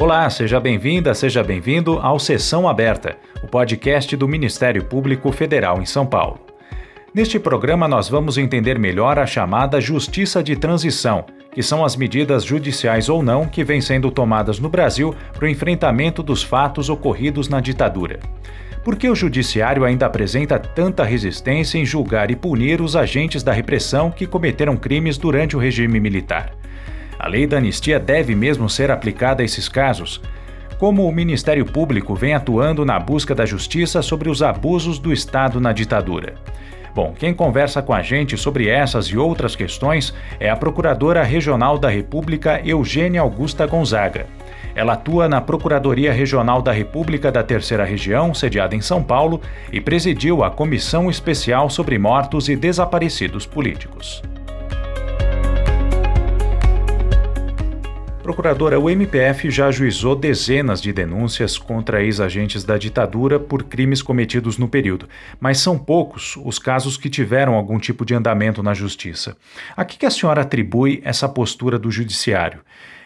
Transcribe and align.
Olá, 0.00 0.30
seja 0.30 0.58
bem-vinda, 0.58 1.12
seja 1.12 1.44
bem-vindo 1.44 1.98
ao 1.98 2.18
Sessão 2.18 2.66
Aberta, 2.66 3.18
o 3.42 3.46
podcast 3.46 4.16
do 4.16 4.26
Ministério 4.26 4.82
Público 4.82 5.30
Federal 5.30 5.78
em 5.78 5.84
São 5.84 6.06
Paulo. 6.06 6.40
Neste 7.12 7.38
programa, 7.38 7.86
nós 7.86 8.08
vamos 8.08 8.38
entender 8.38 8.78
melhor 8.78 9.18
a 9.18 9.26
chamada 9.26 9.78
Justiça 9.78 10.42
de 10.42 10.56
Transição, 10.56 11.26
que 11.52 11.62
são 11.62 11.84
as 11.84 11.96
medidas 11.96 12.44
judiciais 12.44 13.10
ou 13.10 13.22
não 13.22 13.46
que 13.46 13.62
vêm 13.62 13.82
sendo 13.82 14.10
tomadas 14.10 14.58
no 14.58 14.70
Brasil 14.70 15.14
para 15.34 15.44
o 15.44 15.48
enfrentamento 15.48 16.22
dos 16.22 16.42
fatos 16.42 16.88
ocorridos 16.88 17.50
na 17.50 17.60
ditadura. 17.60 18.20
Por 18.82 18.96
que 18.96 19.06
o 19.06 19.14
Judiciário 19.14 19.84
ainda 19.84 20.06
apresenta 20.06 20.58
tanta 20.58 21.04
resistência 21.04 21.76
em 21.76 21.84
julgar 21.84 22.30
e 22.30 22.36
punir 22.36 22.80
os 22.80 22.96
agentes 22.96 23.42
da 23.42 23.52
repressão 23.52 24.10
que 24.10 24.26
cometeram 24.26 24.78
crimes 24.78 25.18
durante 25.18 25.58
o 25.58 25.60
regime 25.60 26.00
militar? 26.00 26.58
A 27.22 27.28
lei 27.28 27.46
da 27.46 27.58
anistia 27.58 28.00
deve 28.00 28.34
mesmo 28.34 28.66
ser 28.66 28.90
aplicada 28.90 29.42
a 29.42 29.44
esses 29.44 29.68
casos. 29.68 30.22
Como 30.78 31.06
o 31.06 31.12
Ministério 31.12 31.66
Público 31.66 32.14
vem 32.14 32.32
atuando 32.32 32.82
na 32.82 32.98
busca 32.98 33.34
da 33.34 33.44
justiça 33.44 34.00
sobre 34.00 34.30
os 34.30 34.42
abusos 34.42 34.98
do 34.98 35.12
Estado 35.12 35.60
na 35.60 35.70
ditadura? 35.70 36.36
Bom, 36.94 37.12
quem 37.12 37.34
conversa 37.34 37.82
com 37.82 37.92
a 37.92 38.00
gente 38.00 38.38
sobre 38.38 38.68
essas 38.68 39.04
e 39.08 39.18
outras 39.18 39.54
questões 39.54 40.14
é 40.40 40.48
a 40.48 40.56
Procuradora 40.56 41.22
Regional 41.22 41.76
da 41.76 41.90
República, 41.90 42.58
Eugênia 42.64 43.20
Augusta 43.20 43.66
Gonzaga. 43.66 44.24
Ela 44.74 44.94
atua 44.94 45.28
na 45.28 45.42
Procuradoria 45.42 46.14
Regional 46.14 46.62
da 46.62 46.72
República 46.72 47.30
da 47.30 47.42
Terceira 47.42 47.84
Região, 47.84 48.32
sediada 48.32 48.74
em 48.74 48.80
São 48.80 49.02
Paulo, 49.02 49.42
e 49.70 49.78
presidiu 49.78 50.42
a 50.42 50.50
Comissão 50.50 51.10
Especial 51.10 51.68
sobre 51.68 51.98
Mortos 51.98 52.48
e 52.48 52.56
Desaparecidos 52.56 53.44
Políticos. 53.44 54.22
Procuradora, 58.30 58.78
o 58.78 58.88
MPF 58.88 59.50
já 59.50 59.66
ajuizou 59.66 60.14
dezenas 60.14 60.80
de 60.80 60.92
denúncias 60.92 61.58
contra 61.58 62.00
ex-agentes 62.00 62.62
da 62.62 62.78
ditadura 62.78 63.40
por 63.40 63.64
crimes 63.64 64.02
cometidos 64.02 64.56
no 64.56 64.68
período, 64.68 65.08
mas 65.40 65.58
são 65.58 65.76
poucos 65.76 66.36
os 66.36 66.56
casos 66.56 66.96
que 66.96 67.10
tiveram 67.10 67.54
algum 67.54 67.76
tipo 67.76 68.04
de 68.04 68.14
andamento 68.14 68.62
na 68.62 68.72
justiça. 68.72 69.36
A 69.76 69.84
que 69.84 70.06
a 70.06 70.10
senhora 70.12 70.42
atribui 70.42 71.00
essa 71.04 71.28
postura 71.28 71.76
do 71.76 71.90
judiciário? 71.90 72.60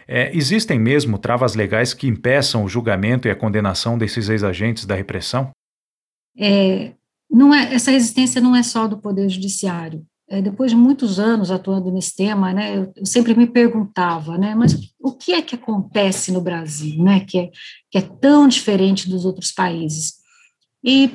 É, 0.07 0.29
existem 0.31 0.77
mesmo 0.77 1.17
travas 1.17 1.55
legais 1.55 1.91
que 1.91 2.07
impeçam 2.07 2.63
o 2.63 2.69
julgamento 2.69 3.27
e 3.27 3.31
a 3.31 3.35
condenação 3.35 3.97
desses 3.97 4.29
ex-agentes 4.29 4.85
da 4.85 4.93
repressão? 4.93 5.49
É, 6.37 6.91
não 7.31 7.51
é, 7.51 7.73
essa 7.73 7.89
resistência 7.89 8.39
não 8.39 8.55
é 8.55 8.61
só 8.61 8.87
do 8.87 8.99
Poder 8.99 9.27
Judiciário 9.27 10.05
depois 10.27 10.71
de 10.71 10.77
muitos 10.77 11.19
anos 11.19 11.51
atuando 11.51 11.91
nesse 11.91 12.15
tema, 12.15 12.51
né, 12.51 12.75
eu, 12.75 12.91
eu, 12.95 13.05
sempre 13.05 13.35
me 13.35 13.45
perguntava, 13.45 14.37
né, 14.37 14.55
mas 14.55 14.75
o 14.99 15.11
que 15.11 15.33
é 15.33 15.41
que 15.41 15.53
acontece 15.53 16.31
no 16.31 16.41
Brasil, 16.41 17.03
né, 17.03 17.19
que 17.19 17.37
é, 17.37 17.51
que 17.91 17.97
é 17.99 18.01
tão 18.01 18.47
diferente 18.47 19.07
dos 19.07 19.23
outros 19.23 19.51
países? 19.51 20.15
E 20.83 21.11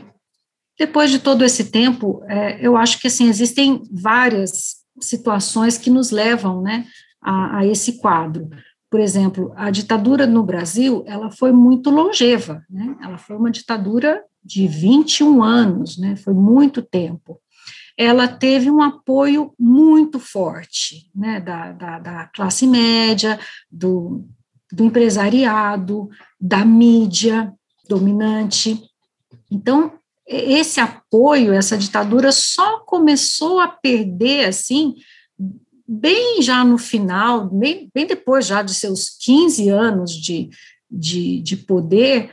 depois 0.78 1.11
de 1.11 1.19
todo 1.19 1.44
esse 1.44 1.70
tempo, 1.70 2.22
é, 2.28 2.64
eu 2.64 2.77
acho 2.77 3.00
que 3.00 3.08
assim 3.08 3.28
existem 3.28 3.83
várias 3.91 4.77
situações 5.00 5.77
que 5.77 5.91
nos 5.91 6.11
levam, 6.12 6.62
né, 6.62 6.86
a, 7.20 7.58
a, 7.58 7.67
esse 7.67 7.98
quadro. 7.98 8.48
Por 8.89 9.00
exemplo, 9.00 9.52
a 9.56 9.70
ditadura 9.70 10.27
no 10.27 10.42
Brasil, 10.45 11.02
ela 11.06 11.30
foi 11.30 11.52
muito 11.52 11.91
longeva, 11.91 12.62
né, 12.70 12.97
ela 13.02 13.19
foi 13.19 13.36
uma 13.36 13.50
ditadura 13.50 14.22
de 14.42 14.69
21 14.69 15.42
anos, 15.42 15.98
né, 15.98 16.14
foi 16.14 16.33
muito 16.33 16.80
tempo 16.80 17.41
ela 18.00 18.26
teve 18.26 18.70
um 18.70 18.80
apoio 18.80 19.52
muito 19.58 20.18
forte 20.18 21.10
né, 21.14 21.38
da, 21.38 21.70
da, 21.72 21.98
da 21.98 22.26
classe 22.28 22.66
média, 22.66 23.38
do, 23.70 24.26
do 24.72 24.84
empresariado, 24.84 26.08
da 26.40 26.64
mídia 26.64 27.52
dominante. 27.86 28.82
Então, 29.50 29.92
esse 30.26 30.80
apoio, 30.80 31.52
essa 31.52 31.77
ditadura 31.77 32.33
só 32.33 32.78
começou 32.86 33.60
a 33.60 33.68
perder, 33.68 34.46
assim, 34.46 34.94
bem 35.86 36.40
já 36.40 36.64
no 36.64 36.78
final, 36.78 37.50
bem, 37.50 37.90
bem 37.94 38.06
depois 38.06 38.46
já 38.46 38.62
de 38.62 38.72
seus 38.72 39.10
15 39.10 39.68
anos 39.68 40.12
de, 40.12 40.48
de, 40.90 41.42
de 41.42 41.55
poder, 41.55 42.30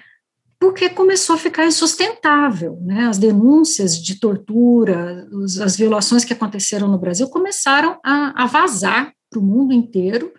porque 0.59 0.90
começou 0.90 1.35
a 1.35 1.40
ficar 1.40 1.66
insustentável. 1.66 2.79
Né? 2.81 3.06
As 3.07 3.18
denúncias 3.18 4.01
de 4.01 4.19
tortura, 4.19 5.28
os, 5.31 5.59
as 5.59 5.78
violações 5.78 6.25
que 6.25 6.34
aconteceram 6.34 6.88
no 6.88 6.97
Brasil 6.97 7.29
começaram 7.29 8.00
a, 8.03 8.44
a 8.44 8.45
vazar 8.45 9.13
para 9.29 9.40
o 9.40 9.44
mundo 9.44 9.73
inteiro, 9.73 10.31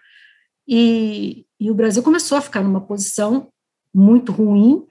e, 0.66 1.46
e 1.58 1.70
o 1.70 1.74
Brasil 1.74 2.02
começou 2.02 2.36
a 2.36 2.42
ficar 2.42 2.62
numa 2.62 2.80
posição 2.80 3.48
muito 3.94 4.32
ruim, 4.32 4.84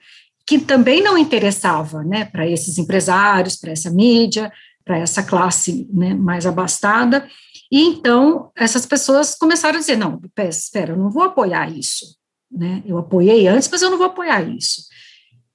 que 0.44 0.58
também 0.58 1.02
não 1.02 1.16
interessava 1.16 2.02
né, 2.02 2.24
para 2.24 2.48
esses 2.48 2.78
empresários, 2.78 3.56
para 3.56 3.70
essa 3.70 3.90
mídia, 3.90 4.52
para 4.84 4.98
essa 4.98 5.22
classe 5.22 5.86
né, 5.92 6.14
mais 6.14 6.46
abastada. 6.46 7.28
E 7.70 7.82
então 7.82 8.50
essas 8.56 8.86
pessoas 8.86 9.36
começaram 9.36 9.76
a 9.76 9.80
dizer: 9.80 9.96
não, 9.96 10.20
espera, 10.48 10.92
eu 10.92 10.96
não 10.96 11.10
vou 11.10 11.22
apoiar 11.22 11.70
isso. 11.70 12.16
Né? 12.50 12.82
Eu 12.84 12.98
apoiei 12.98 13.46
antes, 13.46 13.68
mas 13.70 13.82
eu 13.82 13.90
não 13.90 13.98
vou 13.98 14.06
apoiar 14.06 14.42
isso. 14.42 14.82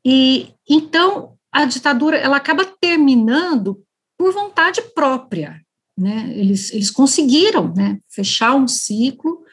E 0.06 0.54
então 0.70 1.34
a 1.52 1.66
ditadura 1.66 2.18
ela 2.18 2.38
acaba 2.38 2.66
terminando 2.82 3.82
por 4.18 4.34
vontade 4.34 4.82
própria, 4.96 5.62
né? 5.98 6.32
Eles, 6.36 6.72
eles 6.74 6.90
conseguiram, 6.90 7.74
né, 7.74 8.00
fechar 8.10 8.56
um 8.56 8.68
ciclo, 8.68 9.44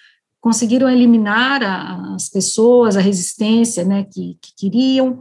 conseguiram 0.41 0.88
eliminar 0.88 1.62
a, 1.62 2.15
as 2.15 2.28
pessoas, 2.28 2.97
a 2.97 3.00
resistência, 3.00 3.84
né, 3.84 4.05
que, 4.05 4.38
que 4.41 4.55
queriam. 4.56 5.21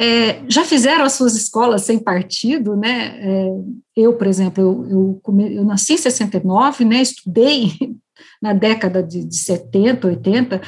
É, 0.00 0.44
já 0.48 0.64
fizeram 0.64 1.04
as 1.04 1.14
suas 1.14 1.34
escolas 1.34 1.82
sem 1.82 1.98
partido, 1.98 2.76
né? 2.76 3.18
É, 3.20 3.48
eu, 3.96 4.12
por 4.12 4.28
exemplo, 4.28 4.62
eu, 4.62 5.20
eu, 5.26 5.40
eu, 5.50 5.64
nasci 5.64 5.94
em 5.94 5.96
69, 5.96 6.84
né? 6.84 7.02
Estudei 7.02 7.72
na 8.40 8.52
década 8.52 9.02
de, 9.02 9.24
de 9.24 9.36
70, 9.36 10.06
80, 10.06 10.60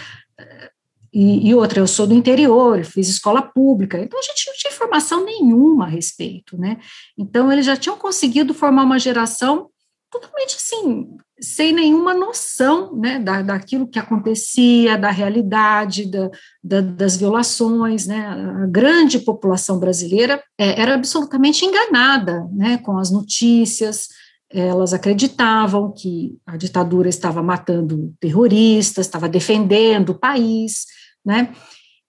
e, 1.12 1.48
e, 1.48 1.54
outra, 1.54 1.80
eu 1.80 1.86
sou 1.86 2.06
do 2.06 2.14
interior, 2.14 2.84
fiz 2.84 3.08
escola 3.08 3.42
pública, 3.42 3.98
então 3.98 4.18
a 4.18 4.22
gente 4.22 4.46
não 4.46 4.54
tinha 4.54 4.72
informação 4.72 5.24
nenhuma 5.24 5.86
a 5.86 5.88
respeito, 5.88 6.56
né? 6.56 6.78
Então 7.18 7.50
eles 7.52 7.66
já 7.66 7.76
tinham 7.76 7.96
conseguido 7.96 8.54
formar 8.54 8.84
uma 8.84 8.98
geração 8.98 9.68
totalmente 10.10 10.56
assim, 10.56 11.08
sem 11.40 11.72
nenhuma 11.72 12.12
noção, 12.12 12.94
né, 12.96 13.18
da, 13.18 13.42
daquilo 13.42 13.86
que 13.86 13.98
acontecia, 13.98 14.98
da 14.98 15.10
realidade, 15.10 16.10
da, 16.10 16.30
da, 16.62 16.80
das 16.80 17.16
violações, 17.16 18.06
né? 18.06 18.26
A 18.26 18.66
grande 18.66 19.20
população 19.20 19.78
brasileira 19.78 20.42
é, 20.58 20.80
era 20.80 20.94
absolutamente 20.94 21.64
enganada, 21.64 22.46
né, 22.52 22.78
com 22.78 22.98
as 22.98 23.10
notícias, 23.10 24.08
elas 24.52 24.92
acreditavam 24.92 25.92
que 25.92 26.38
a 26.44 26.56
ditadura 26.56 27.08
estava 27.08 27.42
matando 27.42 28.12
terroristas, 28.18 29.06
estava 29.06 29.28
defendendo 29.28 30.10
o 30.10 30.18
país, 30.18 30.86
né? 31.24 31.54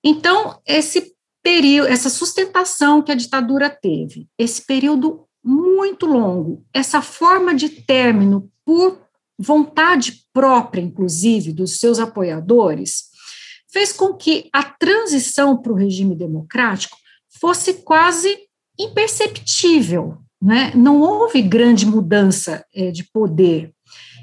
Então, 0.04 0.60
esse 0.66 1.14
período, 1.44 1.88
essa 1.90 2.10
sustentação 2.10 3.02
que 3.02 3.12
a 3.12 3.16
ditadura 3.16 3.70
teve, 3.70 4.28
esse 4.38 4.66
período 4.66 5.26
muito 5.44 6.06
longo, 6.06 6.66
essa 6.74 7.02
forma 7.02 7.54
de 7.54 7.70
término 7.70 8.50
por 8.66 9.00
vontade 9.38 10.24
própria, 10.34 10.82
inclusive, 10.82 11.52
dos 11.52 11.80
seus 11.80 12.00
apoiadores, 12.00 13.06
fez 13.72 13.94
com 13.94 14.14
que 14.14 14.50
a 14.54 14.64
transição 14.64 15.58
para 15.58 15.72
o 15.72 15.76
regime 15.76 16.16
democrático 16.16 16.98
fosse 17.40 17.76
quase 17.76 18.38
imperceptível, 18.80 20.18
né? 20.42 20.72
não 20.76 21.00
houve 21.00 21.42
grande 21.42 21.86
mudança 21.86 22.66
é, 22.74 22.92
de 22.92 23.04
poder. 23.04 23.72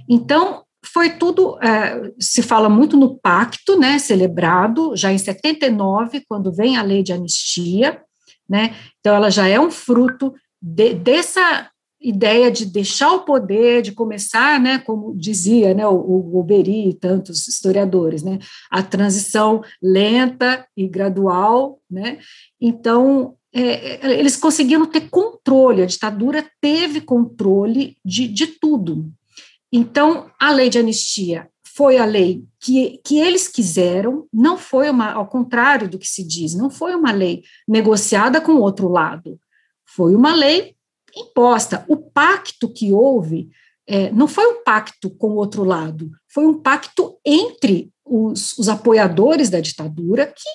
Então, 0.09 0.65
foi 0.85 1.11
tudo, 1.11 1.59
é, 1.63 2.13
se 2.19 2.43
fala 2.43 2.69
muito 2.69 2.97
no 2.97 3.19
pacto, 3.19 3.79
né, 3.79 3.99
celebrado 3.99 4.97
já 4.97 5.13
em 5.13 5.19
79, 5.19 6.25
quando 6.29 6.53
vem 6.53 6.77
a 6.77 6.83
lei 6.83 7.03
de 7.03 7.13
anistia, 7.13 8.01
né, 8.49 8.75
então 8.99 9.15
ela 9.15 9.31
já 9.31 9.47
é 9.47 9.61
um 9.61 9.71
fruto 9.71 10.33
de, 10.61 10.95
dessa 10.95 11.71
ideia 12.01 12.51
de 12.51 12.65
deixar 12.65 13.13
o 13.13 13.25
poder, 13.25 13.83
de 13.83 13.93
começar, 13.93 14.61
né, 14.61 14.79
como 14.79 15.17
dizia, 15.17 15.75
né, 15.75 15.87
o, 15.87 15.97
o 15.97 16.39
Oberi 16.39 16.89
e 16.89 16.95
tantos 16.95 17.49
historiadores, 17.49 18.23
né, 18.23 18.39
a 18.71 18.83
transição 18.83 19.63
lenta 19.83 20.67
e 20.77 20.89
gradual, 20.89 21.81
né, 21.91 22.19
então 22.61 23.35
é, 23.63 24.07
é 24.07 24.19
eles 24.19 24.37
conseguiram 24.37 24.87
ter 24.87 25.09
controle, 25.09 25.83
a 25.83 25.87
ditadura 25.87 26.49
teve 26.61 27.01
controle 27.01 27.97
de, 28.05 28.29
de 28.29 28.47
tudo, 28.47 29.13
então, 29.73 30.31
a 30.41 30.51
lei 30.51 30.71
de 30.71 30.79
anistia 30.79 31.49
foi 31.63 31.99
a 31.99 32.05
lei 32.05 32.45
que, 32.61 33.01
que 33.05 33.19
eles 33.19 33.47
quiseram, 33.47 34.27
não 34.33 34.57
foi 34.57 34.91
uma, 34.91 35.13
ao 35.13 35.29
contrário 35.29 35.89
do 35.89 35.99
que 35.99 36.09
se 36.09 36.25
diz, 36.25 36.55
não 36.55 36.71
foi 36.71 36.95
uma 36.95 37.13
lei 37.13 37.43
negociada 37.69 38.41
com 38.41 38.53
o 38.53 38.61
outro 38.61 38.89
lado, 38.89 39.39
foi 39.87 40.15
uma 40.15 40.35
lei 40.35 40.75
imposta. 41.15 41.85
O 41.87 41.97
pacto 41.97 42.73
que 42.73 42.93
houve 42.93 43.51
é, 43.87 44.11
não 44.11 44.27
foi 44.27 44.47
um 44.47 44.65
pacto 44.65 45.11
com 45.11 45.29
o 45.29 45.37
outro 45.37 45.63
lado, 45.63 46.11
foi 46.29 46.47
um 46.47 46.61
pacto 46.61 47.19
entre 47.25 47.93
os, 48.05 48.59
os 48.59 48.69
apoiadores 48.69 49.51
da 49.51 49.61
ditadura, 49.61 50.27
que 50.27 50.49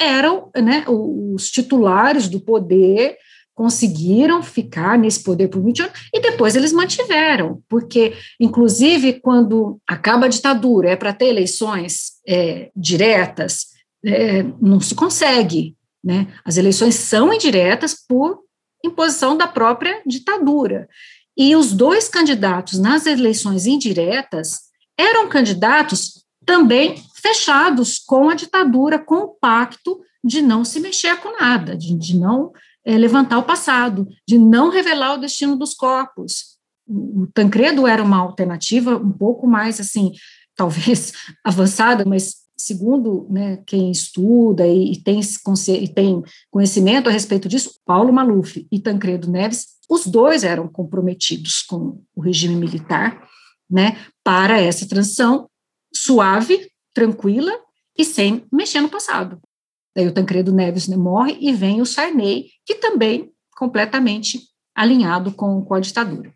eram 0.00 0.50
né, 0.56 0.84
os 0.88 1.50
titulares 1.50 2.28
do 2.28 2.40
poder, 2.40 3.16
conseguiram 3.54 4.42
ficar 4.42 4.96
nesse 4.96 5.22
poder 5.22 5.48
por 5.48 5.62
20 5.62 5.82
anos 5.82 6.00
e 6.14 6.20
depois 6.20 6.56
eles 6.56 6.72
mantiveram, 6.72 7.62
porque, 7.68 8.14
inclusive, 8.40 9.20
quando 9.20 9.78
acaba 9.86 10.24
a 10.24 10.30
ditadura, 10.30 10.90
é 10.90 10.96
para 10.96 11.12
ter 11.12 11.26
eleições 11.26 12.12
é, 12.26 12.70
diretas, 12.74 13.66
é, 14.02 14.42
não 14.60 14.80
se 14.80 14.94
consegue. 14.94 15.76
Né? 16.02 16.26
As 16.42 16.56
eleições 16.56 16.94
são 16.94 17.32
indiretas 17.34 17.94
por 18.08 18.40
imposição 18.82 19.36
da 19.36 19.46
própria 19.46 20.00
ditadura. 20.06 20.88
E 21.36 21.54
os 21.54 21.72
dois 21.72 22.08
candidatos 22.08 22.78
nas 22.78 23.04
eleições 23.04 23.66
indiretas 23.66 24.60
eram 24.98 25.28
candidatos 25.28 26.24
também 26.46 26.94
fechados 27.20 27.98
com 27.98 28.28
a 28.28 28.34
ditadura, 28.34 28.98
com 28.98 29.16
o 29.16 29.28
pacto 29.28 30.00
de 30.22 30.42
não 30.42 30.64
se 30.64 30.80
mexer 30.80 31.16
com 31.16 31.38
nada, 31.38 31.76
de, 31.76 31.96
de 31.96 32.16
não 32.16 32.52
é, 32.84 32.96
levantar 32.96 33.38
o 33.38 33.44
passado, 33.44 34.08
de 34.26 34.38
não 34.38 34.70
revelar 34.70 35.14
o 35.14 35.20
destino 35.20 35.56
dos 35.56 35.74
corpos. 35.74 36.58
O, 36.86 37.26
Tancredo 37.32 37.86
era 37.86 38.02
uma 38.02 38.18
alternativa 38.18 38.96
um 38.96 39.12
pouco 39.12 39.46
mais, 39.46 39.80
assim, 39.80 40.12
talvez 40.56 41.12
avançada, 41.44 42.04
mas 42.04 42.40
segundo 42.56 43.26
né, 43.30 43.62
quem 43.66 43.90
estuda 43.90 44.66
e, 44.66 44.92
e, 44.92 45.02
tem, 45.02 45.20
e 45.20 45.88
tem 45.88 46.22
conhecimento 46.50 47.08
a 47.08 47.12
respeito 47.12 47.48
disso, 47.48 47.80
Paulo 47.86 48.12
Maluf 48.12 48.66
e 48.70 48.78
Tancredo 48.78 49.30
Neves, 49.30 49.66
os 49.88 50.06
dois 50.06 50.44
eram 50.44 50.68
comprometidos 50.68 51.62
com 51.62 52.02
o 52.14 52.20
regime 52.20 52.54
militar, 52.54 53.26
né, 53.68 53.96
para 54.22 54.60
essa 54.60 54.86
transição 54.86 55.48
suave, 55.94 56.70
tranquila 57.00 57.58
e 57.96 58.04
sem 58.04 58.44
mexer 58.52 58.82
no 58.82 58.90
passado. 58.90 59.40
Daí 59.96 60.06
o 60.06 60.12
Tancredo 60.12 60.52
Neves 60.52 60.86
né, 60.86 60.96
morre 60.96 61.36
e 61.40 61.50
vem 61.50 61.80
o 61.80 61.86
Sarney, 61.86 62.50
que 62.66 62.74
também 62.74 63.32
completamente 63.56 64.38
alinhado 64.74 65.32
com, 65.32 65.64
com 65.64 65.74
a 65.74 65.80
ditadura. 65.80 66.30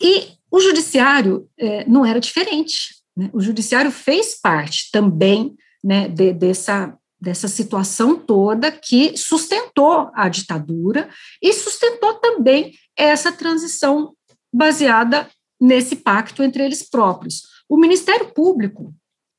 E 0.00 0.28
o 0.50 0.60
judiciário 0.60 1.48
é, 1.58 1.88
não 1.88 2.04
era 2.04 2.20
diferente. 2.20 2.94
Né? 3.16 3.30
O 3.32 3.40
judiciário 3.40 3.90
fez 3.90 4.38
parte 4.38 4.90
também 4.92 5.56
né, 5.82 6.06
de, 6.06 6.34
dessa, 6.34 6.94
dessa 7.18 7.48
situação 7.48 8.14
toda 8.14 8.70
que 8.70 9.16
sustentou 9.16 10.10
a 10.14 10.28
ditadura 10.28 11.08
e 11.42 11.50
sustentou 11.54 12.14
também 12.14 12.74
essa 12.94 13.32
transição 13.32 14.14
baseada 14.52 15.28
nesse 15.58 15.96
pacto 15.96 16.42
entre 16.42 16.62
eles 16.62 16.88
próprios. 16.88 17.42
O 17.68 17.78
Ministério 17.78 18.32
Público 18.32 18.94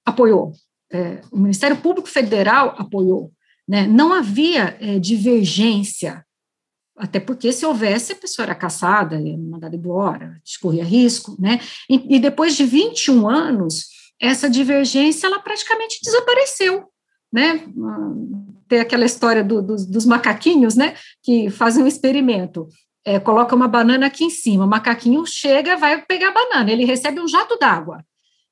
apoiou, 0.08 0.54
é, 0.90 1.20
o 1.32 1.38
Ministério 1.38 1.76
Público 1.76 2.08
Federal 2.08 2.74
apoiou, 2.78 3.32
né? 3.68 3.86
não 3.86 4.14
havia 4.14 4.78
é, 4.80 4.98
divergência, 4.98 6.26
até 6.96 7.20
porque 7.20 7.52
se 7.52 7.66
houvesse, 7.66 8.14
a 8.14 8.16
pessoa 8.16 8.46
era 8.46 8.56
caçada, 8.56 9.22
mandada 9.38 9.76
embora, 9.76 10.42
escorria 10.44 10.84
risco, 10.84 11.36
né? 11.38 11.60
E, 11.88 12.16
e, 12.16 12.20
depois 12.20 12.56
de 12.56 12.66
21 12.66 13.30
anos, 13.30 13.86
essa 14.20 14.50
divergência, 14.50 15.28
ela 15.28 15.38
praticamente 15.38 16.00
desapareceu, 16.04 16.86
né? 17.32 17.64
Tem 18.68 18.80
aquela 18.80 19.06
história 19.06 19.44
do, 19.44 19.62
do, 19.62 19.76
dos 19.76 20.06
macaquinhos, 20.08 20.76
né? 20.76 20.96
Que 21.22 21.52
fazem 21.52 21.84
um 21.84 21.88
experimento, 21.88 22.68
é, 23.06 23.20
coloca 23.20 23.56
uma 23.56 23.68
banana 23.68 24.08
aqui 24.08 24.24
em 24.24 24.32
cima, 24.32 24.66
o 24.66 24.68
macaquinho 24.68 25.24
chega, 25.26 25.78
vai 25.78 26.04
pegar 26.04 26.30
a 26.30 26.34
banana, 26.34 26.72
ele 26.72 26.84
recebe 26.84 27.20
um 27.20 27.28
jato 27.28 27.60
d'água, 27.60 28.04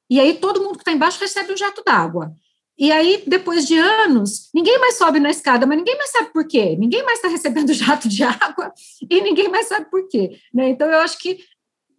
e 0.10 0.20
aí 0.20 0.36
todo 0.36 0.62
mundo 0.62 0.74
que 0.74 0.82
está 0.82 0.92
embaixo 0.92 1.20
recebe 1.20 1.52
um 1.54 1.58
jato 1.58 1.84
d'água. 1.84 2.34
E 2.78 2.92
aí, 2.92 3.24
depois 3.26 3.66
de 3.66 3.78
anos, 3.78 4.50
ninguém 4.54 4.78
mais 4.80 4.98
sobe 4.98 5.20
na 5.20 5.30
escada, 5.30 5.66
mas 5.66 5.78
ninguém 5.78 5.98
mais 5.98 6.12
sabe 6.12 6.34
por 6.34 6.46
quê. 6.46 6.76
Ninguém 6.78 7.04
mais 7.04 7.20
está 7.20 7.30
recebendo 7.30 7.72
jato 7.74 8.10
de 8.10 8.24
água 8.24 8.74
e 9.10 9.22
ninguém 9.22 9.48
mais 9.50 9.68
sabe 9.68 9.90
por 9.90 10.08
quê. 10.10 10.38
Né? 10.54 10.70
Então, 10.70 10.90
eu 10.90 11.00
acho 11.00 11.18
que 11.18 11.40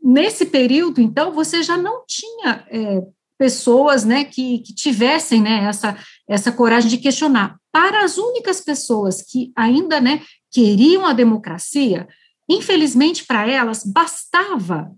nesse 0.03 0.47
período, 0.47 1.01
então, 1.01 1.33
você 1.33 1.63
já 1.63 1.79
não 1.79 2.05
tinha 2.07 2.67
é, 2.71 3.03
pessoas 3.39 4.05
né, 4.05 4.25
que, 4.25 4.59
que 4.59 4.75
tivessem 4.75 5.41
né, 5.41 5.65
essa, 5.65 5.97
essa 6.29 6.53
coragem 6.53 6.91
de 6.91 6.99
questionar. 6.99 7.59
Para 7.73 8.05
as 8.05 8.19
únicas 8.19 8.61
pessoas 8.61 9.23
que 9.23 9.53
ainda 9.57 9.99
né, 9.99 10.23
queriam 10.53 11.07
a 11.07 11.15
democracia, 11.15 12.07
infelizmente 12.49 13.25
para 13.25 13.49
elas, 13.49 13.83
bastava 13.83 14.93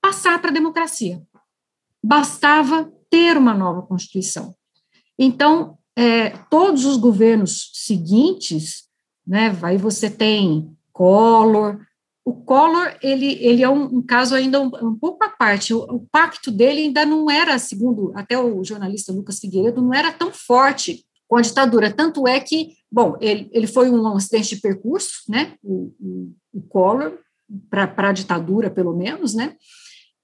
passar 0.00 0.40
para 0.40 0.50
a 0.50 0.54
democracia 0.54 1.22
bastava 2.02 2.90
ter 3.10 3.36
uma 3.36 3.54
nova 3.54 3.82
Constituição. 3.82 4.54
Então, 5.18 5.78
é, 5.96 6.30
todos 6.50 6.84
os 6.84 6.96
governos 6.96 7.70
seguintes, 7.74 8.84
né, 9.26 9.56
aí 9.62 9.78
você 9.78 10.10
tem 10.10 10.70
Collor, 10.92 11.80
o 12.24 12.34
Collor, 12.34 12.96
ele, 13.02 13.34
ele 13.40 13.62
é 13.62 13.68
um, 13.68 13.84
um 13.84 14.02
caso 14.02 14.34
ainda 14.34 14.60
um, 14.60 14.66
um, 14.82 14.98
pouco 14.98 15.22
à 15.24 15.28
parte, 15.28 15.72
o, 15.72 15.78
o, 15.84 16.00
pacto 16.10 16.50
dele 16.50 16.82
ainda 16.82 17.06
não 17.06 17.30
era, 17.30 17.56
segundo 17.58 18.12
até 18.16 18.36
o 18.36 18.64
jornalista 18.64 19.12
Lucas 19.12 19.38
Figueiredo, 19.38 19.80
não 19.80 19.94
era 19.94 20.12
tão 20.12 20.32
forte 20.32 21.06
com 21.28 21.36
a 21.36 21.40
ditadura, 21.40 21.92
tanto 21.92 22.26
é 22.26 22.40
que, 22.40 22.74
bom, 22.90 23.16
ele, 23.20 23.48
ele 23.52 23.66
foi 23.66 23.88
um 23.90 24.06
acidente 24.08 24.54
de 24.54 24.60
percurso, 24.60 25.22
né, 25.28 25.54
o, 25.62 25.92
o, 26.00 26.32
o 26.52 26.62
Collor, 26.62 27.16
para 27.70 28.08
a 28.08 28.12
ditadura, 28.12 28.70
pelo 28.70 28.94
menos, 28.94 29.34
né, 29.34 29.54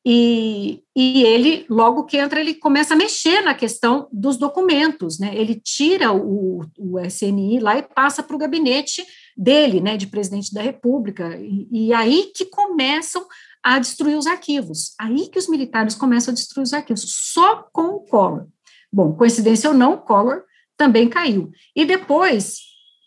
e, 0.05 0.83
e 0.97 1.23
ele, 1.23 1.65
logo 1.71 2.05
que 2.05 2.17
entra, 2.17 2.41
ele 2.41 2.55
começa 2.55 2.95
a 2.95 2.97
mexer 2.97 3.41
na 3.43 3.55
questão 3.55 4.09
dos 4.13 4.37
documentos, 4.37 5.19
né? 5.21 5.33
Ele 5.35 5.55
tira 5.55 6.13
o, 6.13 6.65
o 6.77 6.99
SNI 6.99 7.61
lá 7.61 7.79
e 7.79 7.83
passa 7.83 8.23
para 8.23 8.35
o 8.35 8.39
gabinete 8.39 9.05
dele, 9.37 9.81
né, 9.81 9.97
de 9.97 10.09
presidente 10.09 10.53
da 10.53 10.61
República, 10.61 11.39
e, 11.39 11.69
e 11.71 11.93
aí 11.93 12.33
que 12.35 12.45
começam 12.45 13.25
a 13.63 13.79
destruir 13.79 14.17
os 14.17 14.27
arquivos. 14.27 14.93
Aí 14.99 15.29
que 15.29 15.39
os 15.39 15.49
militares 15.49 15.95
começam 15.95 16.33
a 16.33 16.35
destruir 16.35 16.65
os 16.65 16.73
arquivos, 16.73 17.05
só 17.33 17.69
com 17.73 17.97
o 17.97 18.01
Collor. 18.01 18.47
Bom, 18.93 19.15
coincidência 19.15 19.71
ou 19.71 19.77
não, 19.77 19.97
Collor 19.97 20.43
também 20.77 21.09
caiu. 21.09 21.53
E 21.77 21.85
depois 21.85 22.59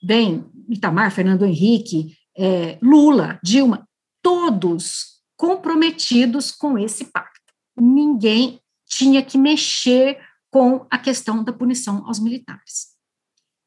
vem 0.01 0.45
Itamar, 0.69 1.11
Fernando 1.11 1.45
Henrique, 1.45 2.15
é, 2.37 2.77
Lula, 2.81 3.37
Dilma, 3.43 3.87
todos 4.21 5.14
comprometidos 5.37 6.51
com 6.51 6.77
esse 6.77 7.05
pacto. 7.05 7.53
Ninguém 7.77 8.61
tinha 8.87 9.23
que 9.23 9.37
mexer 9.37 10.19
com 10.49 10.85
a 10.89 10.97
questão 10.97 11.43
da 11.43 11.51
punição 11.51 12.05
aos 12.07 12.19
militares. 12.19 12.95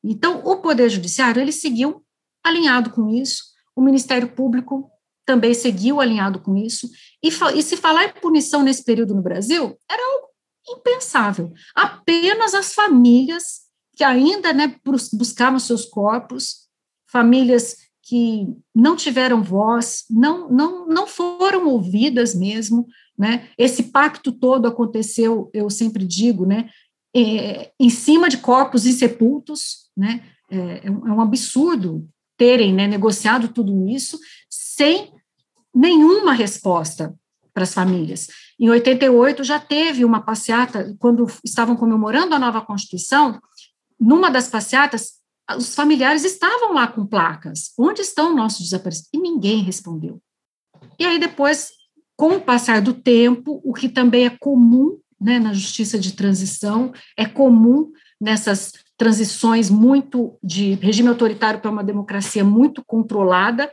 Então, 0.02 0.42
o 0.44 0.56
Poder 0.56 0.88
Judiciário, 0.88 1.42
ele 1.42 1.52
seguiu 1.52 2.04
alinhado 2.42 2.90
com 2.90 3.08
isso, 3.10 3.44
o 3.76 3.82
Ministério 3.82 4.28
Público 4.28 4.90
também 5.26 5.52
seguiu 5.52 6.00
alinhado 6.00 6.40
com 6.40 6.56
isso, 6.56 6.88
e, 7.22 7.28
e 7.28 7.62
se 7.62 7.76
falar 7.76 8.06
em 8.06 8.20
punição 8.20 8.62
nesse 8.62 8.82
período 8.82 9.14
no 9.14 9.20
Brasil, 9.20 9.78
era 9.90 10.02
algo 10.14 10.28
impensável. 10.66 11.52
Apenas 11.74 12.54
as 12.54 12.72
famílias 12.72 13.68
que 13.94 14.04
ainda 14.04 14.52
né, 14.52 14.76
buscavam 15.12 15.58
seus 15.58 15.84
corpos, 15.84 16.68
famílias 17.10 17.76
que 18.08 18.56
não 18.74 18.96
tiveram 18.96 19.42
voz, 19.42 20.04
não, 20.08 20.48
não, 20.48 20.86
não 20.86 21.06
foram 21.06 21.66
ouvidas 21.68 22.34
mesmo, 22.34 22.86
né? 23.18 23.48
Esse 23.58 23.84
pacto 23.84 24.32
todo 24.32 24.66
aconteceu, 24.66 25.50
eu 25.52 25.68
sempre 25.68 26.06
digo, 26.06 26.46
né? 26.46 26.70
É, 27.14 27.70
em 27.78 27.90
cima 27.90 28.30
de 28.30 28.38
corpos 28.38 28.86
insepultos, 28.86 29.90
né? 29.94 30.22
É, 30.50 30.86
é 30.86 30.90
um 30.90 31.20
é 31.20 31.22
absurdo 31.22 32.08
terem 32.38 32.72
né, 32.72 32.86
negociado 32.86 33.48
tudo 33.48 33.86
isso 33.88 34.18
sem 34.48 35.12
nenhuma 35.74 36.32
resposta 36.32 37.14
para 37.52 37.64
as 37.64 37.74
famílias. 37.74 38.28
Em 38.58 38.70
88 38.70 39.44
já 39.44 39.58
teve 39.58 40.04
uma 40.04 40.22
passeata, 40.22 40.96
quando 40.98 41.26
estavam 41.44 41.76
comemorando 41.76 42.34
a 42.34 42.38
nova 42.38 42.60
Constituição, 42.62 43.38
numa 44.00 44.30
das 44.30 44.48
passeatas, 44.48 45.18
os 45.56 45.74
familiares 45.74 46.24
estavam 46.24 46.72
lá 46.72 46.86
com 46.86 47.06
placas. 47.06 47.72
Onde 47.78 48.02
estão 48.02 48.34
nossos 48.34 48.60
desaparecidos? 48.60 49.10
E 49.12 49.18
ninguém 49.18 49.62
respondeu. 49.62 50.20
E 50.98 51.04
aí 51.04 51.18
depois, 51.18 51.70
com 52.16 52.36
o 52.36 52.40
passar 52.40 52.82
do 52.82 52.92
tempo, 52.92 53.60
o 53.64 53.72
que 53.72 53.88
também 53.88 54.26
é 54.26 54.30
comum 54.30 54.98
né, 55.20 55.38
na 55.38 55.52
justiça 55.52 55.98
de 55.98 56.12
transição, 56.12 56.92
é 57.16 57.24
comum 57.24 57.90
nessas 58.20 58.72
transições 58.96 59.70
muito 59.70 60.36
de 60.42 60.74
regime 60.74 61.08
autoritário 61.08 61.60
para 61.60 61.70
uma 61.70 61.84
democracia 61.84 62.44
muito 62.44 62.84
controlada, 62.84 63.72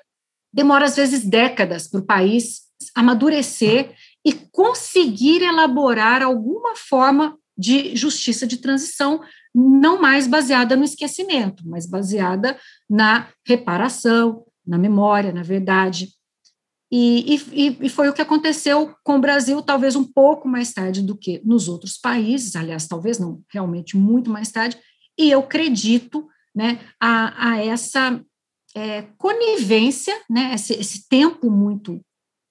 demora 0.54 0.86
às 0.86 0.96
vezes 0.96 1.26
décadas 1.26 1.88
para 1.88 2.00
o 2.00 2.06
país 2.06 2.62
amadurecer 2.94 3.94
e 4.24 4.34
conseguir 4.34 5.42
elaborar 5.42 6.22
alguma 6.22 6.76
forma 6.76 7.38
de 7.58 7.96
justiça 7.96 8.46
de 8.46 8.58
transição, 8.58 9.22
não 9.56 10.02
mais 10.02 10.28
baseada 10.28 10.76
no 10.76 10.84
esquecimento, 10.84 11.64
mas 11.66 11.86
baseada 11.86 12.60
na 12.90 13.30
reparação, 13.48 14.44
na 14.68 14.78
memória, 14.78 15.32
na 15.32 15.44
verdade. 15.44 16.10
E, 16.92 17.36
e, 17.54 17.78
e, 17.86 17.90
foi 17.90 18.10
o 18.10 18.14
que 18.14 18.22
aconteceu 18.22 18.94
com 19.02 19.16
o 19.16 19.22
Brasil, 19.22 19.62
talvez 19.62 19.96
um 19.96 20.04
pouco 20.04 20.48
mais 20.48 20.74
tarde 20.74 21.02
do 21.02 21.18
que 21.18 21.42
nos 21.46 21.70
outros 21.70 21.98
países, 21.98 22.56
aliás, 22.56 22.86
talvez 22.86 23.18
não, 23.18 23.42
realmente 23.52 23.96
muito 23.96 24.30
mais 24.30 24.52
tarde, 24.52 24.78
e 25.18 25.32
eu 25.32 25.40
acredito 25.40 26.28
né, 26.54 26.80
a, 27.00 27.52
a 27.52 27.66
essa 27.66 28.22
é, 28.76 29.04
conivência, 29.18 30.14
né, 30.30 30.54
esse, 30.54 30.74
esse 30.74 31.08
tempo 31.08 31.50
muito 31.50 32.02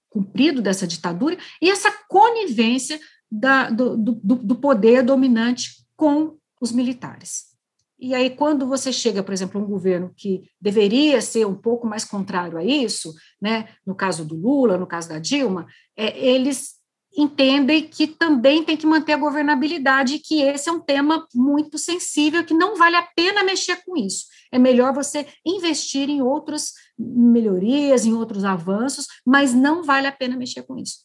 cumprido 0.09 0.61
dessa 0.61 0.87
ditadura, 0.87 1.37
e 1.61 1.69
essa 1.69 1.91
conivência 2.09 2.99
da, 3.31 3.69
do, 3.69 3.95
do, 3.95 4.13
do 4.13 4.55
poder 4.55 5.03
dominante 5.03 5.85
com 5.95 6.37
os 6.65 6.71
militares. 6.71 7.55
E 7.97 8.13
aí, 8.13 8.29
quando 8.29 8.67
você 8.67 8.91
chega, 8.91 9.23
por 9.23 9.33
exemplo, 9.33 9.59
a 9.59 9.63
um 9.63 9.67
governo 9.67 10.11
que 10.17 10.43
deveria 10.59 11.21
ser 11.21 11.45
um 11.47 11.55
pouco 11.55 11.87
mais 11.87 12.03
contrário 12.03 12.57
a 12.57 12.63
isso, 12.63 13.13
né, 13.41 13.69
no 13.85 13.95
caso 13.95 14.25
do 14.25 14.35
Lula, 14.35 14.77
no 14.77 14.85
caso 14.85 15.07
da 15.07 15.17
Dilma, 15.17 15.65
é, 15.95 16.17
eles 16.19 16.75
entendem 17.17 17.87
que 17.87 18.07
também 18.07 18.63
tem 18.63 18.75
que 18.75 18.85
manter 18.85 19.13
a 19.13 19.17
governabilidade, 19.17 20.19
que 20.19 20.41
esse 20.41 20.67
é 20.67 20.71
um 20.71 20.81
tema 20.81 21.25
muito 21.33 21.77
sensível, 21.77 22.43
que 22.43 22.53
não 22.53 22.75
vale 22.75 22.97
a 22.97 23.07
pena 23.15 23.43
mexer 23.43 23.77
com 23.85 23.95
isso. 23.95 24.25
É 24.51 24.59
melhor 24.59 24.93
você 24.93 25.25
investir 25.45 26.09
em 26.09 26.21
outras 26.21 26.73
melhorias, 26.99 28.05
em 28.05 28.13
outros 28.13 28.43
avanços, 28.43 29.07
mas 29.25 29.53
não 29.53 29.83
vale 29.83 30.07
a 30.07 30.11
pena 30.11 30.35
mexer 30.35 30.63
com 30.63 30.77
isso. 30.77 30.97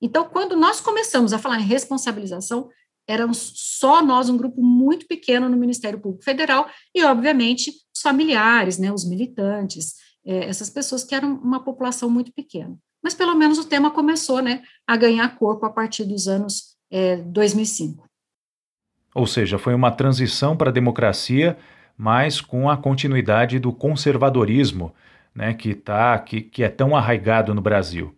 Então, 0.00 0.24
quando 0.24 0.56
nós 0.56 0.80
começamos 0.80 1.32
a 1.32 1.38
falar 1.38 1.60
em 1.60 1.64
responsabilização, 1.64 2.68
éramos 3.08 3.52
só 3.56 4.04
nós, 4.04 4.28
um 4.28 4.36
grupo 4.36 4.62
muito 4.62 5.06
pequeno 5.06 5.48
no 5.48 5.56
Ministério 5.56 5.98
Público 5.98 6.22
Federal, 6.22 6.68
e, 6.94 7.02
obviamente, 7.02 7.70
os 7.94 8.02
familiares, 8.02 8.78
né, 8.78 8.92
os 8.92 9.08
militantes, 9.08 9.94
é, 10.24 10.44
essas 10.44 10.68
pessoas 10.68 11.02
que 11.02 11.14
eram 11.14 11.34
uma 11.36 11.64
população 11.64 12.10
muito 12.10 12.30
pequena. 12.32 12.76
Mas, 13.02 13.14
pelo 13.14 13.34
menos, 13.34 13.58
o 13.58 13.64
tema 13.64 13.90
começou 13.90 14.42
né, 14.42 14.62
a 14.86 14.96
ganhar 14.96 15.36
corpo 15.36 15.64
a 15.64 15.70
partir 15.70 16.04
dos 16.04 16.28
anos 16.28 16.76
é, 16.90 17.16
2005. 17.16 18.06
Ou 19.14 19.26
seja, 19.26 19.58
foi 19.58 19.74
uma 19.74 19.90
transição 19.90 20.56
para 20.56 20.68
a 20.68 20.72
democracia, 20.72 21.56
mas 21.96 22.40
com 22.40 22.68
a 22.68 22.76
continuidade 22.76 23.58
do 23.58 23.72
conservadorismo, 23.72 24.94
né, 25.34 25.54
que, 25.54 25.74
tá, 25.74 26.18
que, 26.18 26.42
que 26.42 26.62
é 26.62 26.68
tão 26.68 26.94
arraigado 26.94 27.54
no 27.54 27.62
Brasil. 27.62 28.14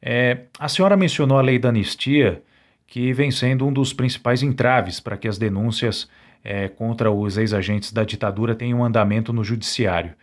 É, 0.00 0.44
a 0.58 0.68
senhora 0.68 0.96
mencionou 0.96 1.38
a 1.38 1.42
lei 1.42 1.58
da 1.58 1.70
anistia, 1.70 2.42
que 2.88 3.12
vem 3.12 3.30
sendo 3.30 3.66
um 3.66 3.72
dos 3.72 3.92
principais 3.92 4.42
entraves 4.42 4.98
para 4.98 5.16
que 5.16 5.28
as 5.28 5.36
denúncias 5.36 6.08
é, 6.42 6.68
contra 6.68 7.10
os 7.10 7.36
ex-agentes 7.36 7.92
da 7.92 8.02
ditadura 8.02 8.54
tenham 8.54 8.82
andamento 8.82 9.30
no 9.30 9.44
judiciário. 9.44 10.14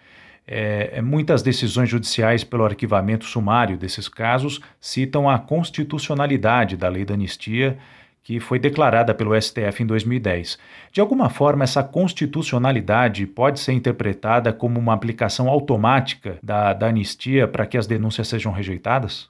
É, 0.47 0.89
é, 0.93 1.01
muitas 1.01 1.43
decisões 1.43 1.87
judiciais 1.87 2.43
pelo 2.43 2.65
arquivamento 2.65 3.25
sumário 3.25 3.77
desses 3.77 4.07
casos 4.07 4.59
citam 4.81 5.29
a 5.29 5.37
constitucionalidade 5.37 6.75
da 6.75 6.89
lei 6.89 7.05
da 7.05 7.13
anistia, 7.13 7.77
que 8.23 8.39
foi 8.39 8.57
declarada 8.57 9.13
pelo 9.13 9.39
STF 9.39 9.83
em 9.83 9.85
2010. 9.85 10.57
De 10.91 10.99
alguma 10.99 11.29
forma, 11.29 11.63
essa 11.63 11.83
constitucionalidade 11.83 13.27
pode 13.27 13.59
ser 13.59 13.73
interpretada 13.73 14.51
como 14.51 14.79
uma 14.79 14.93
aplicação 14.93 15.47
automática 15.47 16.39
da, 16.41 16.73
da 16.73 16.87
anistia 16.87 17.47
para 17.47 17.67
que 17.67 17.77
as 17.77 17.85
denúncias 17.85 18.27
sejam 18.27 18.51
rejeitadas? 18.51 19.29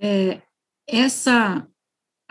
É, 0.00 0.38
essa 0.88 1.64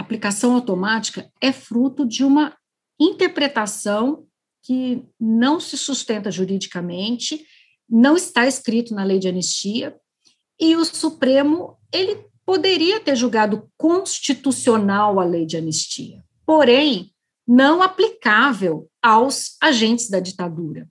aplicação 0.04 0.54
automática 0.54 1.32
é 1.42 1.52
fruto 1.52 2.06
de 2.06 2.24
uma 2.24 2.56
interpretação 3.00 4.26
que 4.64 5.04
não 5.20 5.60
se 5.60 5.78
sustenta 5.78 6.32
juridicamente, 6.32 7.46
não 7.90 8.16
está 8.16 8.48
escrito 8.48 8.94
na 8.94 9.04
lei 9.04 9.20
de 9.20 9.28
anistia, 9.28 9.96
e 10.60 10.76
o 10.76 10.86
Supremo 10.86 11.78
ele 11.92 12.26
poderia 12.46 13.00
ter 13.00 13.16
julgado 13.16 13.70
constitucional 13.78 15.20
a 15.20 15.26
lei 15.26 15.46
de 15.46 15.58
anistia, 15.58 16.24
porém 16.46 17.12
não 17.48 17.82
aplicável 17.82 18.90
aos 19.02 19.58
agentes 19.62 20.10
da 20.10 20.20
ditadura. 20.20 20.90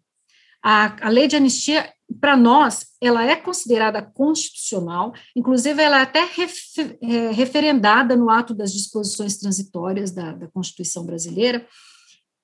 A, 0.62 1.06
a 1.06 1.08
lei 1.08 1.26
de 1.26 1.36
anistia 1.36 1.92
para 2.12 2.36
nós, 2.36 2.86
ela 3.00 3.24
é 3.24 3.36
considerada 3.36 4.02
constitucional, 4.02 5.12
inclusive 5.34 5.82
ela 5.82 6.00
é 6.00 6.02
até 6.02 6.24
refer, 6.24 6.98
é, 7.00 7.30
referendada 7.30 8.16
no 8.16 8.30
ato 8.30 8.54
das 8.54 8.72
disposições 8.72 9.38
transitórias 9.38 10.10
da, 10.10 10.32
da 10.32 10.48
Constituição 10.48 11.04
brasileira, 11.04 11.66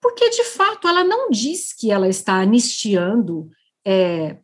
porque, 0.01 0.31
de 0.31 0.45
fato, 0.45 0.87
ela 0.87 1.03
não 1.03 1.31
diz 1.31 1.73
que 1.73 1.91
ela 1.91 2.09
está 2.09 2.41
anistiando 2.41 3.51
é, 3.85 4.39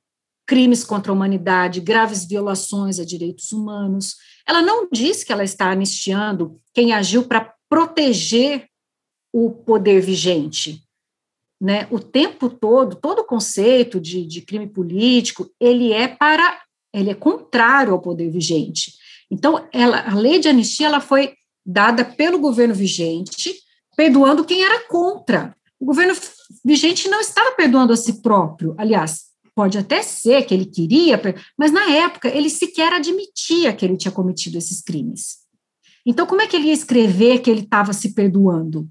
crimes 0.47 0.85
contra 0.85 1.11
a 1.11 1.15
humanidade, 1.15 1.81
graves 1.81 2.25
violações 2.25 2.99
a 2.99 3.05
direitos 3.05 3.53
humanos, 3.53 4.17
ela 4.47 4.61
não 4.61 4.89
diz 4.93 5.25
que 5.25 5.33
ela 5.33 5.45
está 5.45 5.71
anistiando 5.71 6.61
quem 6.73 6.93
agiu 6.93 7.25
para 7.25 7.55
proteger 7.69 8.69
o 9.33 9.51
poder 9.51 10.01
vigente, 10.01 10.84
né, 11.65 11.89
o 11.91 11.99
tempo 11.99 12.51
todo, 12.51 12.95
todo 12.97 13.21
o 13.21 13.25
conceito 13.25 13.99
de, 13.99 14.27
de 14.27 14.43
crime 14.43 14.67
político, 14.67 15.51
ele 15.59 15.95
é 15.95 16.07
para, 16.07 16.61
ele 16.93 17.09
é 17.09 17.15
contrário 17.15 17.95
ao 17.95 18.03
poder 18.03 18.31
vigente. 18.31 18.93
Então, 19.31 19.67
ela, 19.73 20.07
a 20.07 20.15
lei 20.15 20.39
de 20.39 20.47
anistia, 20.47 20.89
ela 20.89 21.01
foi 21.01 21.33
dada 21.65 22.05
pelo 22.05 22.39
governo 22.39 22.75
vigente, 22.75 23.55
perdoando 23.97 24.45
quem 24.45 24.63
era 24.63 24.87
contra. 24.89 25.57
O 25.81 25.87
governo 25.87 26.15
vigente 26.63 27.09
não 27.09 27.23
estava 27.23 27.53
perdoando 27.53 27.95
a 27.95 27.97
si 27.97 28.21
próprio, 28.21 28.75
aliás, 28.77 29.23
pode 29.55 29.79
até 29.79 30.03
ser 30.03 30.45
que 30.45 30.53
ele 30.53 30.67
queria, 30.67 31.19
mas 31.57 31.73
na 31.73 31.91
época 31.93 32.29
ele 32.29 32.51
sequer 32.51 32.93
admitia 32.93 33.73
que 33.73 33.87
ele 33.87 33.97
tinha 33.97 34.13
cometido 34.13 34.59
esses 34.59 34.83
crimes. 34.83 35.39
Então, 36.05 36.27
como 36.27 36.43
é 36.43 36.47
que 36.47 36.57
ele 36.57 36.67
ia 36.67 36.75
escrever 36.75 37.39
que 37.39 37.51
ele 37.51 37.63
estava 37.63 37.95
se 37.95 38.13
perdoando? 38.13 38.87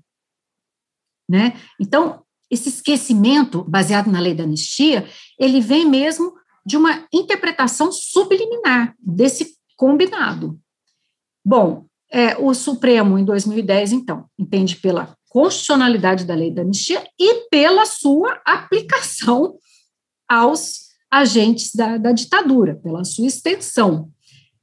Né? 1.29 1.53
Então, 1.79 2.22
esse 2.53 2.69
esquecimento, 2.69 3.63
baseado 3.63 4.11
na 4.11 4.19
lei 4.19 4.35
da 4.35 4.43
anistia, 4.43 5.07
ele 5.39 5.59
vem 5.59 5.89
mesmo 5.89 6.33
de 6.65 6.77
uma 6.77 7.05
interpretação 7.11 7.91
subliminar 7.91 8.95
desse 8.99 9.55
combinado. 9.75 10.59
Bom, 11.43 11.85
é, 12.11 12.37
o 12.37 12.53
Supremo, 12.53 13.17
em 13.17 13.25
2010, 13.25 13.91
então, 13.91 14.25
entende 14.37 14.75
pela 14.75 15.17
constitucionalidade 15.29 16.25
da 16.25 16.35
lei 16.35 16.51
da 16.51 16.61
anistia 16.61 17.03
e 17.19 17.49
pela 17.49 17.85
sua 17.85 18.39
aplicação 18.45 19.57
aos 20.29 20.89
agentes 21.11 21.73
da, 21.73 21.97
da 21.97 22.11
ditadura, 22.11 22.75
pela 22.75 23.03
sua 23.03 23.25
extensão. 23.25 24.09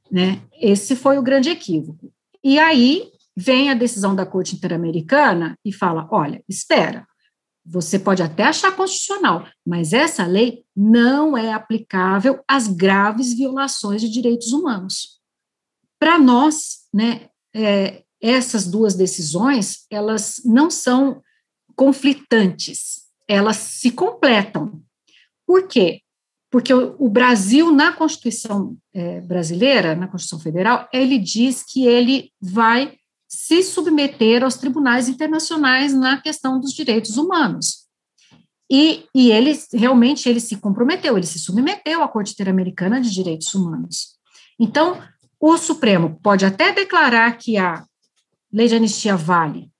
Né? 0.09 0.41
Esse 0.61 0.95
foi 0.95 1.17
o 1.17 1.23
grande 1.23 1.49
equívoco. 1.49 2.11
E 2.41 2.57
aí 2.57 3.11
vem 3.35 3.69
a 3.69 3.73
decisão 3.73 4.15
da 4.15 4.25
Corte 4.25 4.55
Interamericana 4.55 5.57
e 5.63 5.73
fala: 5.73 6.07
olha, 6.09 6.41
espera, 6.47 7.05
você 7.65 7.99
pode 7.99 8.23
até 8.23 8.43
achar 8.43 8.75
constitucional, 8.75 9.47
mas 9.65 9.93
essa 9.93 10.25
lei 10.25 10.63
não 10.75 11.37
é 11.37 11.53
aplicável 11.53 12.43
às 12.47 12.67
graves 12.67 13.33
violações 13.33 14.01
de 14.01 14.09
direitos 14.09 14.51
humanos. 14.51 15.19
Para 15.99 16.17
nós, 16.17 16.87
né, 16.93 17.29
é, 17.53 18.03
essas 18.19 18.67
duas 18.67 18.95
decisões, 18.95 19.85
elas 19.89 20.41
não 20.43 20.69
são 20.69 21.21
conflitantes, 21.75 23.03
elas 23.27 23.57
se 23.57 23.91
completam. 23.91 24.81
Por 25.45 25.67
quê? 25.67 26.01
Porque 26.51 26.73
o, 26.73 27.07
Brasil, 27.07 27.71
na 27.71 27.93
Constituição 27.93 28.77
é, 28.93 29.21
brasileira, 29.21 29.95
na 29.95 30.07
Constituição 30.07 30.39
Federal, 30.39 30.89
ele 30.91 31.17
diz 31.17 31.63
que 31.63 31.85
ele 31.85 32.29
vai 32.41 32.97
se 33.31 33.63
submeter 33.63 34.43
aos 34.43 34.55
tribunais 34.55 35.07
internacionais 35.07 35.93
na 35.93 36.19
questão 36.19 36.59
dos 36.59 36.73
direitos 36.73 37.15
humanos. 37.15 37.85
E, 38.69 39.05
e 39.15 39.31
ele 39.31 39.57
realmente 39.71 40.27
ele 40.27 40.41
se 40.41 40.57
comprometeu, 40.57 41.15
ele 41.15 41.25
se 41.25 41.39
submeteu 41.39 42.03
à 42.03 42.09
Corte 42.09 42.33
Interamericana 42.33 42.99
de 42.99 43.09
Direitos 43.09 43.55
Humanos. 43.55 44.17
Então, 44.59 45.01
o 45.39 45.57
Supremo 45.57 46.19
pode 46.21 46.45
até 46.45 46.73
declarar 46.73 47.37
que 47.37 47.57
a 47.57 47.85
lei 48.51 48.67
de 48.67 48.75
anistia 48.75 49.15
vale, 49.15 49.71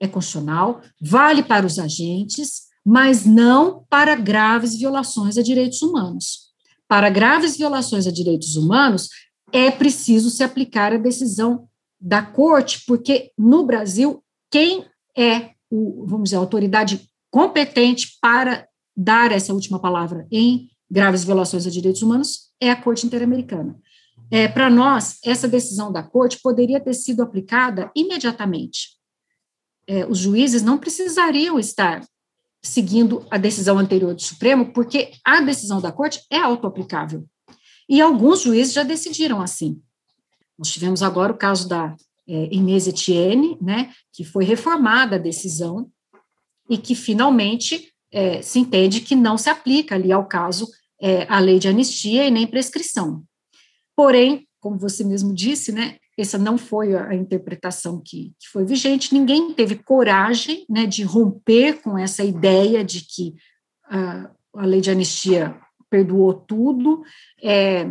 é 0.00 0.08
constitucional, 0.08 0.82
vale 1.00 1.44
para 1.44 1.64
os 1.64 1.78
agentes, 1.78 2.64
mas 2.84 3.24
não 3.24 3.86
para 3.88 4.16
graves 4.16 4.76
violações 4.76 5.38
a 5.38 5.42
direitos 5.42 5.80
humanos. 5.80 6.52
Para 6.88 7.08
graves 7.08 7.56
violações 7.56 8.04
a 8.08 8.10
direitos 8.10 8.56
humanos, 8.56 9.08
é 9.52 9.70
preciso 9.70 10.28
se 10.28 10.42
aplicar 10.42 10.92
a 10.92 10.98
decisão 10.98 11.68
da 12.04 12.20
corte, 12.20 12.84
porque 12.86 13.32
no 13.38 13.64
Brasil, 13.64 14.22
quem 14.50 14.84
é, 15.16 15.52
o, 15.70 16.04
vamos 16.06 16.24
dizer, 16.24 16.36
a 16.36 16.40
autoridade 16.40 17.08
competente 17.30 18.18
para 18.20 18.68
dar 18.94 19.32
essa 19.32 19.54
última 19.54 19.80
palavra 19.80 20.26
em 20.30 20.68
graves 20.90 21.24
violações 21.24 21.66
a 21.66 21.70
direitos 21.70 22.02
humanos 22.02 22.50
é 22.60 22.70
a 22.70 22.76
Corte 22.76 23.06
Interamericana. 23.06 23.80
É, 24.30 24.46
para 24.46 24.68
nós, 24.68 25.18
essa 25.24 25.48
decisão 25.48 25.90
da 25.90 26.02
Corte 26.02 26.38
poderia 26.42 26.78
ter 26.78 26.92
sido 26.92 27.22
aplicada 27.22 27.90
imediatamente. 27.96 28.90
É, 29.86 30.04
os 30.04 30.18
juízes 30.18 30.62
não 30.62 30.76
precisariam 30.76 31.58
estar 31.58 32.06
seguindo 32.62 33.26
a 33.30 33.38
decisão 33.38 33.78
anterior 33.78 34.14
do 34.14 34.22
Supremo, 34.22 34.72
porque 34.72 35.12
a 35.24 35.40
decisão 35.40 35.80
da 35.80 35.90
Corte 35.90 36.20
é 36.30 36.38
autoaplicável. 36.38 37.24
E 37.88 38.00
alguns 38.00 38.42
juízes 38.42 38.74
já 38.74 38.82
decidiram 38.82 39.40
assim. 39.40 39.80
Nós 40.58 40.70
tivemos 40.70 41.02
agora 41.02 41.32
o 41.32 41.36
caso 41.36 41.68
da 41.68 41.96
é, 42.28 42.48
Inês 42.50 42.86
Etienne, 42.86 43.58
né, 43.60 43.92
que 44.12 44.24
foi 44.24 44.44
reformada 44.44 45.16
a 45.16 45.18
decisão 45.18 45.90
e 46.68 46.78
que 46.78 46.94
finalmente 46.94 47.92
é, 48.10 48.40
se 48.40 48.58
entende 48.58 49.00
que 49.00 49.14
não 49.14 49.36
se 49.36 49.50
aplica 49.50 49.94
ali 49.94 50.12
ao 50.12 50.26
caso 50.26 50.68
é, 51.00 51.26
a 51.28 51.38
lei 51.38 51.58
de 51.58 51.68
anistia 51.68 52.26
e 52.26 52.30
nem 52.30 52.46
prescrição. 52.46 53.24
Porém, 53.96 54.46
como 54.60 54.78
você 54.78 55.04
mesmo 55.04 55.34
disse, 55.34 55.72
né, 55.72 55.96
essa 56.16 56.38
não 56.38 56.56
foi 56.56 56.94
a 56.94 57.14
interpretação 57.14 58.00
que, 58.00 58.32
que 58.38 58.48
foi 58.48 58.64
vigente, 58.64 59.12
ninguém 59.12 59.52
teve 59.52 59.76
coragem 59.76 60.64
né, 60.68 60.86
de 60.86 61.02
romper 61.02 61.82
com 61.82 61.98
essa 61.98 62.24
ideia 62.24 62.84
de 62.84 63.04
que 63.04 63.34
a, 63.86 64.30
a 64.54 64.64
lei 64.64 64.80
de 64.80 64.90
anistia 64.90 65.60
perdoou 65.90 66.32
tudo, 66.34 67.02
é, 67.42 67.86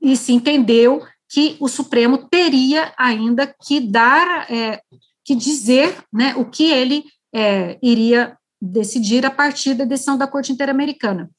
e 0.00 0.16
se 0.16 0.32
entendeu 0.32 1.02
que 1.28 1.56
o 1.60 1.68
Supremo 1.68 2.26
teria 2.28 2.92
ainda 2.96 3.46
que 3.46 3.80
dar, 3.80 4.50
é, 4.50 4.80
que 5.24 5.34
dizer 5.34 5.94
né, 6.12 6.34
o 6.36 6.44
que 6.44 6.70
ele 6.70 7.04
é, 7.34 7.78
iria 7.82 8.36
decidir 8.60 9.24
a 9.26 9.30
partir 9.30 9.74
da 9.74 9.84
decisão 9.84 10.16
da 10.16 10.26
Corte 10.26 10.52
Interamericana. 10.52 11.30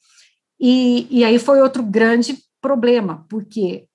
E, 0.60 1.08
e 1.10 1.24
aí 1.24 1.40
foi 1.40 1.62
outro 1.62 1.82
grande 1.84 2.38
problema, 2.62 3.26
porque 3.30 3.88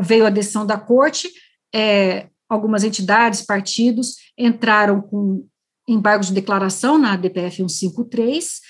veio 0.00 0.26
a 0.26 0.30
decisão 0.30 0.66
da 0.66 0.78
Corte, 0.78 1.30
é, 1.74 2.28
algumas 2.48 2.82
entidades, 2.82 3.42
partidos, 3.42 4.16
entraram 4.36 5.00
com 5.00 5.46
embargos 5.86 6.28
de 6.28 6.34
declaração 6.34 6.98
na 6.98 7.16
DPF 7.16 7.56
153, 7.56 8.60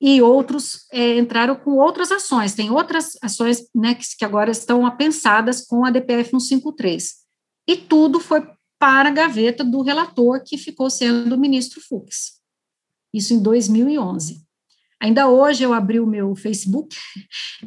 e 0.00 0.20
outros 0.20 0.86
é, 0.92 1.18
entraram 1.18 1.56
com 1.56 1.72
outras 1.78 2.12
ações. 2.12 2.54
Tem 2.54 2.70
outras 2.70 3.16
ações 3.22 3.68
né, 3.74 3.94
que, 3.94 4.04
que 4.18 4.24
agora 4.24 4.50
estão 4.50 4.84
apensadas 4.86 5.66
com 5.66 5.84
a 5.84 5.90
DPF 5.90 6.30
153. 6.30 7.14
E 7.66 7.76
tudo 7.76 8.20
foi 8.20 8.46
para 8.78 9.08
a 9.08 9.12
gaveta 9.12 9.64
do 9.64 9.82
relator, 9.82 10.42
que 10.44 10.58
ficou 10.58 10.90
sendo 10.90 11.34
o 11.34 11.38
ministro 11.38 11.80
Fux. 11.80 12.40
Isso 13.14 13.32
em 13.32 13.40
2011. 13.40 14.43
Ainda 15.00 15.28
hoje 15.28 15.62
eu 15.62 15.72
abri 15.72 16.00
o 16.00 16.06
meu 16.06 16.34
Facebook 16.34 16.96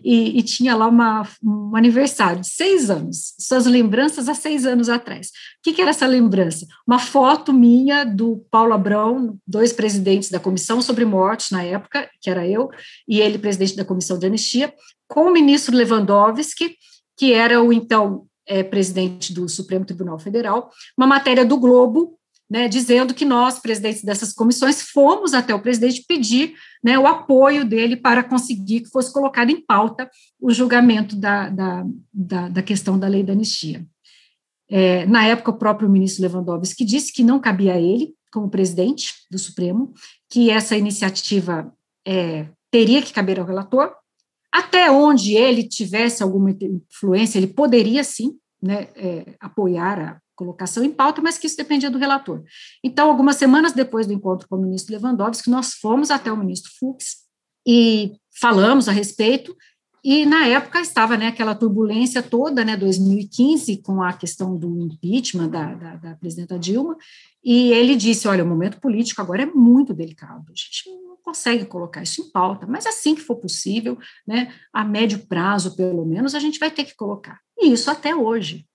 e, 0.04 0.40
e 0.40 0.44
tinha 0.44 0.76
lá 0.76 0.88
uma, 0.88 1.28
um 1.44 1.76
aniversário 1.76 2.42
de 2.42 2.50
seis 2.50 2.90
anos, 2.90 3.36
suas 3.40 3.66
lembranças 3.66 4.28
há 4.28 4.34
seis 4.34 4.66
anos 4.66 4.90
atrás. 4.90 5.28
O 5.28 5.32
que, 5.64 5.74
que 5.74 5.82
era 5.82 5.92
essa 5.92 6.08
lembrança? 6.08 6.66
Uma 6.88 7.00
foto 7.00 7.54
minha 7.54 8.04
do 8.04 8.44
Paulo 8.50 8.74
Abrão, 8.74 9.38
dois 9.46 9.72
presidentes 9.72 10.30
da 10.30 10.40
Comissão 10.40 10.82
sobre 10.82 11.06
Mortes 11.06 11.52
na 11.52 11.64
época, 11.64 12.10
que 12.22 12.30
era 12.30 12.48
eu, 12.48 12.70
e 13.08 13.22
ele 13.22 13.38
presidente 13.38 13.76
da 13.76 13.86
Comissão 13.86 14.18
de 14.18 14.26
Anistia, 14.26 14.74
com 15.08 15.28
o 15.28 15.32
ministro 15.32 15.76
Lewandowski, 15.76 16.76
que 17.18 17.34
era 17.34 17.62
o 17.62 17.72
então 17.72 18.26
é, 18.48 18.64
presidente 18.64 19.34
do 19.34 19.48
Supremo 19.50 19.86
Tribunal 19.86 20.18
Federal, 20.18 20.72
uma 20.98 21.06
matéria 21.06 21.46
do 21.46 21.58
Globo 21.58 22.17
né, 22.50 22.68
dizendo 22.68 23.14
que 23.14 23.26
nós, 23.26 23.60
presidentes 23.60 24.04
dessas 24.04 24.32
comissões, 24.32 24.82
fomos 24.82 25.34
até 25.34 25.54
o 25.54 25.62
presidente 25.62 26.06
pedir 26.08 26.54
né, 26.84 26.98
o 26.98 27.06
apoio 27.06 27.66
dele 27.66 27.98
para 27.98 28.24
conseguir 28.24 28.82
que 28.82 28.90
fosse 28.90 29.12
colocado 29.12 29.50
em 29.50 29.60
pauta 29.60 30.10
o 30.40 30.52
julgamento 30.52 31.16
da, 31.16 31.50
da, 31.50 31.86
da, 32.14 32.50
da 32.50 32.64
questão 32.64 32.98
da 32.98 33.08
lei 33.08 33.24
da 33.24 33.34
anistia. 33.34 33.86
É, 34.70 35.06
na 35.06 35.26
época, 35.26 35.52
o 35.52 35.58
próprio 35.58 35.90
ministro 35.90 36.24
Lewandowski 36.24 36.84
disse 36.86 37.14
que 37.14 37.24
não 37.24 37.40
cabia 37.40 37.74
a 37.74 37.80
ele, 37.80 38.14
como 38.32 38.50
presidente 38.50 39.14
do 39.32 39.40
Supremo, 39.40 39.94
que 40.30 40.50
essa 40.50 40.76
iniciativa 40.76 41.74
é, 42.06 42.48
teria 42.72 43.02
que 43.02 43.14
caber 43.14 43.40
ao 43.40 43.46
relator, 43.46 43.94
até 44.52 44.90
onde 44.90 45.36
ele 45.36 45.64
tivesse 45.64 46.24
alguma 46.24 46.52
influência, 46.52 47.38
ele 47.38 47.48
poderia 47.48 48.04
sim 48.04 48.38
né, 48.62 48.88
é, 48.96 49.36
apoiar 49.40 50.00
a 50.00 50.22
colocação 50.38 50.84
em 50.84 50.92
pauta, 50.92 51.22
mas 51.22 51.38
que 51.38 51.48
isso 51.48 51.58
dependia 51.58 51.90
do 51.90 51.98
relator. 51.98 52.44
Então, 52.84 53.10
algumas 53.10 53.36
semanas 53.36 53.74
depois 53.74 54.08
do 54.08 54.14
encontro 54.14 54.48
com 54.48 54.56
o 54.56 54.62
ministro 54.62 54.96
Lewandowski, 54.96 55.50
nós 55.50 55.74
fomos 55.74 56.12
até 56.12 56.32
o 56.32 56.38
ministro 56.38 56.72
Fux 56.80 57.26
e 57.68 58.14
falamos 58.40 58.88
a 58.88 58.92
respeito, 58.94 59.54
e 60.04 60.26
na 60.26 60.46
época 60.46 60.80
estava 60.80 61.18
né, 61.18 61.28
aquela 61.28 61.54
turbulência 61.54 62.24
toda, 62.24 62.64
né, 62.64 62.78
2015, 62.78 63.82
com 63.82 64.02
a 64.02 64.14
questão 64.14 64.56
do 64.56 64.80
impeachment 64.80 65.50
da, 65.50 65.74
da, 65.74 65.96
da 65.96 66.16
presidenta 66.16 66.58
Dilma, 66.58 66.96
e 67.44 67.74
ele 67.74 67.96
disse, 67.96 68.28
olha, 68.28 68.44
o 68.44 68.48
momento 68.48 68.80
político 68.80 69.22
agora 69.22 69.44
é 69.44 69.46
muito 69.46 69.94
delicado, 69.94 70.46
a 70.48 70.56
gente 70.56 70.90
não 71.04 71.18
consegue 71.22 71.66
colocar 71.66 72.04
isso 72.04 72.22
em 72.22 72.32
pauta, 72.32 72.66
mas 72.66 72.86
assim 72.86 73.16
que 73.16 73.22
for 73.22 73.36
possível, 73.36 73.98
né, 74.26 74.54
a 74.72 74.86
médio 74.86 75.28
prazo, 75.28 75.76
pelo 75.76 76.06
menos, 76.06 76.36
a 76.36 76.40
gente 76.40 76.60
vai 76.60 76.72
ter 76.72 76.86
que 76.86 76.96
colocar. 76.96 77.42
E 77.58 77.74
isso 77.74 77.92
até 77.92 78.16
hoje, 78.16 78.66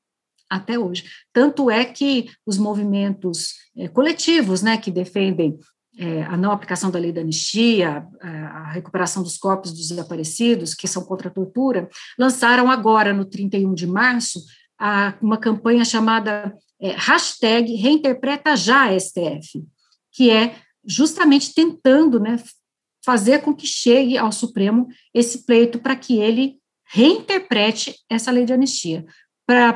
até 0.52 0.78
hoje. 0.78 1.04
Tanto 1.32 1.70
é 1.70 1.84
que 1.84 2.30
os 2.46 2.58
movimentos 2.58 3.54
é, 3.76 3.88
coletivos, 3.88 4.60
né, 4.62 4.76
que 4.76 4.90
defendem 4.90 5.58
é, 5.98 6.22
a 6.24 6.36
não 6.36 6.52
aplicação 6.52 6.90
da 6.90 6.98
lei 6.98 7.12
da 7.12 7.22
anistia, 7.22 8.06
a, 8.20 8.70
recuperação 8.72 9.22
dos 9.22 9.36
corpos 9.36 9.72
dos 9.72 9.88
desaparecidos, 9.88 10.74
que 10.74 10.88
são 10.88 11.04
contra 11.04 11.28
a 11.28 11.32
tortura, 11.32 11.88
lançaram 12.18 12.70
agora, 12.70 13.12
no 13.12 13.24
31 13.24 13.74
de 13.74 13.86
março, 13.86 14.40
a, 14.78 15.14
uma 15.20 15.38
campanha 15.38 15.84
chamada 15.84 16.54
é, 16.80 16.92
hashtag 16.92 17.74
Reinterpreta 17.74 18.56
Já 18.56 18.88
STF, 18.98 19.64
que 20.12 20.30
é 20.30 20.54
justamente 20.84 21.54
tentando 21.54 22.20
né, 22.20 22.42
fazer 23.04 23.40
com 23.40 23.54
que 23.54 23.66
chegue 23.66 24.18
ao 24.18 24.32
Supremo 24.32 24.88
esse 25.14 25.46
pleito 25.46 25.78
para 25.78 25.96
que 25.96 26.18
ele 26.18 26.58
reinterprete 26.90 27.96
essa 28.10 28.30
lei 28.30 28.44
de 28.44 28.52
anistia 28.52 29.06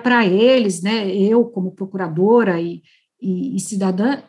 para 0.03 0.27
eles, 0.27 0.83
né, 0.83 1.09
eu 1.15 1.45
como 1.45 1.75
procuradora 1.75 2.61
e, 2.61 2.83
e, 3.21 3.57
e 3.57 3.61
cidadã, 3.61 4.23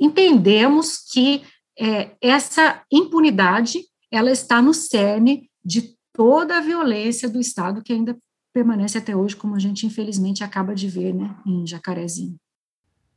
entendemos 0.00 0.98
que 1.12 1.42
é, 1.78 2.10
essa 2.20 2.82
impunidade 2.90 3.80
ela 4.10 4.30
está 4.30 4.62
no 4.62 4.72
cerne 4.72 5.48
de 5.64 5.94
toda 6.12 6.56
a 6.56 6.60
violência 6.60 7.28
do 7.28 7.40
Estado 7.40 7.82
que 7.82 7.92
ainda 7.92 8.16
permanece 8.52 8.96
até 8.96 9.14
hoje, 9.14 9.36
como 9.36 9.54
a 9.54 9.58
gente 9.58 9.86
infelizmente 9.86 10.42
acaba 10.42 10.74
de 10.74 10.88
ver 10.88 11.12
né, 11.12 11.36
em 11.46 11.66
Jacarezinho. 11.66 12.36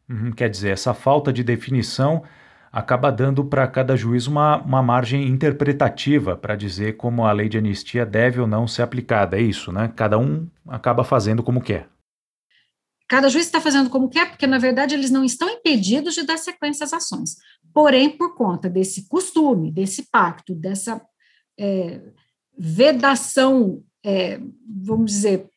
Uhum, 0.10 0.32
quer 0.32 0.50
dizer, 0.50 0.72
essa 0.72 0.94
falta 0.94 1.32
de 1.32 1.44
definição 1.44 2.24
acaba 2.72 3.12
dando 3.12 3.44
para 3.44 3.68
cada 3.68 3.96
juiz 3.96 4.28
uma, 4.28 4.58
uma 4.62 4.82
margem 4.82 5.28
interpretativa 5.28 6.38
para 6.38 6.56
dizer 6.56 6.98
como 6.98 7.26
a 7.26 7.32
lei 7.32 7.50
de 7.50 7.58
anistia 7.58 8.06
deve 8.06 8.40
ou 8.40 8.48
não 8.48 8.68
ser 8.68 8.84
aplicada. 8.84 9.38
É 9.38 9.42
isso, 9.42 9.72
né? 9.72 9.92
Cada 9.96 10.18
um 10.18 10.48
acaba 10.68 11.04
fazendo 11.04 11.44
como 11.44 11.62
quer. 11.62 11.90
Cada 13.08 13.28
juiz 13.28 13.48
está 13.48 13.60
fazendo 13.60 13.90
como 13.90 14.08
quer, 14.08 14.30
porque, 14.30 14.46
na 14.46 14.60
verdade, 14.60 14.94
eles 14.94 15.10
não 15.10 15.24
estão 15.24 15.50
impedidos 15.50 16.14
de 16.14 16.24
dar 16.24 16.38
sequência 16.38 16.84
às 16.84 16.94
ações. 16.94 17.38
Porém, 17.74 18.16
por 18.16 18.36
conta 18.36 18.70
desse 18.70 19.08
costume, 19.08 19.72
desse 19.72 20.08
pacto, 20.12 20.54
dessa 20.54 21.02
é, 21.60 22.02
vedação, 22.56 23.84
é, 24.06 24.40
vamos 24.84 25.12
dizer, 25.12 25.50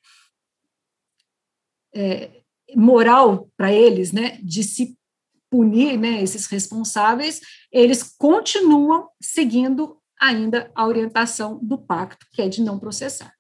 é, 1.94 2.42
moral 2.74 3.50
para 3.54 3.70
eles, 3.70 4.12
né, 4.12 4.38
de 4.42 4.62
se 4.64 4.96
punir 5.52 5.98
né, 5.98 6.22
esses 6.22 6.46
responsáveis, 6.46 7.42
eles 7.70 8.02
continuam 8.16 9.08
seguindo 9.20 9.98
ainda 10.18 10.72
a 10.74 10.86
orientação 10.86 11.60
do 11.62 11.76
pacto, 11.76 12.24
que 12.32 12.40
é 12.40 12.48
de 12.48 12.62
não 12.62 12.78
processar. 12.78 13.30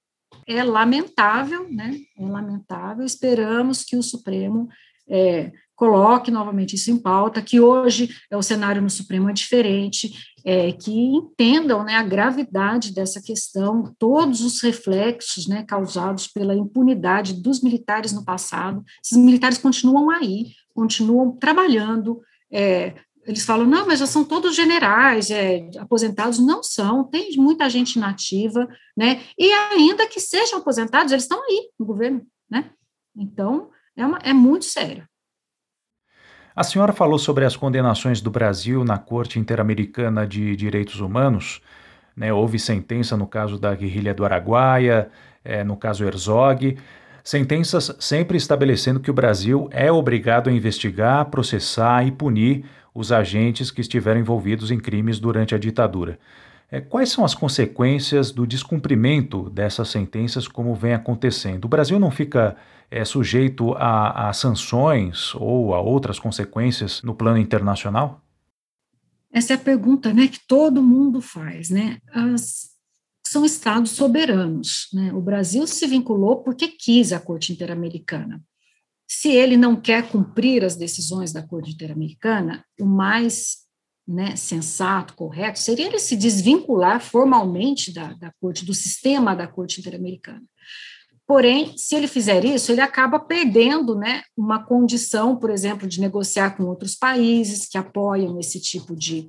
É 0.46 0.62
lamentável, 0.62 1.66
né? 1.70 1.96
É 2.18 2.26
lamentável. 2.26 3.06
Esperamos 3.06 3.82
que 3.82 3.96
o 3.96 4.02
Supremo 4.02 4.68
é, 5.08 5.52
coloque 5.74 6.30
novamente 6.30 6.74
isso 6.74 6.90
em 6.90 6.98
pauta, 6.98 7.40
que 7.40 7.60
hoje 7.60 8.14
é, 8.30 8.36
o 8.36 8.42
cenário 8.42 8.82
no 8.82 8.90
Supremo 8.90 9.30
é 9.30 9.32
diferente, 9.32 10.12
é, 10.44 10.72
que 10.72 10.92
entendam 10.92 11.82
né, 11.82 11.94
a 11.94 12.02
gravidade 12.02 12.92
dessa 12.92 13.22
questão, 13.22 13.94
todos 13.98 14.42
os 14.42 14.60
reflexos 14.60 15.46
né, 15.46 15.62
causados 15.62 16.26
pela 16.26 16.54
impunidade 16.54 17.40
dos 17.40 17.62
militares 17.62 18.12
no 18.12 18.24
passado. 18.24 18.84
Esses 19.02 19.16
militares 19.16 19.56
continuam 19.56 20.10
aí, 20.10 20.52
continuam 20.74 21.32
trabalhando. 21.32 22.20
É, 22.50 22.94
eles 23.24 23.44
falam, 23.44 23.66
não, 23.66 23.86
mas 23.86 24.00
já 24.00 24.06
são 24.06 24.24
todos 24.24 24.54
generais, 24.54 25.30
é, 25.30 25.68
aposentados. 25.78 26.38
Não 26.38 26.62
são, 26.62 27.04
tem 27.04 27.36
muita 27.36 27.70
gente 27.70 27.98
nativa, 27.98 28.68
né? 28.96 29.22
E 29.38 29.52
ainda 29.52 30.08
que 30.08 30.20
sejam 30.20 30.58
aposentados, 30.58 31.12
eles 31.12 31.24
estão 31.24 31.42
aí 31.42 31.70
no 31.78 31.86
governo, 31.86 32.22
né? 32.50 32.70
Então, 33.16 33.70
é, 33.96 34.04
uma, 34.04 34.18
é 34.18 34.32
muito 34.32 34.64
sério. 34.64 35.06
A 36.54 36.62
senhora 36.62 36.92
falou 36.92 37.18
sobre 37.18 37.44
as 37.44 37.56
condenações 37.56 38.20
do 38.20 38.30
Brasil 38.30 38.84
na 38.84 38.98
Corte 38.98 39.38
Interamericana 39.38 40.26
de 40.26 40.54
Direitos 40.54 41.00
Humanos. 41.00 41.62
Né, 42.14 42.30
houve 42.30 42.58
sentença 42.58 43.16
no 43.16 43.26
caso 43.26 43.58
da 43.58 43.74
guerrilha 43.74 44.12
do 44.12 44.22
Araguaia, 44.22 45.10
é, 45.42 45.64
no 45.64 45.78
caso 45.78 46.04
Herzog. 46.04 46.76
Sentenças 47.24 47.94
sempre 48.00 48.36
estabelecendo 48.36 48.98
que 48.98 49.10
o 49.10 49.14
Brasil 49.14 49.68
é 49.70 49.92
obrigado 49.92 50.50
a 50.50 50.52
investigar, 50.52 51.30
processar 51.30 52.04
e 52.06 52.10
punir 52.10 52.64
os 52.94 53.12
agentes 53.12 53.70
que 53.70 53.80
estiveram 53.80 54.20
envolvidos 54.20 54.70
em 54.70 54.78
crimes 54.78 55.18
durante 55.18 55.54
a 55.54 55.58
ditadura. 55.58 56.18
É, 56.70 56.80
quais 56.80 57.10
são 57.10 57.24
as 57.24 57.34
consequências 57.34 58.30
do 58.30 58.46
descumprimento 58.46 59.50
dessas 59.50 59.88
sentenças, 59.88 60.48
como 60.48 60.74
vem 60.74 60.94
acontecendo? 60.94 61.66
O 61.66 61.68
Brasil 61.68 61.98
não 61.98 62.10
fica 62.10 62.56
é, 62.90 63.04
sujeito 63.04 63.74
a, 63.74 64.28
a 64.28 64.32
sanções 64.32 65.34
ou 65.34 65.74
a 65.74 65.80
outras 65.80 66.18
consequências 66.18 67.02
no 67.02 67.14
plano 67.14 67.38
internacional? 67.38 68.22
Essa 69.30 69.52
é 69.52 69.56
a 69.56 69.58
pergunta 69.58 70.12
né, 70.12 70.28
que 70.28 70.40
todo 70.46 70.82
mundo 70.82 71.20
faz. 71.20 71.70
Né? 71.70 71.98
As, 72.12 72.71
são 73.32 73.44
estados 73.44 73.92
soberanos. 73.92 74.88
Né? 74.92 75.12
O 75.12 75.20
Brasil 75.20 75.66
se 75.66 75.86
vinculou 75.86 76.42
porque 76.42 76.68
quis 76.68 77.12
a 77.12 77.18
Corte 77.18 77.52
Interamericana. 77.52 78.42
Se 79.08 79.30
ele 79.30 79.56
não 79.56 79.74
quer 79.74 80.08
cumprir 80.08 80.64
as 80.64 80.76
decisões 80.76 81.32
da 81.32 81.42
Corte 81.42 81.72
Interamericana, 81.72 82.64
o 82.80 82.84
mais 82.84 83.62
né, 84.06 84.36
sensato, 84.36 85.14
correto, 85.14 85.58
seria 85.58 85.86
ele 85.86 85.98
se 85.98 86.16
desvincular 86.16 87.00
formalmente 87.00 87.92
da, 87.92 88.12
da 88.14 88.32
Corte, 88.40 88.64
do 88.64 88.74
sistema 88.74 89.34
da 89.34 89.46
Corte 89.46 89.80
Interamericana. 89.80 90.42
Porém, 91.26 91.76
se 91.78 91.94
ele 91.94 92.08
fizer 92.08 92.44
isso, 92.44 92.72
ele 92.72 92.80
acaba 92.80 93.18
perdendo 93.18 93.94
né, 93.94 94.22
uma 94.36 94.64
condição, 94.64 95.36
por 95.36 95.50
exemplo, 95.50 95.88
de 95.88 96.00
negociar 96.00 96.56
com 96.56 96.64
outros 96.64 96.94
países 96.94 97.66
que 97.66 97.78
apoiam 97.78 98.38
esse 98.38 98.60
tipo 98.60 98.94
de, 98.94 99.28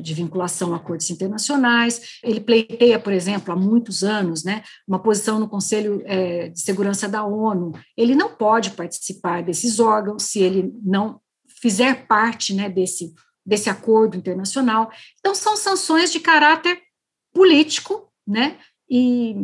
de 0.00 0.14
vinculação 0.14 0.74
a 0.74 0.78
cortes 0.78 1.10
internacionais. 1.10 2.18
Ele 2.22 2.40
pleiteia, 2.40 2.98
por 2.98 3.12
exemplo, 3.12 3.52
há 3.52 3.56
muitos 3.56 4.02
anos, 4.02 4.44
né, 4.44 4.62
uma 4.86 4.98
posição 4.98 5.38
no 5.38 5.48
Conselho 5.48 6.02
é, 6.04 6.48
de 6.48 6.60
Segurança 6.60 7.08
da 7.08 7.24
ONU. 7.24 7.72
Ele 7.96 8.14
não 8.14 8.34
pode 8.34 8.70
participar 8.70 9.42
desses 9.42 9.78
órgãos 9.78 10.24
se 10.24 10.40
ele 10.40 10.72
não 10.82 11.20
fizer 11.60 12.06
parte 12.06 12.54
né, 12.54 12.68
desse 12.68 13.14
desse 13.44 13.68
acordo 13.68 14.16
internacional. 14.16 14.90
Então, 15.18 15.34
são 15.34 15.56
sanções 15.56 16.12
de 16.12 16.20
caráter 16.20 16.80
político, 17.32 18.12
né, 18.26 18.58
e, 18.88 19.34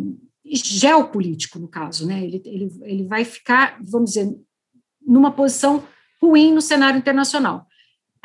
e 0.44 0.56
geopolítico, 0.56 1.58
no 1.58 1.68
caso, 1.68 2.06
né, 2.06 2.22
ele, 2.22 2.42
ele, 2.44 2.70
ele 2.82 3.04
vai 3.06 3.24
ficar, 3.24 3.78
vamos 3.82 4.12
dizer, 4.12 4.32
numa 5.04 5.32
posição 5.32 5.82
ruim 6.22 6.52
no 6.52 6.60
cenário 6.60 6.98
internacional. 6.98 7.66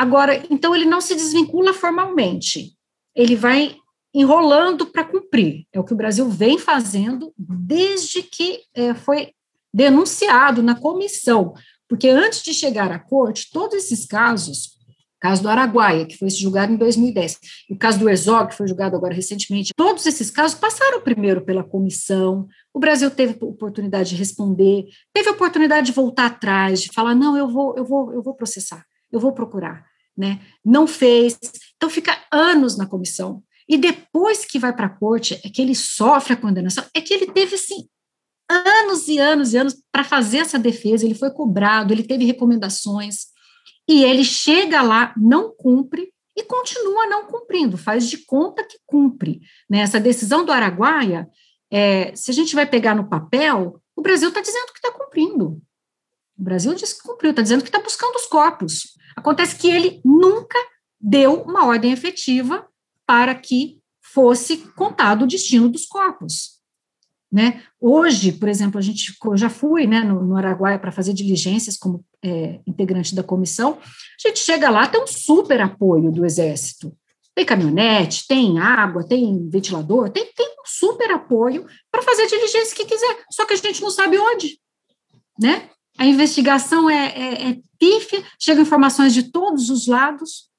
Agora, 0.02 0.44
então, 0.50 0.76
ele 0.76 0.86
não 0.86 1.00
se 1.00 1.14
desvincula 1.14 1.76
formalmente, 1.76 2.76
ele 3.16 3.36
vai 3.36 3.76
enrolando 4.12 4.88
para 4.88 5.04
cumprir, 5.04 5.68
é 5.72 5.80
o 5.80 5.84
que 5.84 5.94
o 5.94 5.96
Brasil 5.96 6.28
vem 6.28 6.58
fazendo 6.58 7.32
desde 7.38 8.24
que 8.24 8.62
é, 8.74 8.96
foi 8.96 9.30
denunciado 9.72 10.64
na 10.64 10.74
comissão, 10.74 11.54
porque 11.88 12.10
antes 12.10 12.42
de 12.42 12.52
chegar 12.52 12.92
à 12.92 12.98
corte, 12.98 13.52
todos 13.54 13.76
esses 13.76 14.04
casos 14.08 14.72
caso 15.20 15.44
do 15.44 15.50
Araguaia, 15.50 16.08
que 16.08 16.18
foi 16.18 16.32
julgado 16.32 16.74
em 16.74 16.78
2010, 16.78 17.38
e 17.70 17.74
o 17.76 17.78
caso 17.78 18.00
do 18.00 18.10
Herzog, 18.10 18.50
que 18.50 18.58
foi 18.58 18.68
julgado 18.68 18.96
agora 18.96 19.14
recentemente, 19.14 19.72
todos 19.78 20.04
esses 20.08 20.32
casos 20.32 20.58
passaram 20.58 21.00
primeiro 21.00 21.46
pela 21.46 21.64
comissão, 21.64 22.48
o 22.74 22.80
Brasil 22.80 23.12
teve 23.12 23.38
oportunidade 23.40 24.10
de 24.10 24.16
responder, 24.16 24.86
teve 25.14 25.30
oportunidade 25.30 25.86
de 25.86 25.92
voltar 25.92 26.26
atrás, 26.26 26.82
de 26.82 26.92
falar, 26.92 27.14
não, 27.14 27.38
eu 27.38 27.48
vou, 27.48 27.78
eu 27.78 27.86
vou, 27.86 28.12
eu 28.12 28.24
vou 28.24 28.34
processar, 28.34 28.84
eu 29.12 29.20
vou 29.20 29.32
procurar, 29.32 29.91
né? 30.22 30.40
Não 30.64 30.86
fez, 30.86 31.36
então 31.76 31.90
fica 31.90 32.16
anos 32.32 32.78
na 32.78 32.86
comissão, 32.86 33.44
e 33.68 33.76
depois 33.76 34.46
que 34.46 34.60
vai 34.60 34.72
para 34.72 34.86
a 34.86 34.90
corte, 34.90 35.34
é 35.44 35.50
que 35.50 35.60
ele 35.60 35.74
sofre 35.74 36.34
a 36.34 36.38
condenação, 36.38 36.86
é 36.94 37.02
que 37.02 37.12
ele 37.12 37.26
teve, 37.32 37.56
assim, 37.56 37.88
anos 38.48 39.08
e 39.08 39.18
anos 39.18 39.54
e 39.54 39.58
anos 39.58 39.82
para 39.92 40.04
fazer 40.04 40.38
essa 40.38 40.60
defesa, 40.60 41.06
ele 41.06 41.16
foi 41.16 41.32
cobrado, 41.32 41.92
ele 41.92 42.04
teve 42.04 42.24
recomendações, 42.24 43.32
e 43.90 44.04
ele 44.04 44.24
chega 44.24 44.84
lá, 44.84 45.12
não 45.18 45.52
cumpre 45.56 46.14
e 46.38 46.44
continua 46.44 47.08
não 47.08 47.26
cumprindo, 47.26 47.78
faz 47.78 48.08
de 48.08 48.20
conta 48.20 48.64
que 48.64 48.78
cumpre. 48.86 49.42
Né? 49.68 49.80
Essa 49.80 50.00
decisão 50.00 50.46
do 50.46 50.52
Araguaia, 50.52 51.28
é, 51.72 52.16
se 52.16 52.30
a 52.30 52.34
gente 52.34 52.54
vai 52.54 52.68
pegar 52.68 52.94
no 52.94 53.10
papel, 53.10 53.82
o 53.96 54.02
Brasil 54.04 54.30
está 54.30 54.40
dizendo 54.40 54.72
que 54.72 54.78
está 54.78 54.92
cumprindo. 54.92 55.60
O 56.38 56.44
Brasil 56.44 56.76
diz 56.76 56.94
que 56.94 57.02
cumpriu, 57.02 57.32
está 57.32 57.42
dizendo 57.42 57.64
que 57.64 57.70
está 57.70 57.80
buscando 57.80 58.16
os 58.16 58.28
corpos. 58.28 59.01
Acontece 59.16 59.56
que 59.56 59.70
ele 59.70 60.02
nunca 60.04 60.58
deu 61.00 61.42
uma 61.42 61.66
ordem 61.66 61.92
efetiva 61.92 62.68
para 63.06 63.36
que 63.36 63.80
fosse 64.02 64.58
contado 64.76 65.24
o 65.24 65.28
destino 65.28 65.70
dos 65.70 65.86
corpos. 65.86 66.62
Né? 67.32 67.64
Hoje, 67.80 68.34
por 68.34 68.50
exemplo, 68.50 68.78
a 68.78 68.82
gente 68.82 69.16
eu 69.24 69.38
já 69.38 69.50
fui 69.50 69.88
né, 69.88 70.02
no, 70.02 70.22
no 70.22 70.36
Araguaia 70.36 70.78
para 70.78 70.92
fazer 70.92 71.14
diligências 71.14 71.78
como 71.78 72.04
é, 72.22 72.60
integrante 72.68 73.16
da 73.16 73.24
comissão. 73.24 73.80
A 73.82 74.28
gente 74.28 74.40
chega 74.40 74.70
lá, 74.70 74.86
tem 74.88 75.02
um 75.02 75.08
super 75.08 75.62
apoio 75.62 76.12
do 76.12 76.26
Exército. 76.26 76.94
Tem 77.34 77.46
caminhonete, 77.46 78.28
tem 78.28 78.60
água, 78.60 79.08
tem 79.08 79.50
ventilador, 79.50 80.10
tem, 80.10 80.26
tem 80.36 80.48
um 80.48 80.66
super 80.66 81.10
apoio 81.12 81.66
para 81.90 82.02
fazer 82.02 82.24
a 82.24 82.28
diligência 82.28 82.76
que 82.76 82.86
quiser, 82.86 83.24
só 83.32 83.46
que 83.46 83.54
a 83.54 83.56
gente 83.56 83.82
não 83.82 83.90
sabe 83.90 84.18
onde. 84.18 84.60
Né? 85.40 85.70
A 85.98 86.06
investigação 86.06 86.90
é, 86.90 87.08
é, 87.08 87.50
é 87.50 87.58
pífia, 87.78 88.24
chegam 88.40 88.64
informações 88.64 89.14
de 89.14 89.24
todos 89.24 89.70
os 89.70 89.88
lados, 89.88 90.50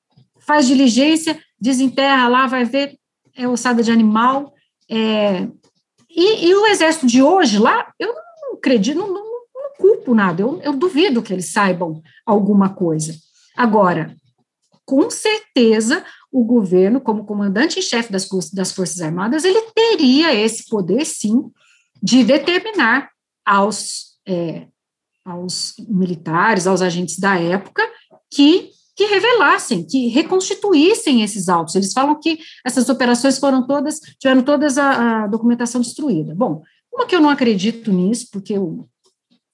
faz 0.40 0.66
diligência, 0.66 1.40
desenterra 1.60 2.28
lá, 2.28 2.46
vai 2.46 2.64
ver, 2.64 2.98
é 3.34 3.48
ossada 3.48 3.82
de 3.82 3.90
animal, 3.90 4.52
é, 4.88 5.48
e, 6.10 6.48
e, 6.48 6.54
o 6.54 6.66
exército 6.66 7.06
de 7.06 7.22
hoje 7.22 7.58
lá, 7.58 7.90
eu 7.98 8.12
não 8.42 8.54
acredito, 8.54 8.98
não, 8.98 9.08
não, 9.08 9.24
não 9.24 9.76
culpo 9.78 10.14
nada, 10.14 10.42
eu, 10.42 10.60
eu 10.62 10.74
duvido 10.74 11.22
que 11.22 11.32
eles 11.32 11.50
saibam 11.50 12.02
alguma 12.26 12.68
coisa. 12.68 13.14
Agora, 13.56 14.14
com 14.84 15.08
certeza, 15.08 16.04
o 16.30 16.44
governo, 16.44 17.00
como 17.00 17.24
comandante 17.24 17.78
em 17.78 17.82
chefe 17.82 18.12
das, 18.12 18.28
das 18.52 18.72
Forças 18.72 19.00
Armadas, 19.00 19.44
ele 19.44 19.62
teria 19.74 20.34
esse 20.34 20.68
poder, 20.68 21.04
sim, 21.06 21.50
de 22.02 22.24
determinar 22.24 23.10
aos, 23.44 24.18
é, 24.26 24.66
aos 25.24 25.74
militares, 25.88 26.66
aos 26.66 26.82
agentes 26.82 27.18
da 27.18 27.38
época, 27.38 27.82
que 28.30 28.70
que 28.94 29.06
revelassem, 29.06 29.84
que 29.86 30.08
reconstituíssem 30.08 31.22
esses 31.22 31.48
autos. 31.48 31.74
Eles 31.74 31.92
falam 31.92 32.18
que 32.20 32.38
essas 32.64 32.88
operações 32.88 33.38
foram 33.38 33.66
todas, 33.66 33.98
tiveram 34.18 34.42
todas 34.42 34.76
a, 34.76 35.24
a 35.24 35.26
documentação 35.26 35.80
destruída. 35.80 36.34
Bom, 36.34 36.62
uma 36.92 37.06
que 37.06 37.16
eu 37.16 37.20
não 37.20 37.30
acredito 37.30 37.90
nisso, 37.90 38.28
porque 38.30 38.58
o, 38.58 38.86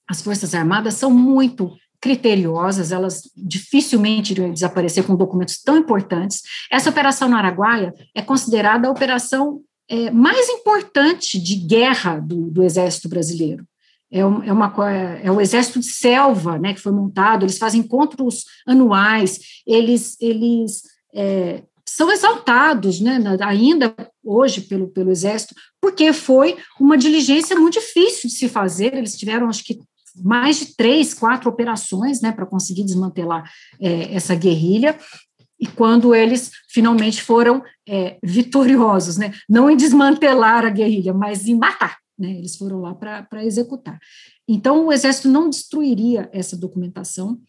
as 0.09 0.21
Forças 0.21 0.53
Armadas 0.53 0.95
são 0.95 1.09
muito 1.09 1.71
criteriosas, 2.01 2.91
elas 2.91 3.23
dificilmente 3.35 4.31
iriam 4.33 4.51
desaparecer 4.51 5.05
com 5.05 5.15
documentos 5.15 5.61
tão 5.61 5.77
importantes. 5.77 6.41
Essa 6.71 6.89
operação 6.89 7.29
no 7.29 7.35
Araguaia 7.35 7.93
é 8.15 8.21
considerada 8.21 8.87
a 8.87 8.91
operação 8.91 9.61
é, 9.89 10.11
mais 10.11 10.49
importante 10.49 11.39
de 11.39 11.55
guerra 11.55 12.19
do, 12.19 12.49
do 12.51 12.63
Exército 12.63 13.09
Brasileiro 13.09 13.65
é, 14.11 14.19
é, 14.19 14.23
uma, 14.25 14.73
é 15.21 15.31
o 15.31 15.39
exército 15.39 15.79
de 15.79 15.85
selva, 15.85 16.57
né, 16.57 16.73
que 16.73 16.81
foi 16.81 16.91
montado, 16.91 17.45
eles 17.45 17.57
fazem 17.57 17.81
encontros 17.81 18.45
anuais, 18.65 19.39
eles, 19.65 20.17
eles 20.19 20.81
é, 21.13 21.63
são 21.87 22.11
exaltados, 22.11 22.99
né, 22.99 23.19
ainda 23.41 23.95
hoje 24.23 24.61
pelo, 24.61 24.87
pelo 24.87 25.11
exército, 25.11 25.55
porque 25.81 26.11
foi 26.13 26.57
uma 26.79 26.97
diligência 26.97 27.55
muito 27.55 27.79
difícil 27.79 28.29
de 28.29 28.35
se 28.35 28.49
fazer, 28.49 28.93
eles 28.95 29.17
tiveram, 29.17 29.47
acho 29.47 29.63
que, 29.63 29.79
mais 30.23 30.57
de 30.59 30.75
três, 30.75 31.13
quatro 31.13 31.49
operações, 31.49 32.21
né, 32.21 32.31
para 32.31 32.45
conseguir 32.45 32.83
desmantelar 32.83 33.49
é, 33.79 34.13
essa 34.13 34.35
guerrilha, 34.35 34.97
e 35.59 35.67
quando 35.67 36.15
eles 36.15 36.51
finalmente 36.69 37.21
foram 37.21 37.61
é, 37.87 38.17
vitoriosos, 38.23 39.17
né, 39.17 39.33
não 39.47 39.69
em 39.69 39.77
desmantelar 39.77 40.65
a 40.65 40.69
guerrilha, 40.69 41.13
mas 41.13 41.47
em 41.47 41.55
matar, 41.55 41.97
né? 42.19 42.31
Eles 42.31 42.55
foram 42.55 42.81
lá 42.81 42.93
para 42.93 43.45
executar. 43.45 43.99
Então, 44.47 44.87
o 44.87 44.91
Exército 44.91 45.29
não 45.29 45.49
destruiria 45.49 46.29
essa 46.33 46.57
documentação. 46.57 47.39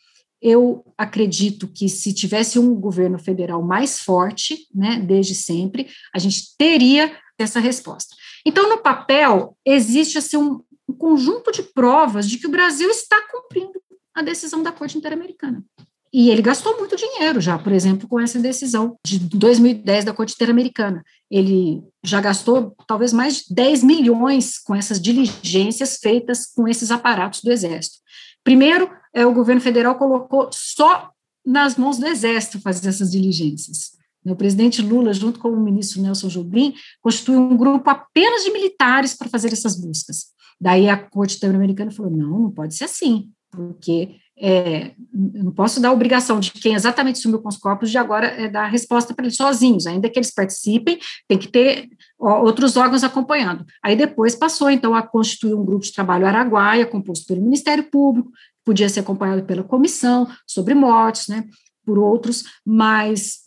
Eu 0.40 0.84
acredito 0.96 1.68
que 1.68 1.88
se 1.88 2.14
tivesse 2.14 2.58
um 2.58 2.74
governo 2.74 3.18
federal 3.18 3.62
mais 3.62 3.98
forte, 3.98 4.66
né, 4.74 4.98
desde 5.00 5.34
sempre, 5.34 5.88
a 6.14 6.18
gente 6.18 6.56
teria 6.56 7.14
essa 7.38 7.60
resposta. 7.60 8.14
Então, 8.46 8.68
no 8.68 8.78
papel, 8.78 9.56
existe 9.66 10.18
assim, 10.18 10.36
um, 10.36 10.60
um 10.88 10.94
conjunto 10.94 11.52
de 11.52 11.62
provas 11.62 12.28
de 12.28 12.38
que 12.38 12.46
o 12.46 12.50
Brasil 12.50 12.90
está 12.90 13.20
cumprindo 13.30 13.80
a 14.14 14.22
decisão 14.22 14.62
da 14.62 14.72
Corte 14.72 14.96
Interamericana. 14.96 15.64
E 16.12 16.28
ele 16.28 16.42
gastou 16.42 16.76
muito 16.76 16.96
dinheiro 16.96 17.40
já, 17.40 17.56
por 17.56 17.72
exemplo, 17.72 18.08
com 18.08 18.18
essa 18.18 18.38
decisão 18.38 18.96
de 19.06 19.18
2010 19.18 20.04
da 20.04 20.12
Corte 20.12 20.34
Interamericana. 20.34 21.04
Ele 21.30 21.82
já 22.02 22.20
gastou 22.20 22.74
talvez 22.86 23.12
mais 23.12 23.44
de 23.44 23.54
10 23.54 23.84
milhões 23.84 24.58
com 24.58 24.74
essas 24.74 25.00
diligências 25.00 25.98
feitas 25.98 26.46
com 26.46 26.66
esses 26.66 26.90
aparatos 26.90 27.42
do 27.42 27.52
Exército. 27.52 27.98
Primeiro, 28.42 28.90
é, 29.14 29.24
o 29.24 29.34
governo 29.34 29.60
federal 29.60 29.96
colocou 29.96 30.48
só 30.52 31.10
nas 31.44 31.76
mãos 31.76 31.98
do 31.98 32.06
Exército 32.06 32.60
fazer 32.60 32.88
essas 32.88 33.10
diligências. 33.10 33.92
O 34.24 34.36
presidente 34.36 34.82
Lula, 34.82 35.14
junto 35.14 35.38
com 35.38 35.48
o 35.48 35.60
ministro 35.60 36.02
Nelson 36.02 36.28
Jobim, 36.28 36.74
constituiu 37.00 37.40
um 37.40 37.56
grupo 37.56 37.88
apenas 37.88 38.44
de 38.44 38.50
militares 38.50 39.14
para 39.14 39.30
fazer 39.30 39.52
essas 39.52 39.80
buscas. 39.80 40.26
Daí 40.60 40.88
a 40.90 40.96
Corte 40.96 41.36
Interamericana 41.36 41.90
falou: 41.90 42.10
não, 42.12 42.38
não 42.38 42.50
pode 42.50 42.74
ser 42.74 42.84
assim, 42.84 43.30
porque 43.50 44.16
é, 44.40 44.92
não 45.12 45.52
posso 45.52 45.80
dar 45.80 45.88
a 45.88 45.92
obrigação 45.92 46.40
de 46.40 46.50
quem 46.50 46.74
exatamente 46.74 47.18
sumiu 47.18 47.40
com 47.40 47.48
os 47.48 47.58
corpos 47.58 47.90
de 47.90 47.98
agora 47.98 48.26
é, 48.26 48.48
dar 48.48 48.64
a 48.64 48.68
resposta 48.68 49.12
para 49.12 49.26
eles 49.26 49.36
sozinhos, 49.36 49.86
ainda 49.86 50.08
que 50.08 50.18
eles 50.18 50.30
participem, 50.30 50.98
tem 51.28 51.36
que 51.36 51.48
ter 51.48 51.90
outros 52.18 52.76
órgãos 52.76 53.04
acompanhando. 53.04 53.66
Aí 53.82 53.94
depois 53.94 54.34
passou, 54.34 54.70
então, 54.70 54.94
a 54.94 55.02
constituir 55.02 55.54
um 55.54 55.64
grupo 55.64 55.84
de 55.84 55.92
trabalho 55.92 56.26
araguaia, 56.26 56.86
composto 56.86 57.26
pelo 57.26 57.42
Ministério 57.42 57.84
Público, 57.84 58.30
podia 58.64 58.88
ser 58.88 59.00
acompanhado 59.00 59.44
pela 59.44 59.62
comissão 59.62 60.26
sobre 60.46 60.74
mortes, 60.74 61.28
né, 61.28 61.44
por 61.84 61.98
outros, 61.98 62.44
mas 62.64 63.40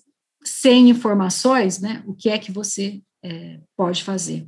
sem 0.44 0.90
informações, 0.90 1.80
né, 1.80 2.04
o 2.06 2.14
que 2.14 2.30
é 2.30 2.38
que 2.38 2.52
você 2.52 3.02
é, 3.24 3.60
pode 3.76 4.04
fazer. 4.04 4.46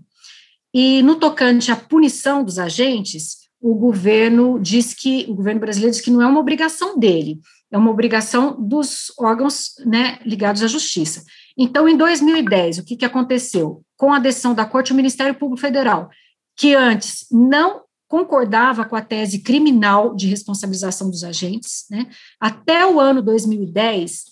E 0.73 1.01
no 1.01 1.15
tocante 1.15 1.71
à 1.71 1.75
punição 1.75 2.43
dos 2.43 2.59
agentes, 2.59 3.44
o 3.65 3.73
governo 3.73 4.59
diz 4.59 4.93
que, 4.93 5.25
o 5.27 5.33
governo 5.33 5.59
brasileiro 5.59 5.91
diz 5.91 5.99
que 5.99 6.11
não 6.11 6.21
é 6.21 6.27
uma 6.27 6.39
obrigação 6.39 6.99
dele, 6.99 7.39
é 7.71 7.77
uma 7.79 7.89
obrigação 7.89 8.55
dos 8.61 9.11
órgãos 9.17 9.71
né, 9.83 10.19
ligados 10.23 10.61
à 10.61 10.67
justiça. 10.67 11.23
Então, 11.57 11.89
em 11.89 11.97
2010, 11.97 12.77
o 12.77 12.85
que, 12.85 12.95
que 12.95 13.05
aconteceu? 13.05 13.83
Com 13.97 14.13
a 14.13 14.19
decisão 14.19 14.53
da 14.53 14.65
Corte, 14.65 14.91
o 14.91 14.95
Ministério 14.95 15.33
Público 15.33 15.59
Federal, 15.59 16.11
que 16.55 16.75
antes 16.75 17.25
não 17.31 17.81
concordava 18.07 18.85
com 18.85 18.95
a 18.95 19.01
tese 19.01 19.39
criminal 19.39 20.15
de 20.15 20.27
responsabilização 20.27 21.09
dos 21.09 21.23
agentes, 21.23 21.85
né, 21.89 22.07
até 22.39 22.85
o 22.85 22.99
ano 22.99 23.19
2010, 23.19 24.25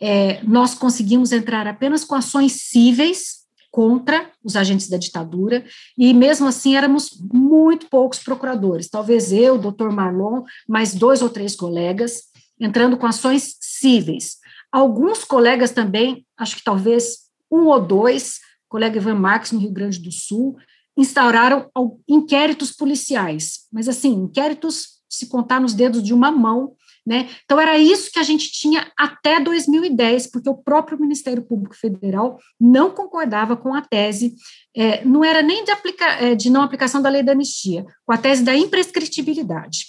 é, 0.00 0.42
nós 0.42 0.74
conseguimos 0.74 1.30
entrar 1.30 1.64
apenas 1.68 2.04
com 2.04 2.16
ações 2.16 2.54
cíveis 2.54 3.39
contra 3.70 4.30
os 4.42 4.56
agentes 4.56 4.88
da 4.88 4.96
ditadura, 4.96 5.64
e 5.96 6.12
mesmo 6.12 6.46
assim 6.46 6.76
éramos 6.76 7.10
muito 7.32 7.88
poucos 7.88 8.18
procuradores, 8.18 8.88
talvez 8.88 9.32
eu, 9.32 9.54
o 9.54 9.58
doutor 9.58 9.92
Marlon, 9.92 10.42
mais 10.68 10.94
dois 10.94 11.22
ou 11.22 11.30
três 11.30 11.54
colegas, 11.54 12.24
entrando 12.58 12.96
com 12.96 13.06
ações 13.06 13.56
cíveis. 13.60 14.38
Alguns 14.72 15.24
colegas 15.24 15.70
também, 15.70 16.26
acho 16.36 16.56
que 16.56 16.64
talvez 16.64 17.30
um 17.50 17.66
ou 17.66 17.80
dois, 17.80 18.40
colega 18.68 18.98
Ivan 18.98 19.14
Marques, 19.14 19.52
no 19.52 19.60
Rio 19.60 19.72
Grande 19.72 19.98
do 19.98 20.12
Sul, 20.12 20.56
instauraram 20.96 21.70
inquéritos 22.08 22.72
policiais, 22.72 23.66
mas 23.72 23.88
assim, 23.88 24.12
inquéritos 24.12 25.00
se 25.08 25.26
contar 25.26 25.60
nos 25.60 25.74
dedos 25.74 26.02
de 26.02 26.14
uma 26.14 26.30
mão, 26.30 26.74
né? 27.06 27.28
Então, 27.44 27.58
era 27.58 27.78
isso 27.78 28.10
que 28.12 28.18
a 28.18 28.22
gente 28.22 28.50
tinha 28.50 28.90
até 28.96 29.40
2010, 29.40 30.28
porque 30.28 30.48
o 30.48 30.56
próprio 30.56 31.00
Ministério 31.00 31.42
Público 31.42 31.74
Federal 31.74 32.38
não 32.60 32.90
concordava 32.90 33.56
com 33.56 33.74
a 33.74 33.80
tese, 33.80 34.34
é, 34.76 35.04
não 35.04 35.24
era 35.24 35.42
nem 35.42 35.64
de, 35.64 35.70
aplica, 35.70 36.04
é, 36.04 36.34
de 36.34 36.50
não 36.50 36.62
aplicação 36.62 37.00
da 37.00 37.08
lei 37.08 37.22
da 37.22 37.32
anistia, 37.32 37.84
com 38.04 38.12
a 38.12 38.18
tese 38.18 38.44
da 38.44 38.54
imprescritibilidade. 38.54 39.86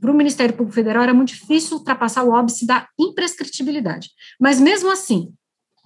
Para 0.00 0.10
o 0.10 0.14
Ministério 0.14 0.54
Público 0.54 0.74
Federal 0.74 1.02
era 1.02 1.14
muito 1.14 1.28
difícil 1.28 1.78
ultrapassar 1.78 2.24
o 2.24 2.30
óbice 2.30 2.66
da 2.66 2.88
imprescritibilidade. 2.98 4.10
Mas, 4.40 4.60
mesmo 4.60 4.90
assim, 4.90 5.32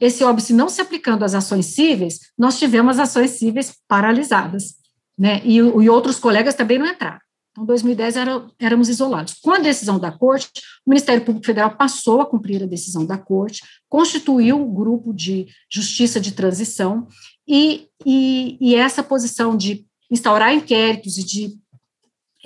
esse 0.01 0.25
óbice 0.25 0.53
não 0.53 0.69
se 0.69 0.81
aplicando 0.81 1.25
às 1.25 1.35
ações 1.35 1.67
cíveis, 1.67 2.21
nós 2.37 2.59
tivemos 2.59 2.99
ações 2.99 3.31
cíveis 3.33 3.77
paralisadas, 3.87 4.75
né? 5.19 5.41
E, 5.45 5.57
e 5.57 5.91
outros 5.91 6.19
colegas 6.19 6.55
também 6.55 6.79
não 6.79 6.87
entraram. 6.87 7.21
Então, 7.59 7.66
2010 7.66 8.16
era, 8.16 8.47
éramos 8.61 8.88
isolados. 8.88 9.35
Com 9.35 9.51
a 9.51 9.59
decisão 9.59 9.99
da 9.99 10.12
Corte, 10.12 10.61
o 10.87 10.90
Ministério 10.90 11.25
Público 11.25 11.44
Federal 11.44 11.77
passou 11.77 12.21
a 12.21 12.27
cumprir 12.27 12.62
a 12.62 12.66
decisão 12.66 13.05
da 13.05 13.18
Corte, 13.18 13.62
constituiu 13.88 14.62
o 14.62 14.73
grupo 14.73 15.12
de 15.12 15.49
justiça 15.68 16.21
de 16.21 16.33
transição, 16.33 17.09
e, 17.49 17.88
e, 18.07 18.57
e 18.61 18.75
essa 18.75 19.03
posição 19.03 19.57
de 19.57 19.85
instaurar 20.11 20.55
inquéritos 20.55 21.18
e 21.18 21.25
de 21.25 21.59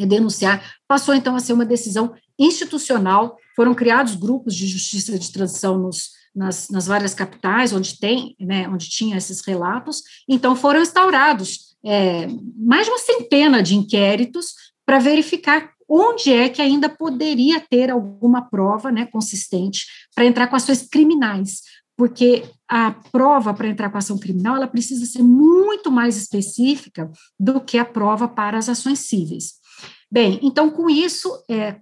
denunciar 0.06 0.76
passou 0.88 1.14
então 1.14 1.36
a 1.36 1.40
ser 1.40 1.52
uma 1.52 1.66
decisão 1.66 2.14
institucional. 2.38 3.36
Foram 3.54 3.74
criados 3.74 4.14
grupos 4.14 4.54
de 4.54 4.66
justiça 4.66 5.18
de 5.18 5.30
transição 5.30 5.78
nos, 5.78 6.10
nas, 6.34 6.70
nas 6.70 6.86
várias 6.86 7.12
capitais 7.12 7.72
onde 7.72 7.98
tem, 7.98 8.34
né, 8.40 8.66
onde 8.68 8.88
tinha 8.88 9.18
esses 9.18 9.42
relatos. 9.42 10.02
Então 10.26 10.56
foram 10.56 10.80
instaurados 10.80 11.72
é, 11.84 12.28
mais 12.56 12.86
de 12.86 12.92
uma 12.92 12.98
centena 12.98 13.62
de 13.62 13.74
inquéritos 13.74 14.54
para 14.86 14.98
verificar 14.98 15.72
onde 15.88 16.32
é 16.32 16.48
que 16.48 16.62
ainda 16.62 16.88
poderia 16.88 17.60
ter 17.60 17.90
alguma 17.90 18.48
prova 18.48 18.90
né, 18.90 19.06
consistente 19.06 19.86
para 20.14 20.24
entrar 20.24 20.46
com 20.46 20.56
ações 20.56 20.88
criminais, 20.88 21.62
porque 21.96 22.44
a 22.66 22.90
prova 22.90 23.52
para 23.52 23.68
entrar 23.68 23.90
com 23.90 23.98
ação 23.98 24.18
criminal 24.18 24.56
ela 24.56 24.66
precisa 24.66 25.04
ser 25.04 25.22
muito 25.22 25.90
mais 25.90 26.16
específica 26.16 27.10
do 27.38 27.60
que 27.60 27.76
a 27.76 27.84
prova 27.84 28.26
para 28.26 28.56
as 28.56 28.68
ações 28.68 29.00
cíveis. 29.00 29.54
Bem, 30.10 30.40
então 30.42 30.70
com 30.70 30.88
isso, 30.88 31.30
é, 31.50 31.76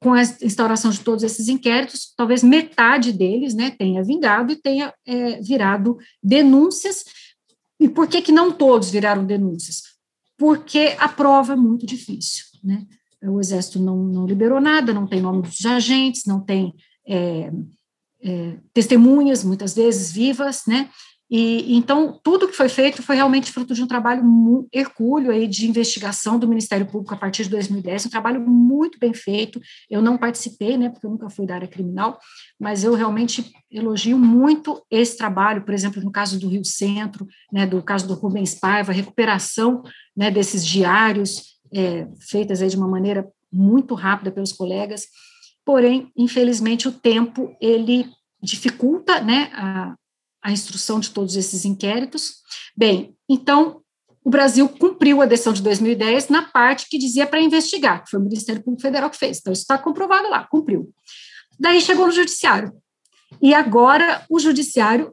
com 0.00 0.12
a 0.12 0.22
instauração 0.22 0.90
de 0.90 1.00
todos 1.00 1.24
esses 1.24 1.48
inquéritos, 1.48 2.12
talvez 2.16 2.42
metade 2.42 3.12
deles 3.12 3.54
né, 3.54 3.70
tenha 3.70 4.02
vingado 4.02 4.52
e 4.52 4.56
tenha 4.56 4.92
é, 5.06 5.40
virado 5.40 5.96
denúncias. 6.22 7.04
E 7.80 7.88
por 7.88 8.06
que, 8.06 8.22
que 8.22 8.32
não 8.32 8.52
todos 8.52 8.90
viraram 8.90 9.24
denúncias? 9.24 9.95
Porque 10.36 10.96
a 10.98 11.08
prova 11.08 11.54
é 11.54 11.56
muito 11.56 11.86
difícil, 11.86 12.44
né? 12.62 12.86
O 13.22 13.40
Exército 13.40 13.80
não, 13.80 13.96
não 13.96 14.26
liberou 14.26 14.60
nada, 14.60 14.92
não 14.92 15.06
tem 15.06 15.20
nome 15.20 15.42
dos 15.42 15.64
agentes, 15.64 16.24
não 16.26 16.40
tem 16.40 16.74
é, 17.08 17.50
é, 18.22 18.58
testemunhas, 18.72 19.42
muitas 19.42 19.74
vezes 19.74 20.12
vivas, 20.12 20.62
né? 20.66 20.90
E 21.28 21.76
então 21.76 22.20
tudo 22.22 22.46
que 22.46 22.56
foi 22.56 22.68
feito 22.68 23.02
foi 23.02 23.16
realmente 23.16 23.50
fruto 23.50 23.74
de 23.74 23.82
um 23.82 23.86
trabalho 23.86 24.22
hercúleo 24.72 25.32
aí 25.32 25.48
de 25.48 25.68
investigação 25.68 26.38
do 26.38 26.46
Ministério 26.46 26.86
Público 26.86 27.14
a 27.14 27.16
partir 27.16 27.42
de 27.42 27.50
2010, 27.50 28.06
um 28.06 28.10
trabalho 28.10 28.40
muito 28.40 28.98
bem 28.98 29.12
feito. 29.12 29.60
Eu 29.90 30.00
não 30.00 30.16
participei, 30.16 30.76
né, 30.76 30.88
porque 30.88 31.04
eu 31.04 31.10
nunca 31.10 31.28
fui 31.28 31.44
da 31.44 31.56
área 31.56 31.66
criminal, 31.66 32.18
mas 32.60 32.84
eu 32.84 32.94
realmente 32.94 33.52
elogio 33.70 34.16
muito 34.16 34.80
esse 34.88 35.16
trabalho, 35.16 35.62
por 35.62 35.74
exemplo, 35.74 36.00
no 36.00 36.12
caso 36.12 36.38
do 36.38 36.48
Rio 36.48 36.64
Centro, 36.64 37.26
né, 37.52 37.66
do 37.66 37.82
caso 37.82 38.06
do 38.06 38.14
Rubens 38.14 38.54
Paiva, 38.54 38.92
a 38.92 38.94
recuperação 38.94 39.82
né, 40.16 40.30
desses 40.30 40.64
diários 40.64 41.56
é, 41.74 42.06
feitas 42.20 42.62
aí 42.62 42.68
de 42.68 42.76
uma 42.76 42.88
maneira 42.88 43.28
muito 43.52 43.94
rápida 43.94 44.30
pelos 44.30 44.52
colegas. 44.52 45.06
Porém, 45.64 46.12
infelizmente, 46.16 46.86
o 46.86 46.92
tempo 46.92 47.56
ele 47.60 48.08
dificulta, 48.40 49.20
né, 49.20 49.50
a, 49.52 49.96
a 50.46 50.52
instrução 50.52 51.00
de 51.00 51.10
todos 51.10 51.34
esses 51.34 51.64
inquéritos. 51.64 52.36
Bem, 52.76 53.16
então, 53.28 53.80
o 54.24 54.30
Brasil 54.30 54.68
cumpriu 54.68 55.20
a 55.20 55.26
decisão 55.26 55.52
de 55.52 55.60
2010 55.60 56.28
na 56.28 56.42
parte 56.42 56.88
que 56.88 56.96
dizia 56.96 57.26
para 57.26 57.40
investigar, 57.40 58.04
que 58.04 58.10
foi 58.10 58.20
o 58.20 58.22
Ministério 58.22 58.62
Público 58.62 58.80
Federal 58.80 59.10
que 59.10 59.18
fez. 59.18 59.38
Então, 59.38 59.52
isso 59.52 59.62
está 59.62 59.76
comprovado 59.76 60.30
lá, 60.30 60.44
cumpriu. 60.44 60.88
Daí 61.58 61.80
chegou 61.80 62.06
no 62.06 62.12
Judiciário. 62.12 62.72
E 63.42 63.52
agora 63.52 64.24
o 64.30 64.38
Judiciário 64.38 65.12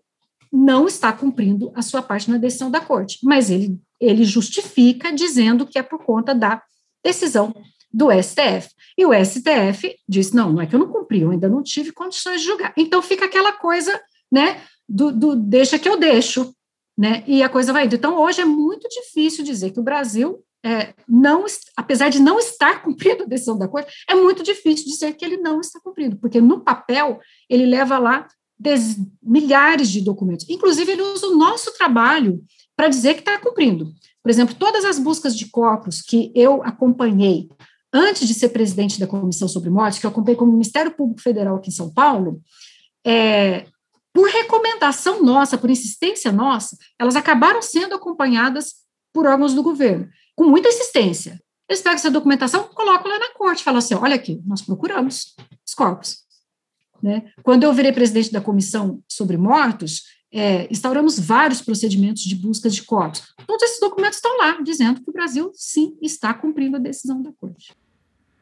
não 0.51 0.85
está 0.85 1.11
cumprindo 1.11 1.71
a 1.73 1.81
sua 1.81 2.03
parte 2.03 2.29
na 2.29 2.37
decisão 2.37 2.69
da 2.69 2.79
Corte, 2.79 3.17
mas 3.23 3.49
ele, 3.49 3.75
ele 3.99 4.23
justifica 4.23 5.11
dizendo 5.11 5.65
que 5.65 5.79
é 5.79 5.83
por 5.83 6.05
conta 6.05 6.35
da 6.35 6.61
decisão 7.03 7.51
do 7.91 8.09
STF. 8.11 8.69
E 8.95 9.03
o 9.03 9.11
STF 9.13 9.95
diz: 10.07 10.31
não, 10.31 10.53
não 10.53 10.61
é 10.61 10.67
que 10.67 10.75
eu 10.75 10.79
não 10.79 10.91
cumpri, 10.91 11.21
eu 11.21 11.31
ainda 11.31 11.49
não 11.49 11.63
tive 11.63 11.91
condições 11.91 12.41
de 12.41 12.45
julgar. 12.45 12.71
Então 12.77 13.01
fica 13.01 13.25
aquela 13.25 13.53
coisa, 13.53 13.99
né? 14.31 14.61
Do, 14.87 15.11
do 15.11 15.35
deixa 15.35 15.79
que 15.79 15.87
eu 15.87 15.97
deixo, 15.97 16.53
né? 16.97 17.23
E 17.27 17.41
a 17.41 17.49
coisa 17.49 17.73
vai 17.73 17.85
indo. 17.85 17.95
Então, 17.95 18.17
hoje 18.19 18.41
é 18.41 18.45
muito 18.45 18.87
difícil 18.89 19.43
dizer 19.43 19.71
que 19.71 19.79
o 19.79 19.83
Brasil 19.83 20.43
é, 20.65 20.93
não, 21.07 21.45
apesar 21.75 22.09
de 22.09 22.19
não 22.19 22.39
estar 22.39 22.81
cumprindo 22.83 23.23
a 23.23 23.27
decisão 23.27 23.57
da 23.57 23.67
Corte, 23.67 23.91
é 24.09 24.15
muito 24.15 24.43
difícil 24.43 24.85
dizer 24.85 25.13
que 25.13 25.25
ele 25.25 25.37
não 25.37 25.59
está 25.59 25.79
cumprindo, 25.79 26.15
porque 26.17 26.39
no 26.39 26.61
papel 26.61 27.19
ele 27.49 27.65
leva 27.65 27.99
lá 27.99 28.27
des, 28.57 28.97
milhares 29.21 29.89
de 29.89 30.01
documentos. 30.01 30.49
Inclusive, 30.49 30.91
ele 30.91 31.01
usa 31.01 31.27
o 31.27 31.35
nosso 31.35 31.73
trabalho 31.77 32.41
para 32.75 32.87
dizer 32.87 33.15
que 33.15 33.19
está 33.19 33.37
cumprindo. 33.37 33.93
Por 34.21 34.29
exemplo, 34.29 34.55
todas 34.55 34.85
as 34.85 34.97
buscas 34.97 35.35
de 35.35 35.49
corpos 35.49 36.01
que 36.01 36.31
eu 36.33 36.63
acompanhei 36.63 37.49
antes 37.91 38.27
de 38.27 38.33
ser 38.33 38.49
presidente 38.49 38.99
da 38.99 39.05
Comissão 39.05 39.47
sobre 39.47 39.69
Mortes, 39.69 39.99
que 39.99 40.05
eu 40.05 40.09
acompanhei 40.09 40.37
como 40.37 40.51
Ministério 40.51 40.91
Público 40.91 41.21
Federal 41.21 41.57
aqui 41.57 41.69
em 41.69 41.73
São 41.73 41.93
Paulo, 41.93 42.41
é, 43.05 43.65
por 44.13 44.29
recomendação 44.29 45.23
nossa, 45.23 45.57
por 45.57 45.69
insistência 45.69 46.31
nossa, 46.31 46.77
elas 46.99 47.15
acabaram 47.15 47.61
sendo 47.61 47.95
acompanhadas 47.95 48.75
por 49.11 49.25
órgãos 49.25 49.53
do 49.53 49.63
governo, 49.63 50.07
com 50.35 50.45
muita 50.45 50.69
insistência. 50.69 51.41
Eles 51.67 51.81
pegam 51.81 51.95
essa 51.95 52.11
documentação, 52.11 52.65
colocam 52.65 53.11
lá 53.11 53.19
na 53.19 53.33
corte, 53.33 53.63
falam 53.63 53.79
assim: 53.79 53.95
olha 53.95 54.15
aqui, 54.15 54.41
nós 54.45 54.61
procuramos 54.61 55.35
os 55.65 55.73
corpos. 55.73 56.23
Né? 57.01 57.31
Quando 57.41 57.63
eu 57.63 57.73
virei 57.73 57.91
presidente 57.91 58.31
da 58.31 58.39
comissão 58.39 59.01
sobre 59.07 59.35
mortos, 59.35 60.03
é, 60.31 60.67
instauramos 60.71 61.19
vários 61.19 61.61
procedimentos 61.61 62.23
de 62.23 62.35
busca 62.35 62.69
de 62.69 62.81
corpos. 62.83 63.33
Todos 63.45 63.63
esses 63.63 63.79
documentos 63.79 64.17
estão 64.17 64.37
lá, 64.37 64.59
dizendo 64.61 65.01
que 65.01 65.09
o 65.09 65.13
Brasil, 65.13 65.51
sim, 65.53 65.97
está 66.01 66.33
cumprindo 66.33 66.77
a 66.77 66.79
decisão 66.79 67.21
da 67.21 67.31
corte. 67.33 67.73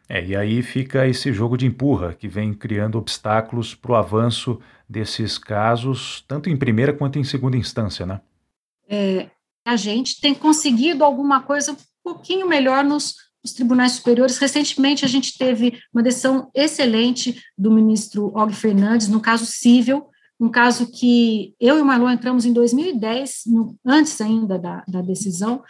É, 0.08 0.26
e 0.26 0.36
aí 0.36 0.62
fica 0.62 1.08
esse 1.08 1.32
jogo 1.32 1.58
de 1.58 1.66
empurra 1.66 2.14
que 2.14 2.28
vem 2.28 2.54
criando 2.54 2.98
obstáculos 2.98 3.74
para 3.74 3.94
o 3.94 3.96
avanço 3.96 4.60
desses 4.92 5.38
casos, 5.38 6.24
tanto 6.28 6.50
em 6.50 6.58
primeira 6.58 6.92
quanto 6.92 7.18
em 7.18 7.24
segunda 7.24 7.56
instância, 7.56 8.06
né? 8.06 8.20
É, 8.90 9.30
a 9.66 9.78
gente 9.78 10.20
tem 10.20 10.36
conseguido 10.36 11.06
alguma 11.06 11.42
coisa 11.42 11.72
um 11.72 11.78
pouquinho 12.04 12.46
melhor 12.46 12.84
nos, 12.84 13.16
os 13.42 13.54
tribunais 13.54 13.94
superiores. 13.94 14.38
Recentemente, 14.38 15.06
a 15.06 15.08
gente 15.08 15.38
teve 15.38 15.80
uma 15.94 16.04
decisão 16.04 16.52
excelente 16.54 17.42
do 17.58 17.72
ministro 17.72 18.34
Og 18.36 18.54
Fernandes, 18.54 19.08
no 19.08 19.22
caso 19.22 19.46
civil, 19.46 20.08
um 20.38 20.50
caso 20.50 20.92
que 20.92 21.56
eu 21.58 21.78
e 21.78 21.82
o 21.82 21.86
Marlon 21.86 22.10
entramos 22.10 22.46
em 22.46 22.52
2010, 22.52 23.44
no, 23.46 23.78
antes 23.86 24.20
ainda 24.20 24.60
da, 24.60 24.84
da 24.86 25.02
decisão, 25.02 25.64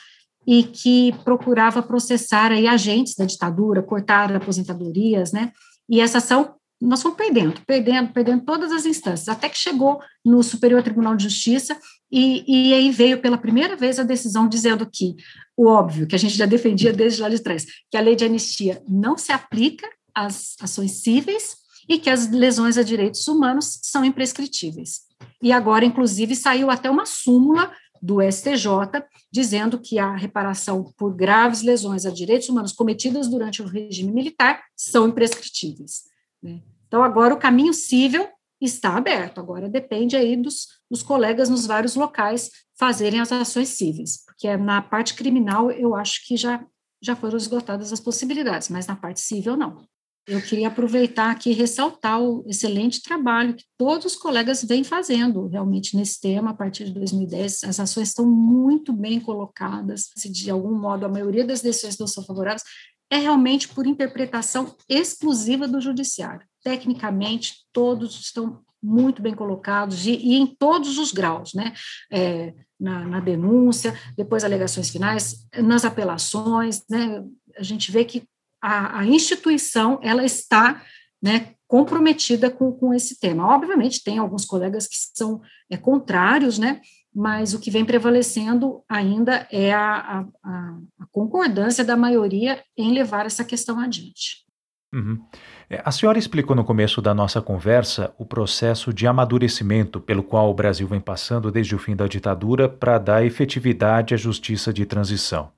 e 0.47 0.63
que 0.63 1.13
procurava 1.23 1.83
processar 1.83 2.51
aí 2.51 2.67
agentes 2.67 3.13
da 3.15 3.25
ditadura, 3.25 3.83
cortar 3.83 4.35
aposentadorias, 4.35 5.31
né? 5.31 5.51
E 5.87 6.01
essa 6.01 6.17
ação 6.17 6.55
nós 6.81 7.01
fomos 7.01 7.15
perdendo, 7.15 7.61
perdendo, 7.65 8.11
perdendo 8.11 8.43
todas 8.43 8.71
as 8.71 8.85
instâncias, 8.85 9.29
até 9.29 9.47
que 9.47 9.57
chegou 9.57 10.01
no 10.25 10.41
Superior 10.41 10.81
Tribunal 10.81 11.15
de 11.15 11.23
Justiça 11.25 11.77
e, 12.11 12.43
e 12.47 12.73
aí 12.73 12.91
veio 12.91 13.21
pela 13.21 13.37
primeira 13.37 13.75
vez 13.75 13.99
a 13.99 14.03
decisão 14.03 14.47
dizendo 14.47 14.89
que 14.91 15.15
o 15.55 15.67
óbvio, 15.67 16.07
que 16.07 16.15
a 16.15 16.19
gente 16.19 16.35
já 16.35 16.47
defendia 16.47 16.91
desde 16.91 17.21
lá 17.21 17.29
de 17.29 17.39
trás, 17.39 17.65
que 17.89 17.97
a 17.97 18.01
lei 18.01 18.15
de 18.15 18.25
anistia 18.25 18.81
não 18.87 19.15
se 19.15 19.31
aplica 19.31 19.87
às 20.13 20.55
ações 20.59 21.03
cíveis 21.03 21.55
e 21.87 21.99
que 21.99 22.09
as 22.09 22.31
lesões 22.31 22.77
a 22.77 22.83
direitos 22.83 23.27
humanos 23.27 23.79
são 23.83 24.03
imprescritíveis. 24.03 25.01
E 25.41 25.51
agora, 25.51 25.85
inclusive, 25.85 26.35
saiu 26.35 26.71
até 26.71 26.89
uma 26.89 27.05
súmula 27.05 27.71
do 28.01 28.19
STJ 28.21 29.03
dizendo 29.31 29.79
que 29.79 29.99
a 29.99 30.15
reparação 30.15 30.91
por 30.97 31.15
graves 31.15 31.61
lesões 31.61 32.05
a 32.05 32.09
direitos 32.09 32.49
humanos 32.49 32.73
cometidas 32.73 33.27
durante 33.27 33.61
o 33.61 33.67
regime 33.67 34.11
militar 34.11 34.63
são 34.75 35.07
imprescritíveis. 35.07 36.09
Né? 36.41 36.61
Então, 36.91 37.03
agora 37.03 37.33
o 37.33 37.39
caminho 37.39 37.73
civil 37.73 38.27
está 38.59 38.97
aberto, 38.97 39.39
agora 39.39 39.69
depende 39.69 40.17
aí 40.17 40.35
dos, 40.35 40.67
dos 40.89 41.01
colegas 41.01 41.47
nos 41.47 41.65
vários 41.65 41.95
locais 41.95 42.51
fazerem 42.77 43.21
as 43.21 43.31
ações 43.31 43.69
cíveis, 43.69 44.25
porque 44.25 44.57
na 44.57 44.81
parte 44.81 45.13
criminal 45.13 45.71
eu 45.71 45.95
acho 45.95 46.27
que 46.27 46.35
já, 46.35 46.61
já 47.01 47.15
foram 47.15 47.37
esgotadas 47.37 47.93
as 47.93 48.01
possibilidades, 48.01 48.67
mas 48.67 48.87
na 48.87 48.95
parte 48.97 49.21
civil 49.21 49.55
não. 49.55 49.87
Eu 50.27 50.41
queria 50.41 50.67
aproveitar 50.67 51.31
aqui 51.31 51.51
e 51.51 51.53
ressaltar 51.53 52.21
o 52.21 52.43
excelente 52.45 53.01
trabalho 53.01 53.55
que 53.55 53.63
todos 53.77 54.05
os 54.07 54.15
colegas 54.17 54.61
vêm 54.61 54.83
fazendo 54.83 55.47
realmente 55.47 55.95
nesse 55.95 56.19
tema 56.19 56.51
a 56.51 56.53
partir 56.53 56.83
de 56.83 56.91
2010. 56.91 57.63
As 57.63 57.79
ações 57.79 58.09
estão 58.09 58.27
muito 58.27 58.91
bem 58.91 59.17
colocadas, 59.21 60.11
se 60.17 60.29
de 60.29 60.51
algum 60.51 60.77
modo 60.77 61.05
a 61.05 61.09
maioria 61.09 61.45
das 61.45 61.61
decisões 61.61 61.97
não 61.97 62.05
são 62.05 62.25
favoráveis, 62.25 62.63
é 63.09 63.15
realmente 63.15 63.69
por 63.69 63.87
interpretação 63.87 64.75
exclusiva 64.89 65.69
do 65.69 65.79
judiciário. 65.79 66.50
Tecnicamente, 66.63 67.65
todos 67.71 68.19
estão 68.19 68.61
muito 68.81 69.21
bem 69.21 69.33
colocados 69.33 70.05
e, 70.05 70.11
e 70.11 70.35
em 70.35 70.47
todos 70.47 70.97
os 70.97 71.11
graus, 71.11 71.53
né? 71.53 71.73
É, 72.11 72.53
na, 72.79 73.05
na, 73.05 73.19
denúncia, 73.19 73.95
depois 74.17 74.43
alegações 74.43 74.89
finais, 74.89 75.47
nas 75.55 75.85
apelações, 75.85 76.83
né? 76.89 77.23
A 77.55 77.63
gente 77.63 77.91
vê 77.91 78.03
que 78.03 78.23
a, 78.61 78.99
a 78.99 79.05
instituição 79.05 79.99
ela 80.01 80.25
está, 80.25 80.83
né? 81.21 81.53
comprometida 81.67 82.51
com, 82.51 82.69
com 82.69 82.93
esse 82.93 83.17
tema. 83.17 83.47
Obviamente, 83.47 84.03
tem 84.03 84.17
alguns 84.17 84.43
colegas 84.43 84.87
que 84.87 84.95
são 85.15 85.41
é, 85.69 85.77
contrários, 85.77 86.59
né? 86.59 86.81
mas 87.13 87.53
o 87.53 87.59
que 87.59 87.71
vem 87.71 87.85
prevalecendo 87.85 88.83
ainda 88.89 89.47
é 89.51 89.73
a, 89.73 90.25
a, 90.43 90.77
a 90.99 91.05
concordância 91.11 91.83
da 91.83 91.97
maioria 91.97 92.63
em 92.77 92.93
levar 92.93 93.25
essa 93.25 93.43
questão 93.43 93.79
adiante. 93.79 94.45
Uhum. 94.93 95.25
É, 95.71 95.81
a 95.85 95.89
senhora 95.89 96.19
explicou 96.19 96.53
no 96.53 96.65
começo 96.65 97.01
da 97.01 97.13
nossa 97.13 97.41
conversa 97.41 98.13
o 98.17 98.25
processo 98.25 98.93
de 98.93 99.07
amadurecimento 99.07 100.01
pelo 100.01 100.21
qual 100.21 100.49
o 100.49 100.53
Brasil 100.53 100.85
vem 100.85 100.99
passando 100.99 101.49
desde 101.49 101.73
o 101.73 101.79
fim 101.79 101.95
da 101.95 102.07
ditadura 102.07 102.67
para 102.67 102.97
dar 102.97 103.25
efetividade 103.25 104.13
à 104.13 104.17
justiça 104.17 104.73
de 104.73 104.85
transição. 104.85 105.49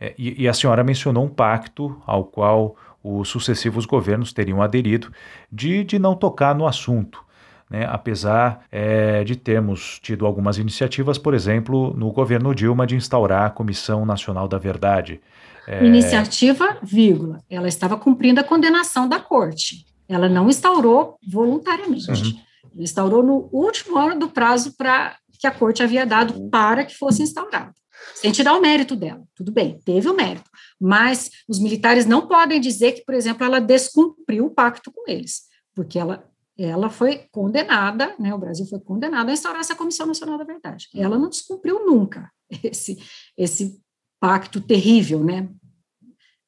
É, 0.00 0.14
e, 0.18 0.42
e 0.42 0.48
a 0.48 0.52
senhora 0.52 0.82
mencionou 0.82 1.24
um 1.24 1.28
pacto 1.28 1.96
ao 2.04 2.24
qual 2.24 2.74
os 3.04 3.28
sucessivos 3.28 3.86
governos 3.86 4.32
teriam 4.32 4.60
aderido 4.60 5.12
de, 5.50 5.84
de 5.84 5.96
não 5.96 6.16
tocar 6.16 6.56
no 6.56 6.66
assunto 6.66 7.24
né, 7.72 7.86
apesar 7.88 8.66
é, 8.70 9.24
de 9.24 9.34
termos 9.34 9.98
tido 9.98 10.26
algumas 10.26 10.58
iniciativas, 10.58 11.16
por 11.16 11.32
exemplo, 11.32 11.94
no 11.96 12.12
governo 12.12 12.54
Dilma, 12.54 12.86
de 12.86 12.94
instaurar 12.94 13.46
a 13.46 13.50
Comissão 13.50 14.04
Nacional 14.04 14.46
da 14.46 14.58
Verdade. 14.58 15.22
É... 15.66 15.84
Iniciativa, 15.84 16.78
vírgula, 16.82 17.42
ela 17.48 17.68
estava 17.68 17.96
cumprindo 17.96 18.40
a 18.40 18.44
condenação 18.44 19.08
da 19.08 19.20
corte. 19.20 19.86
Ela 20.08 20.28
não 20.28 20.48
instaurou 20.48 21.16
voluntariamente. 21.26 22.10
Uhum. 22.10 22.40
Ela 22.74 22.82
instaurou 22.82 23.22
no 23.22 23.48
último 23.52 23.96
ano 23.98 24.18
do 24.18 24.28
prazo 24.28 24.74
para 24.76 25.16
que 25.38 25.46
a 25.46 25.50
corte 25.50 25.82
havia 25.82 26.06
dado 26.06 26.48
para 26.50 26.84
que 26.84 26.96
fosse 26.96 27.22
instaurado. 27.22 27.74
Sem 28.14 28.32
tirar 28.32 28.56
o 28.56 28.60
mérito 28.60 28.96
dela. 28.96 29.22
Tudo 29.34 29.52
bem, 29.52 29.80
teve 29.84 30.08
o 30.08 30.14
mérito. 30.14 30.50
Mas 30.80 31.30
os 31.48 31.58
militares 31.58 32.06
não 32.06 32.26
podem 32.26 32.60
dizer 32.60 32.92
que, 32.92 33.04
por 33.04 33.14
exemplo, 33.14 33.44
ela 33.44 33.60
descumpriu 33.60 34.46
o 34.46 34.50
pacto 34.50 34.90
com 34.90 35.08
eles, 35.10 35.42
porque 35.74 35.98
ela 35.98 36.24
ela 36.58 36.90
foi 36.90 37.24
condenada, 37.32 38.14
né, 38.18 38.32
o 38.34 38.38
Brasil 38.38 38.66
foi 38.66 38.78
condenado 38.78 39.30
a 39.30 39.32
instaurar 39.32 39.60
essa 39.60 39.74
Comissão 39.74 40.06
Nacional 40.06 40.36
da 40.36 40.44
Verdade. 40.44 40.86
Ela 40.94 41.18
não 41.18 41.28
descumpriu 41.28 41.84
nunca 41.84 42.30
esse, 42.62 42.98
esse 43.36 43.80
pacto 44.22 44.60
terrível, 44.60 45.24
né, 45.24 45.48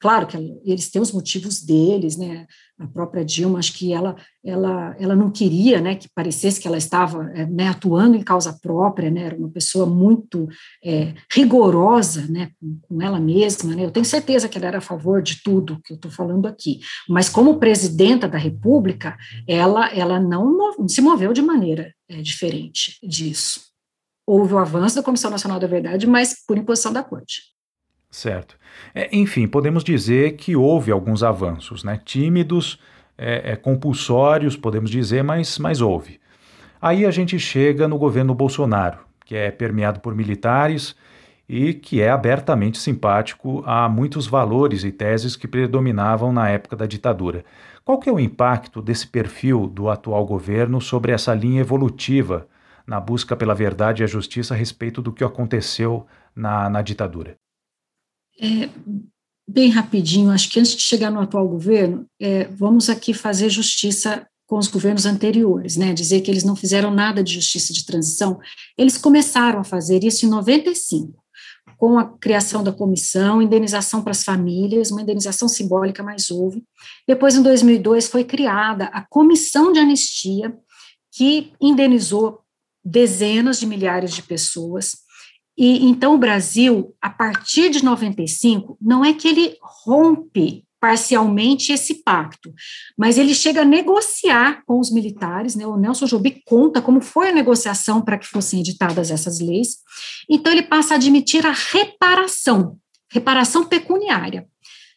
Claro 0.05 0.27
que 0.27 0.37
eles 0.63 0.91
têm 0.91 1.01
os 1.01 1.11
motivos 1.11 1.63
deles, 1.63 2.15
né? 2.15 2.45
A 2.77 2.85
própria 2.85 3.25
Dilma, 3.25 3.57
acho 3.57 3.73
que 3.73 3.91
ela, 3.91 4.15
ela, 4.43 4.95
ela 4.99 5.15
não 5.15 5.31
queria, 5.31 5.81
né, 5.81 5.95
que 5.95 6.07
parecesse 6.13 6.59
que 6.59 6.67
ela 6.67 6.77
estava 6.77 7.27
é, 7.33 7.43
né, 7.47 7.69
atuando 7.69 8.15
em 8.15 8.21
causa 8.21 8.53
própria, 8.61 9.09
né? 9.09 9.23
Era 9.23 9.35
uma 9.35 9.49
pessoa 9.49 9.87
muito 9.87 10.47
é, 10.83 11.15
rigorosa, 11.33 12.27
né, 12.27 12.51
com, 12.59 12.77
com, 12.81 13.01
ela 13.01 13.19
mesma, 13.19 13.73
né? 13.73 13.83
Eu 13.83 13.89
tenho 13.89 14.05
certeza 14.05 14.47
que 14.47 14.59
ela 14.59 14.67
era 14.67 14.77
a 14.77 14.81
favor 14.81 15.23
de 15.23 15.41
tudo 15.41 15.81
que 15.83 15.93
eu 15.93 15.95
estou 15.95 16.11
falando 16.11 16.45
aqui. 16.45 16.81
Mas 17.09 17.27
como 17.27 17.57
presidenta 17.57 18.27
da 18.27 18.37
República, 18.37 19.17
ela, 19.47 19.89
ela 19.91 20.19
não 20.19 20.87
se 20.87 21.01
moveu 21.01 21.33
de 21.33 21.41
maneira 21.41 21.91
é, 22.07 22.21
diferente 22.21 22.99
disso. 23.01 23.61
Houve 24.27 24.53
o 24.53 24.59
avanço 24.59 24.97
da 24.97 25.03
Comissão 25.03 25.31
Nacional 25.31 25.59
da 25.59 25.65
Verdade, 25.65 26.05
mas 26.05 26.45
por 26.45 26.59
imposição 26.59 26.93
da 26.93 27.01
Corte. 27.01 27.54
Certo. 28.09 28.57
É, 28.93 29.09
enfim, 29.15 29.47
podemos 29.47 29.83
dizer 29.83 30.33
que 30.37 30.55
houve 30.55 30.91
alguns 30.91 31.23
avanços, 31.23 31.83
né? 31.83 31.99
tímidos, 32.03 32.79
é, 33.17 33.51
é, 33.51 33.55
compulsórios, 33.55 34.55
podemos 34.55 34.89
dizer, 34.89 35.23
mas, 35.23 35.57
mas 35.57 35.81
houve. 35.81 36.19
Aí 36.81 37.05
a 37.05 37.11
gente 37.11 37.39
chega 37.39 37.87
no 37.87 37.97
governo 37.97 38.33
Bolsonaro, 38.33 38.99
que 39.25 39.35
é 39.35 39.51
permeado 39.51 39.99
por 39.99 40.13
militares 40.13 40.95
e 41.47 41.73
que 41.73 42.01
é 42.01 42.09
abertamente 42.09 42.77
simpático 42.77 43.63
a 43.65 43.87
muitos 43.87 44.27
valores 44.27 44.83
e 44.83 44.91
teses 44.91 45.35
que 45.35 45.47
predominavam 45.47 46.33
na 46.33 46.49
época 46.49 46.75
da 46.75 46.85
ditadura. 46.85 47.45
Qual 47.83 47.99
que 47.99 48.09
é 48.09 48.11
o 48.11 48.19
impacto 48.19 48.81
desse 48.81 49.07
perfil 49.07 49.67
do 49.67 49.89
atual 49.89 50.25
governo 50.25 50.81
sobre 50.81 51.11
essa 51.11 51.33
linha 51.33 51.61
evolutiva 51.61 52.47
na 52.85 52.99
busca 52.99 53.35
pela 53.35 53.53
verdade 53.53 54.01
e 54.01 54.03
a 54.03 54.07
justiça 54.07 54.53
a 54.53 54.57
respeito 54.57 55.01
do 55.01 55.13
que 55.13 55.23
aconteceu 55.23 56.05
na, 56.35 56.69
na 56.69 56.81
ditadura? 56.81 57.37
É, 58.39 58.69
bem 59.47 59.69
rapidinho, 59.69 60.31
acho 60.31 60.49
que 60.49 60.59
antes 60.59 60.75
de 60.75 60.81
chegar 60.81 61.11
no 61.11 61.19
atual 61.19 61.47
governo, 61.47 62.05
é, 62.19 62.45
vamos 62.45 62.89
aqui 62.89 63.13
fazer 63.13 63.49
justiça 63.49 64.27
com 64.47 64.57
os 64.57 64.67
governos 64.67 65.05
anteriores, 65.05 65.75
né? 65.75 65.93
Dizer 65.93 66.21
que 66.21 66.29
eles 66.29 66.43
não 66.43 66.55
fizeram 66.55 66.91
nada 66.91 67.23
de 67.23 67.33
justiça 67.33 67.73
de 67.73 67.85
transição. 67.85 68.39
Eles 68.77 68.97
começaram 68.97 69.59
a 69.59 69.63
fazer 69.63 70.03
isso 70.03 70.25
em 70.25 70.29
95, 70.29 71.13
com 71.77 71.97
a 71.97 72.05
criação 72.17 72.63
da 72.63 72.71
comissão, 72.71 73.41
indenização 73.41 74.01
para 74.01 74.11
as 74.11 74.23
famílias, 74.23 74.91
uma 74.91 75.01
indenização 75.01 75.47
simbólica, 75.47 76.03
mas 76.03 76.29
houve. 76.29 76.63
Depois, 77.07 77.35
em 77.35 77.41
2002, 77.41 78.07
foi 78.07 78.23
criada 78.23 78.85
a 78.85 79.01
comissão 79.01 79.71
de 79.71 79.79
anistia, 79.79 80.55
que 81.11 81.53
indenizou 81.59 82.41
dezenas 82.83 83.59
de 83.59 83.65
milhares 83.65 84.13
de 84.13 84.21
pessoas 84.21 85.04
e 85.57 85.85
então 85.85 86.15
o 86.15 86.17
Brasil, 86.17 86.93
a 87.01 87.09
partir 87.09 87.69
de 87.69 87.83
95, 87.83 88.77
não 88.81 89.05
é 89.05 89.13
que 89.13 89.27
ele 89.27 89.57
rompe 89.61 90.65
parcialmente 90.79 91.71
esse 91.71 92.03
pacto, 92.03 92.53
mas 92.95 93.17
ele 93.17 93.33
chega 93.33 93.61
a 93.61 93.65
negociar 93.65 94.61
com 94.67 94.79
os 94.79 94.91
militares, 94.91 95.55
né? 95.55 95.65
O 95.65 95.77
Nelson 95.77 96.05
Jobim 96.05 96.39
conta 96.45 96.79
como 96.79 97.01
foi 97.01 97.29
a 97.29 97.33
negociação 97.33 98.01
para 98.01 98.19
que 98.19 98.27
fossem 98.27 98.59
editadas 98.59 99.09
essas 99.09 99.39
leis. 99.39 99.77
Então 100.29 100.51
ele 100.51 100.61
passa 100.61 100.93
a 100.93 100.97
admitir 100.97 101.43
a 101.45 101.51
reparação, 101.51 102.77
reparação 103.09 103.65
pecuniária. 103.65 104.45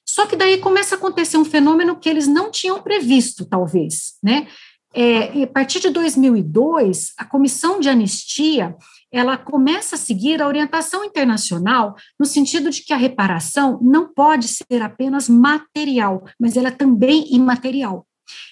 Só 0.05 0.27
que 0.27 0.37
daí 0.37 0.59
começa 0.59 0.95
a 0.95 0.99
acontecer 0.99 1.39
um 1.39 1.45
fenômeno 1.45 1.99
que 1.99 2.09
eles 2.09 2.26
não 2.26 2.51
tinham 2.51 2.83
previsto, 2.83 3.47
talvez, 3.47 4.14
né? 4.22 4.47
É, 4.93 5.43
a 5.43 5.47
partir 5.47 5.80
de 5.80 5.91
2002, 5.91 7.12
a 7.16 7.24
comissão 7.24 7.78
de 7.78 7.89
anistia 7.89 8.74
ela 9.13 9.37
começa 9.37 9.95
a 9.95 9.99
seguir 9.99 10.41
a 10.43 10.47
orientação 10.47 11.05
internacional 11.05 11.95
no 12.19 12.27
sentido 12.27 12.71
de 12.71 12.83
que 12.83 12.93
a 12.93 12.97
reparação 12.97 13.79
não 13.83 14.13
pode 14.13 14.49
ser 14.49 14.83
apenas 14.83 15.29
material, 15.29 16.25
mas 16.39 16.57
ela 16.57 16.69
é 16.69 16.73
também 16.73 17.35
imaterial. 17.35 18.07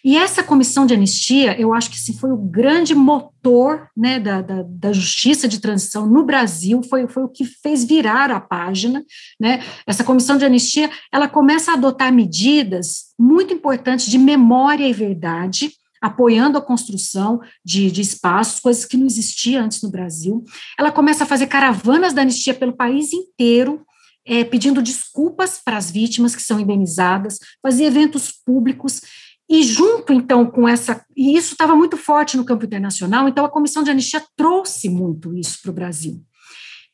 E 0.04 0.16
essa 0.16 0.42
comissão 0.42 0.86
de 0.86 0.94
anistia, 0.94 1.58
eu 1.60 1.74
acho 1.74 1.90
que 1.90 1.96
esse 1.96 2.18
foi 2.18 2.30
o 2.30 2.36
grande 2.36 2.94
motor 2.94 3.88
né, 3.96 4.18
da, 4.18 4.40
da, 4.40 4.64
da, 4.66 4.92
justiça 4.92 5.46
de 5.46 5.60
transição 5.60 6.06
no 6.06 6.24
Brasil, 6.24 6.82
foi, 6.88 7.06
foi 7.06 7.24
o 7.24 7.28
que 7.28 7.44
fez 7.44 7.84
virar 7.84 8.30
a 8.30 8.40
página. 8.40 9.04
Né? 9.38 9.62
Essa 9.86 10.04
comissão 10.04 10.38
de 10.38 10.44
anistia, 10.44 10.90
ela 11.12 11.28
começa 11.28 11.70
a 11.70 11.74
adotar 11.74 12.12
medidas 12.12 13.06
muito 13.18 13.52
importantes 13.52 14.06
de 14.06 14.18
memória 14.18 14.86
e 14.86 14.92
verdade, 14.92 15.70
apoiando 16.00 16.58
a 16.58 16.62
construção 16.62 17.40
de, 17.64 17.90
de 17.90 18.00
espaços, 18.00 18.60
coisas 18.60 18.84
que 18.84 18.96
não 18.96 19.06
existiam 19.06 19.64
antes 19.64 19.82
no 19.82 19.90
Brasil. 19.90 20.44
Ela 20.78 20.92
começa 20.92 21.24
a 21.24 21.26
fazer 21.26 21.46
caravanas 21.46 22.12
da 22.12 22.22
anistia 22.22 22.54
pelo 22.54 22.76
país 22.76 23.12
inteiro, 23.12 23.84
é, 24.24 24.44
pedindo 24.44 24.82
desculpas 24.82 25.60
para 25.64 25.76
as 25.76 25.90
vítimas 25.90 26.34
que 26.34 26.42
são 26.42 26.58
indenizadas, 26.58 27.38
fazia 27.62 27.86
eventos 27.86 28.32
públicos, 28.44 29.00
e 29.48 29.62
junto, 29.62 30.12
então, 30.12 30.44
com 30.44 30.68
essa. 30.68 31.04
E 31.16 31.36
isso 31.36 31.52
estava 31.52 31.76
muito 31.76 31.96
forte 31.96 32.36
no 32.36 32.44
campo 32.44 32.64
internacional, 32.64 33.28
então 33.28 33.44
a 33.44 33.50
Comissão 33.50 33.82
de 33.82 33.90
Anistia 33.90 34.22
trouxe 34.36 34.88
muito 34.88 35.32
isso 35.34 35.58
para 35.62 35.70
o 35.70 35.74
Brasil. 35.74 36.20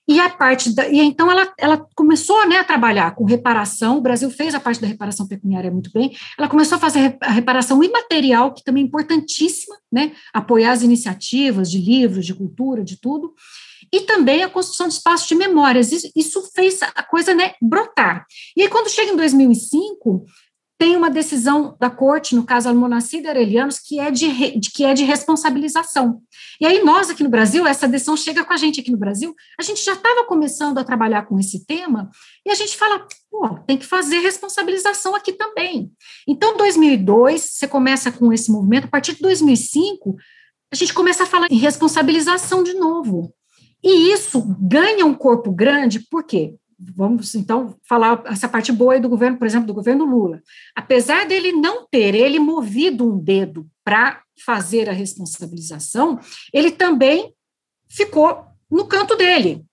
E 0.08 0.18
a 0.18 0.28
parte 0.28 0.74
da, 0.74 0.88
e 0.88 0.98
então 1.00 1.30
ela, 1.30 1.52
ela 1.56 1.86
começou 1.94 2.46
né, 2.48 2.58
a 2.58 2.64
trabalhar 2.64 3.14
com 3.14 3.24
reparação. 3.24 3.98
O 3.98 4.00
Brasil 4.00 4.30
fez 4.30 4.54
a 4.54 4.60
parte 4.60 4.80
da 4.80 4.86
reparação 4.86 5.28
pecuniária 5.28 5.70
muito 5.70 5.90
bem. 5.92 6.16
Ela 6.38 6.48
começou 6.48 6.76
a 6.76 6.80
fazer 6.80 7.16
a 7.20 7.30
reparação 7.30 7.82
imaterial, 7.82 8.52
que 8.52 8.64
também 8.64 8.82
é 8.82 8.86
importantíssima, 8.86 9.76
né? 9.90 10.12
Apoiar 10.32 10.72
as 10.72 10.82
iniciativas 10.82 11.70
de 11.70 11.78
livros, 11.78 12.26
de 12.26 12.34
cultura, 12.34 12.82
de 12.82 13.00
tudo 13.00 13.32
e 13.92 14.00
também 14.00 14.42
a 14.42 14.48
construção 14.48 14.88
de 14.88 14.94
espaços 14.94 15.28
de 15.28 15.34
memórias. 15.34 15.92
Isso, 15.92 16.10
isso 16.16 16.50
fez 16.54 16.80
a 16.82 17.02
coisa 17.02 17.34
né, 17.34 17.54
brotar. 17.60 18.26
E 18.56 18.62
aí, 18.62 18.68
quando 18.68 18.88
chega 18.88 19.12
em 19.12 19.16
2005, 19.16 20.24
tem 20.82 20.96
uma 20.96 21.08
decisão 21.08 21.76
da 21.78 21.88
corte, 21.88 22.34
no 22.34 22.44
caso 22.44 22.68
Almonacida 22.68 23.28
Arelianos, 23.28 23.78
que 23.78 24.00
é 24.00 24.10
de, 24.10 24.58
de, 24.58 24.68
que 24.68 24.84
é 24.84 24.92
de 24.92 25.04
responsabilização. 25.04 26.20
E 26.60 26.66
aí 26.66 26.82
nós 26.82 27.08
aqui 27.08 27.22
no 27.22 27.28
Brasil, 27.28 27.64
essa 27.64 27.86
decisão 27.86 28.16
chega 28.16 28.44
com 28.44 28.52
a 28.52 28.56
gente 28.56 28.80
aqui 28.80 28.90
no 28.90 28.98
Brasil, 28.98 29.32
a 29.56 29.62
gente 29.62 29.80
já 29.80 29.92
estava 29.92 30.24
começando 30.24 30.78
a 30.78 30.84
trabalhar 30.84 31.24
com 31.26 31.38
esse 31.38 31.64
tema, 31.64 32.10
e 32.44 32.50
a 32.50 32.56
gente 32.56 32.76
fala, 32.76 33.06
pô, 33.30 33.60
tem 33.64 33.78
que 33.78 33.86
fazer 33.86 34.18
responsabilização 34.18 35.14
aqui 35.14 35.32
também. 35.32 35.88
Então, 36.26 36.56
2002, 36.56 37.40
você 37.40 37.68
começa 37.68 38.10
com 38.10 38.32
esse 38.32 38.50
movimento, 38.50 38.86
a 38.86 38.90
partir 38.90 39.14
de 39.14 39.22
2005, 39.22 40.16
a 40.72 40.74
gente 40.74 40.92
começa 40.92 41.22
a 41.22 41.26
falar 41.26 41.46
em 41.48 41.58
responsabilização 41.58 42.64
de 42.64 42.74
novo. 42.74 43.32
E 43.84 44.10
isso 44.12 44.42
ganha 44.58 45.06
um 45.06 45.14
corpo 45.14 45.52
grande, 45.52 46.00
por 46.10 46.24
quê? 46.24 46.56
Vamos 46.96 47.34
então 47.34 47.76
falar 47.88 48.22
essa 48.26 48.48
parte 48.48 48.72
boa 48.72 48.98
do 48.98 49.08
governo, 49.08 49.38
por 49.38 49.46
exemplo, 49.46 49.66
do 49.66 49.74
governo 49.74 50.04
Lula. 50.04 50.42
Apesar 50.74 51.26
dele 51.26 51.52
não 51.52 51.86
ter 51.86 52.14
ele 52.14 52.38
movido 52.38 53.08
um 53.08 53.18
dedo 53.18 53.66
para 53.84 54.22
fazer 54.44 54.88
a 54.88 54.92
responsabilização, 54.92 56.18
ele 56.52 56.70
também 56.72 57.32
ficou 57.88 58.44
no 58.70 58.86
canto 58.86 59.16
dele. 59.16 59.64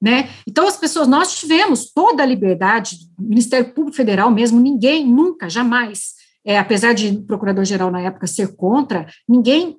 Né? 0.00 0.30
Então, 0.46 0.66
as 0.66 0.76
pessoas, 0.76 1.06
nós 1.06 1.38
tivemos 1.38 1.92
toda 1.92 2.22
a 2.22 2.26
liberdade, 2.26 2.96
o 3.18 3.22
Ministério 3.22 3.72
Público 3.74 3.96
Federal 3.96 4.30
mesmo, 4.30 4.58
ninguém, 4.58 5.06
nunca, 5.06 5.48
jamais, 5.48 6.14
é, 6.44 6.58
apesar 6.58 6.94
de 6.94 7.08
o 7.08 7.22
procurador-geral 7.22 7.90
na 7.90 8.00
época 8.00 8.26
ser 8.26 8.56
contra, 8.56 9.06
ninguém 9.28 9.78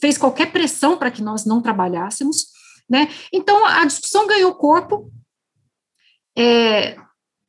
fez 0.00 0.16
qualquer 0.16 0.50
pressão 0.50 0.96
para 0.96 1.10
que 1.10 1.22
nós 1.22 1.44
não 1.44 1.60
trabalhássemos, 1.60 2.46
né? 2.88 3.08
Então, 3.32 3.66
a 3.66 3.84
discussão 3.84 4.26
ganhou 4.26 4.54
corpo 4.54 5.10
é, 6.36 6.96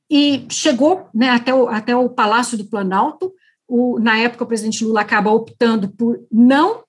e 0.09 0.45
chegou 0.49 1.07
né, 1.13 1.29
até, 1.29 1.53
o, 1.53 1.67
até 1.67 1.95
o 1.95 2.09
Palácio 2.09 2.57
do 2.57 2.65
Planalto. 2.65 3.33
O, 3.67 3.99
na 3.99 4.17
época, 4.17 4.43
o 4.43 4.47
presidente 4.47 4.83
Lula 4.85 5.01
acaba 5.01 5.31
optando 5.31 5.89
por 5.89 6.19
não 6.31 6.83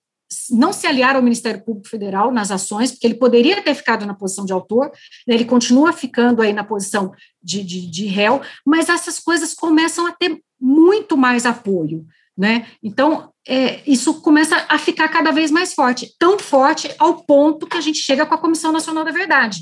não 0.51 0.72
se 0.72 0.86
aliar 0.88 1.14
ao 1.14 1.22
Ministério 1.22 1.64
Público 1.64 1.88
Federal 1.88 2.32
nas 2.32 2.51
ações, 2.51 2.90
porque 2.90 3.07
ele 3.07 3.14
poderia 3.14 3.62
ter 3.62 3.74
ficado 3.74 4.05
na 4.05 4.12
posição 4.12 4.44
de 4.44 4.53
autor, 4.53 4.90
né, 5.26 5.34
ele 5.34 5.44
continua 5.44 5.92
ficando 5.92 6.42
aí 6.42 6.53
na 6.53 6.64
posição 6.64 7.12
de, 7.40 7.62
de, 7.62 7.88
de 7.88 8.07
réu, 8.07 8.42
mas 8.66 8.88
essas 8.88 9.20
coisas 9.20 9.55
começam 9.55 10.05
a 10.05 10.12
ter 10.12 10.40
muito 10.61 11.16
mais 11.16 11.47
apoio. 11.47 12.05
Né? 12.36 12.66
Então, 12.82 13.30
é, 13.47 13.80
isso 13.86 14.20
começa 14.20 14.66
a 14.68 14.78
ficar 14.78 15.09
cada 15.09 15.30
vez 15.30 15.51
mais 15.51 15.72
forte, 15.72 16.12
tão 16.18 16.38
forte 16.38 16.92
ao 16.99 17.22
ponto 17.24 17.66
que 17.66 17.76
a 17.76 17.80
gente 17.80 17.99
chega 17.99 18.26
com 18.26 18.34
a 18.34 18.38
Comissão 18.38 18.72
Nacional 18.72 19.05
da 19.05 19.12
Verdade. 19.12 19.61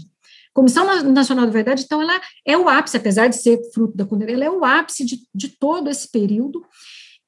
Comissão 0.55 1.03
Nacional 1.03 1.47
da 1.47 1.53
Verdade, 1.53 1.83
então, 1.85 2.01
ela 2.01 2.21
é 2.47 2.57
o 2.57 2.69
ápice, 2.69 2.97
apesar 2.97 3.27
de 3.27 3.37
ser 3.37 3.59
fruto 3.73 3.97
da 3.97 4.07
condena, 4.07 4.31
ela 4.31 4.45
é 4.45 4.51
o 4.51 4.65
ápice 4.65 5.05
de, 5.05 5.19
de 5.35 5.49
todo 5.49 5.91
esse 5.91 6.11
período, 6.11 6.65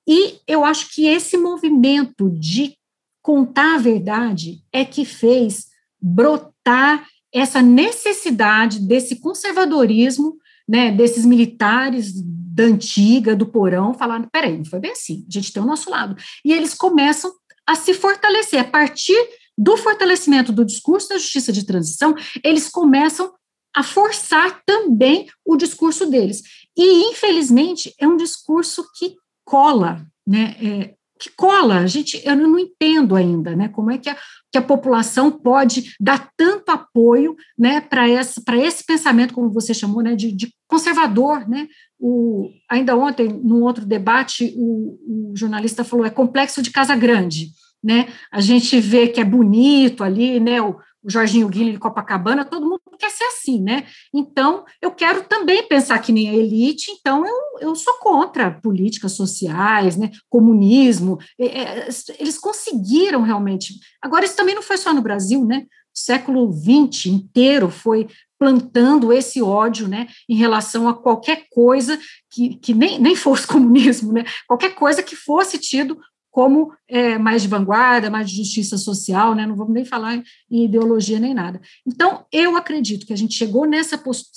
e 0.08 0.38
eu 0.46 0.64
acho 0.64 0.94
que 0.94 1.06
esse 1.06 1.36
movimento 1.36 2.30
de 2.30 2.78
contar 3.20 3.74
a 3.74 3.78
verdade 3.78 4.62
é 4.72 4.84
que 4.84 5.04
fez 5.04 5.66
brotar 6.00 7.04
essa 7.34 7.60
necessidade 7.60 8.78
desse 8.78 9.16
conservadorismo, 9.16 10.36
né, 10.68 10.92
desses 10.92 11.26
militares 11.26 12.12
da 12.14 12.62
antiga, 12.62 13.34
do 13.34 13.46
porão, 13.46 13.92
falaram, 13.92 14.28
peraí, 14.30 14.56
não 14.56 14.64
foi 14.64 14.78
bem 14.78 14.92
assim, 14.92 15.26
a 15.28 15.32
gente 15.32 15.52
tem 15.52 15.62
o 15.62 15.66
nosso 15.66 15.90
lado. 15.90 16.16
E 16.44 16.52
eles 16.52 16.72
começam 16.72 17.32
a 17.66 17.74
se 17.74 17.92
fortalecer. 17.92 18.60
A 18.60 18.64
partir 18.64 19.18
do 19.56 19.76
fortalecimento 19.76 20.52
do 20.52 20.64
discurso 20.64 21.08
da 21.08 21.18
justiça 21.18 21.52
de 21.52 21.64
transição, 21.64 22.14
eles 22.44 22.68
começam 22.68 23.32
a 23.74 23.82
forçar 23.82 24.62
também 24.64 25.28
o 25.44 25.56
discurso 25.56 26.06
deles. 26.06 26.42
E, 26.76 27.10
infelizmente, 27.10 27.94
é 27.98 28.06
um 28.06 28.16
discurso 28.16 28.84
que 28.96 29.16
cola, 29.44 30.06
né? 30.26 30.56
É, 30.62 30.94
que 31.18 31.30
cola, 31.30 31.86
gente, 31.86 32.20
eu 32.24 32.36
não 32.36 32.58
entendo 32.58 33.16
ainda, 33.16 33.56
né, 33.56 33.68
como 33.68 33.90
é 33.90 33.98
que 33.98 34.10
a, 34.10 34.16
que 34.52 34.58
a 34.58 34.62
população 34.62 35.30
pode 35.30 35.94
dar 35.98 36.30
tanto 36.36 36.70
apoio, 36.70 37.34
né, 37.58 37.80
para 37.80 38.08
esse, 38.08 38.42
esse 38.62 38.84
pensamento, 38.84 39.32
como 39.32 39.50
você 39.50 39.72
chamou, 39.72 40.02
né, 40.02 40.14
de, 40.14 40.30
de 40.30 40.52
conservador, 40.68 41.48
né, 41.48 41.68
o, 41.98 42.50
ainda 42.70 42.96
ontem, 42.96 43.28
num 43.28 43.62
outro 43.62 43.86
debate, 43.86 44.54
o, 44.56 45.30
o, 45.30 45.36
jornalista 45.36 45.84
falou, 45.84 46.04
é 46.04 46.10
complexo 46.10 46.60
de 46.60 46.70
Casa 46.70 46.94
Grande, 46.94 47.50
né, 47.86 48.08
a 48.32 48.40
gente 48.40 48.80
vê 48.80 49.06
que 49.06 49.20
é 49.20 49.24
bonito 49.24 50.02
ali, 50.02 50.40
né, 50.40 50.60
o, 50.60 50.76
o 51.04 51.08
Jorginho 51.08 51.48
Guilherme 51.48 51.74
de 51.74 51.78
Copacabana, 51.78 52.44
todo 52.44 52.66
mundo 52.66 52.80
quer 52.98 53.10
ser 53.10 53.24
assim, 53.24 53.62
né? 53.62 53.86
Então, 54.12 54.64
eu 54.82 54.90
quero 54.90 55.22
também 55.22 55.62
pensar 55.68 56.00
que 56.00 56.10
nem 56.10 56.28
a 56.28 56.34
elite, 56.34 56.90
então 56.90 57.24
eu, 57.24 57.68
eu 57.68 57.76
sou 57.76 57.94
contra 57.94 58.50
políticas 58.50 59.12
sociais, 59.12 59.96
né? 59.96 60.10
Comunismo. 60.28 61.18
É, 61.38 61.46
é, 61.46 61.88
eles 62.18 62.38
conseguiram 62.38 63.22
realmente. 63.22 63.74
Agora, 64.02 64.24
isso 64.24 64.34
também 64.34 64.54
não 64.54 64.62
foi 64.62 64.78
só 64.78 64.92
no 64.92 65.02
Brasil, 65.02 65.44
né? 65.44 65.66
O 65.94 65.98
século 65.98 66.52
XX 66.52 67.06
inteiro 67.06 67.70
foi 67.70 68.08
plantando 68.38 69.12
esse 69.12 69.40
ódio, 69.40 69.88
né, 69.88 70.08
em 70.28 70.36
relação 70.36 70.86
a 70.88 70.94
qualquer 70.94 71.46
coisa 71.50 71.98
que, 72.30 72.56
que 72.56 72.74
nem, 72.74 72.98
nem 72.98 73.16
fosse 73.16 73.46
comunismo, 73.48 74.12
né, 74.12 74.24
qualquer 74.46 74.74
coisa 74.74 75.02
que 75.02 75.16
fosse 75.16 75.56
tido 75.56 75.98
como 76.36 76.70
é, 76.86 77.16
mais 77.16 77.40
de 77.40 77.48
vanguarda, 77.48 78.10
mais 78.10 78.28
de 78.28 78.36
justiça 78.36 78.76
social, 78.76 79.34
né? 79.34 79.46
não 79.46 79.56
vamos 79.56 79.72
nem 79.72 79.86
falar 79.86 80.22
em 80.50 80.64
ideologia 80.66 81.18
nem 81.18 81.32
nada. 81.32 81.62
Então, 81.86 82.26
eu 82.30 82.58
acredito 82.58 83.06
que 83.06 83.12
a 83.14 83.16
gente 83.16 83.32
chegou 83.34 83.64
nessa 83.64 83.96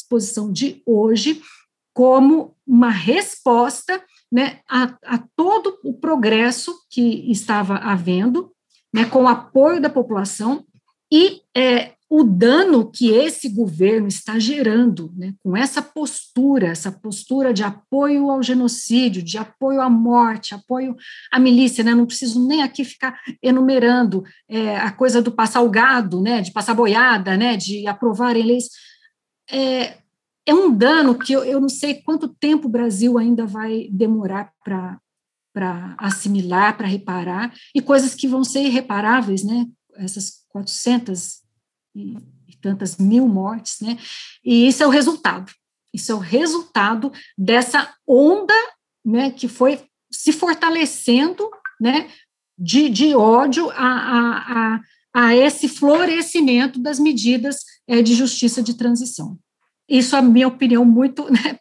posição 0.09 0.49
de 0.49 0.81
hoje 0.85 1.41
como 1.93 2.55
uma 2.65 2.89
resposta 2.89 4.01
né, 4.31 4.61
a, 4.69 4.97
a 5.03 5.17
todo 5.35 5.77
o 5.83 5.93
progresso 5.93 6.73
que 6.89 7.29
estava 7.29 7.75
havendo, 7.75 8.49
né, 8.93 9.03
com 9.03 9.23
o 9.23 9.27
apoio 9.27 9.81
da 9.81 9.89
população, 9.89 10.63
e 11.11 11.41
é, 11.53 11.95
o 12.09 12.23
dano 12.23 12.89
que 12.89 13.11
esse 13.11 13.47
governo 13.47 14.07
está 14.07 14.39
gerando, 14.39 15.13
né, 15.15 15.35
com 15.43 15.55
essa 15.55 15.79
postura, 15.79 16.69
essa 16.69 16.91
postura 16.91 17.53
de 17.53 17.61
apoio 17.61 18.31
ao 18.31 18.41
genocídio, 18.41 19.21
de 19.21 19.37
apoio 19.37 19.79
à 19.79 19.89
morte, 19.89 20.55
apoio 20.55 20.95
à 21.31 21.39
milícia, 21.39 21.83
né, 21.83 21.93
não 21.93 22.07
preciso 22.07 22.45
nem 22.47 22.63
aqui 22.63 22.83
ficar 22.83 23.19
enumerando 23.43 24.23
é, 24.49 24.75
a 24.77 24.91
coisa 24.91 25.21
do 25.21 25.31
passar 25.31 25.61
o 25.61 25.69
gado, 25.69 26.19
né, 26.19 26.41
de 26.41 26.51
passar 26.51 26.73
boiada, 26.73 27.37
né, 27.37 27.55
de 27.55 27.85
aprovarem 27.85 28.43
leis, 28.43 28.69
é, 29.51 29.99
é 30.47 30.53
um 30.53 30.75
dano 30.75 31.13
que 31.13 31.33
eu, 31.33 31.43
eu 31.43 31.61
não 31.61 31.69
sei 31.69 32.01
quanto 32.01 32.27
tempo 32.27 32.67
o 32.67 32.71
Brasil 32.71 33.19
ainda 33.19 33.45
vai 33.45 33.87
demorar 33.91 34.51
para 34.63 35.95
assimilar, 35.99 36.75
para 36.75 36.87
reparar, 36.87 37.53
e 37.75 37.83
coisas 37.83 38.15
que 38.15 38.27
vão 38.27 38.43
ser 38.43 38.63
irreparáveis, 38.63 39.43
né, 39.43 39.67
essas 39.95 40.39
400 40.49 41.47
e, 41.99 42.55
tantas 42.61 42.97
mil 42.97 43.27
mortes, 43.27 43.79
né? 43.79 43.97
E 44.43 44.67
isso 44.67 44.83
é 44.83 44.87
o 44.87 44.89
resultado. 44.89 45.51
Isso 45.93 46.11
é 46.11 46.15
o 46.15 46.19
resultado 46.19 47.11
dessa 47.37 47.93
onda, 48.07 48.53
né, 49.05 49.31
que 49.31 49.47
foi 49.47 49.81
se 50.11 50.31
fortalecendo, 50.31 51.49
né, 51.79 52.09
de, 52.57 52.89
de 52.89 53.15
ódio 53.15 53.69
a, 53.71 53.75
a, 53.75 54.73
a, 54.73 54.81
a 55.13 55.35
esse 55.35 55.67
florescimento 55.67 56.79
das 56.79 56.99
medidas 56.99 57.57
é, 57.87 58.01
de 58.01 58.13
justiça 58.13 58.61
de 58.61 58.73
transição. 58.73 59.39
Isso 59.87 60.15
é 60.15 60.19
a 60.19 60.21
minha 60.23 60.47
opinião 60.47 60.83
muito 60.85 61.29
né, 61.31 61.57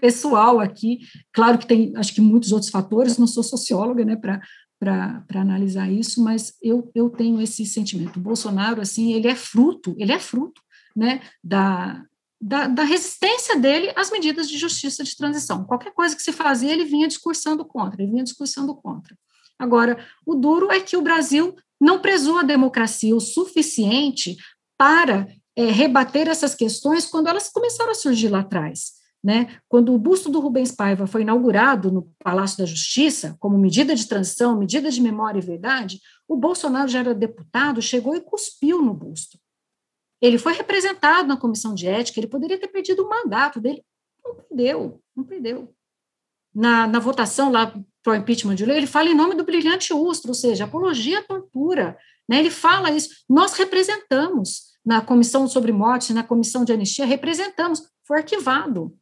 pessoal 0.00 0.60
aqui. 0.60 1.00
Claro 1.32 1.58
que 1.58 1.66
tem, 1.66 1.92
acho 1.96 2.14
que 2.14 2.20
muitos 2.20 2.52
outros 2.52 2.70
fatores, 2.70 3.18
não 3.18 3.26
sou 3.26 3.42
socióloga, 3.42 4.04
né, 4.04 4.14
para 4.14 4.40
para 4.78 5.24
analisar 5.34 5.90
isso, 5.90 6.22
mas 6.22 6.54
eu, 6.62 6.90
eu 6.94 7.08
tenho 7.10 7.40
esse 7.40 7.64
sentimento. 7.64 8.16
O 8.18 8.22
Bolsonaro, 8.22 8.80
assim, 8.80 9.12
ele 9.12 9.28
é 9.28 9.34
fruto, 9.34 9.94
ele 9.98 10.12
é 10.12 10.18
fruto, 10.18 10.60
né, 10.94 11.20
da, 11.42 12.04
da, 12.40 12.66
da, 12.66 12.82
resistência 12.84 13.58
dele 13.58 13.92
às 13.96 14.10
medidas 14.10 14.48
de 14.48 14.58
justiça 14.58 15.02
de 15.02 15.16
transição. 15.16 15.64
Qualquer 15.64 15.92
coisa 15.92 16.14
que 16.14 16.22
se 16.22 16.32
fazia, 16.32 16.72
ele 16.72 16.84
vinha 16.84 17.08
discursando 17.08 17.64
contra, 17.64 18.02
ele 18.02 18.10
vinha 18.10 18.24
discursando 18.24 18.74
contra. 18.74 19.16
Agora, 19.58 20.04
o 20.26 20.34
duro 20.34 20.70
é 20.70 20.80
que 20.80 20.96
o 20.96 21.02
Brasil 21.02 21.54
não 21.80 22.00
prezou 22.00 22.38
a 22.38 22.42
democracia 22.42 23.14
o 23.14 23.20
suficiente 23.20 24.36
para 24.76 25.26
é, 25.56 25.66
rebater 25.66 26.28
essas 26.28 26.54
questões 26.54 27.06
quando 27.06 27.28
elas 27.28 27.48
começaram 27.48 27.90
a 27.90 27.94
surgir 27.94 28.28
lá 28.28 28.40
atrás. 28.40 29.03
Né? 29.24 29.58
Quando 29.70 29.94
o 29.94 29.98
busto 29.98 30.28
do 30.28 30.38
Rubens 30.38 30.70
Paiva 30.70 31.06
foi 31.06 31.22
inaugurado 31.22 31.90
no 31.90 32.12
Palácio 32.22 32.58
da 32.58 32.66
Justiça, 32.66 33.34
como 33.40 33.56
medida 33.56 33.94
de 33.94 34.06
transição, 34.06 34.58
medida 34.58 34.90
de 34.90 35.00
memória 35.00 35.38
e 35.38 35.42
verdade, 35.42 35.98
o 36.28 36.36
Bolsonaro 36.36 36.88
já 36.88 36.98
era 36.98 37.14
deputado, 37.14 37.80
chegou 37.80 38.14
e 38.14 38.20
cuspiu 38.20 38.82
no 38.82 38.92
busto. 38.92 39.38
Ele 40.20 40.36
foi 40.36 40.52
representado 40.52 41.26
na 41.26 41.38
comissão 41.38 41.74
de 41.74 41.86
ética, 41.86 42.20
ele 42.20 42.26
poderia 42.26 42.60
ter 42.60 42.68
perdido 42.68 43.02
o 43.02 43.08
mandato 43.08 43.58
dele, 43.58 43.82
não 44.22 44.34
perdeu, 44.34 45.00
não 45.16 45.24
perdeu. 45.24 45.74
Na, 46.54 46.86
na 46.86 46.98
votação 46.98 47.50
lá 47.50 47.74
para 48.02 48.12
o 48.12 48.16
impeachment 48.16 48.56
de 48.56 48.66
lei, 48.66 48.76
ele 48.76 48.86
fala 48.86 49.08
em 49.08 49.16
nome 49.16 49.34
do 49.34 49.44
brilhante 49.44 49.94
Ustra, 49.94 50.30
ou 50.30 50.34
seja, 50.34 50.64
apologia 50.64 51.20
à 51.20 51.22
tortura. 51.22 51.96
Né? 52.28 52.40
Ele 52.40 52.50
fala 52.50 52.90
isso. 52.90 53.08
Nós 53.26 53.54
representamos 53.54 54.74
na 54.84 55.00
comissão 55.00 55.48
sobre 55.48 55.72
morte, 55.72 56.12
na 56.12 56.22
comissão 56.22 56.62
de 56.62 56.74
anistia, 56.74 57.06
representamos, 57.06 57.82
foi 58.06 58.18
arquivado. 58.18 58.94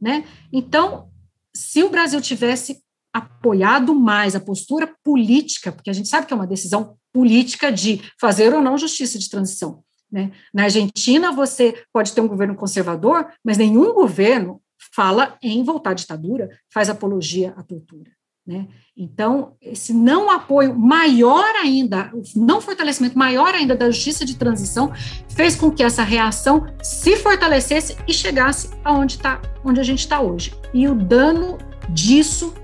Né? 0.00 0.24
Então, 0.52 1.10
se 1.54 1.82
o 1.82 1.90
Brasil 1.90 2.20
tivesse 2.20 2.82
apoiado 3.12 3.94
mais 3.94 4.36
a 4.36 4.40
postura 4.40 4.94
política, 5.02 5.72
porque 5.72 5.90
a 5.90 5.92
gente 5.92 6.08
sabe 6.08 6.26
que 6.26 6.32
é 6.32 6.36
uma 6.36 6.46
decisão 6.46 6.96
política 7.12 7.72
de 7.72 8.00
fazer 8.20 8.54
ou 8.54 8.62
não 8.62 8.78
justiça 8.78 9.18
de 9.18 9.28
transição. 9.28 9.82
Né? 10.10 10.32
Na 10.54 10.64
Argentina, 10.64 11.32
você 11.32 11.84
pode 11.92 12.12
ter 12.12 12.20
um 12.20 12.28
governo 12.28 12.54
conservador, 12.54 13.28
mas 13.44 13.58
nenhum 13.58 13.92
governo 13.92 14.62
fala 14.94 15.36
em 15.42 15.62
voltar 15.62 15.90
à 15.90 15.94
ditadura, 15.94 16.48
faz 16.72 16.88
apologia 16.88 17.52
à 17.56 17.62
tortura. 17.62 18.10
Né? 18.46 18.66
Então, 18.96 19.52
esse 19.60 19.92
não 19.92 20.30
apoio 20.30 20.76
maior 20.76 21.54
ainda, 21.56 22.10
o 22.12 22.22
não 22.36 22.60
fortalecimento 22.60 23.16
maior 23.16 23.54
ainda 23.54 23.76
da 23.76 23.90
justiça 23.90 24.24
de 24.24 24.36
transição, 24.36 24.92
fez 25.28 25.54
com 25.54 25.70
que 25.70 25.82
essa 25.82 26.02
reação 26.02 26.66
se 26.82 27.16
fortalecesse 27.16 27.96
e 28.08 28.12
chegasse 28.12 28.70
aonde 28.84 29.16
está, 29.16 29.40
onde 29.64 29.78
a 29.78 29.84
gente 29.84 30.00
está 30.00 30.20
hoje. 30.20 30.52
E 30.74 30.88
o 30.88 30.94
dano 30.94 31.58
disso, 31.90 32.54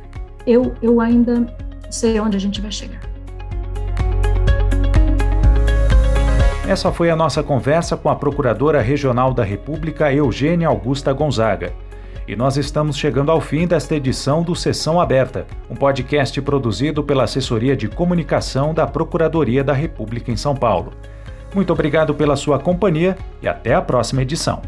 eu, 0.46 0.74
eu 0.82 1.00
ainda 1.00 1.46
sei 1.90 2.18
onde 2.18 2.36
a 2.36 2.40
gente 2.40 2.60
vai 2.60 2.72
chegar. 2.72 3.00
Essa 6.66 6.90
foi 6.90 7.10
a 7.10 7.16
nossa 7.16 7.44
conversa 7.44 7.96
com 7.96 8.08
a 8.08 8.16
Procuradora 8.16 8.82
Regional 8.82 9.32
da 9.32 9.44
República, 9.44 10.12
Eugênia 10.12 10.66
Augusta 10.66 11.12
Gonzaga. 11.12 11.72
E 12.28 12.34
nós 12.34 12.56
estamos 12.56 12.96
chegando 12.96 13.30
ao 13.30 13.40
fim 13.40 13.68
desta 13.68 13.94
edição 13.94 14.42
do 14.42 14.56
Sessão 14.56 15.00
Aberta, 15.00 15.46
um 15.70 15.76
podcast 15.76 16.42
produzido 16.42 17.04
pela 17.04 17.22
Assessoria 17.22 17.76
de 17.76 17.86
Comunicação 17.86 18.74
da 18.74 18.84
Procuradoria 18.84 19.62
da 19.62 19.72
República 19.72 20.32
em 20.32 20.36
São 20.36 20.56
Paulo. 20.56 20.92
Muito 21.54 21.72
obrigado 21.72 22.14
pela 22.14 22.34
sua 22.34 22.58
companhia 22.58 23.16
e 23.40 23.46
até 23.46 23.74
a 23.74 23.80
próxima 23.80 24.22
edição. 24.22 24.60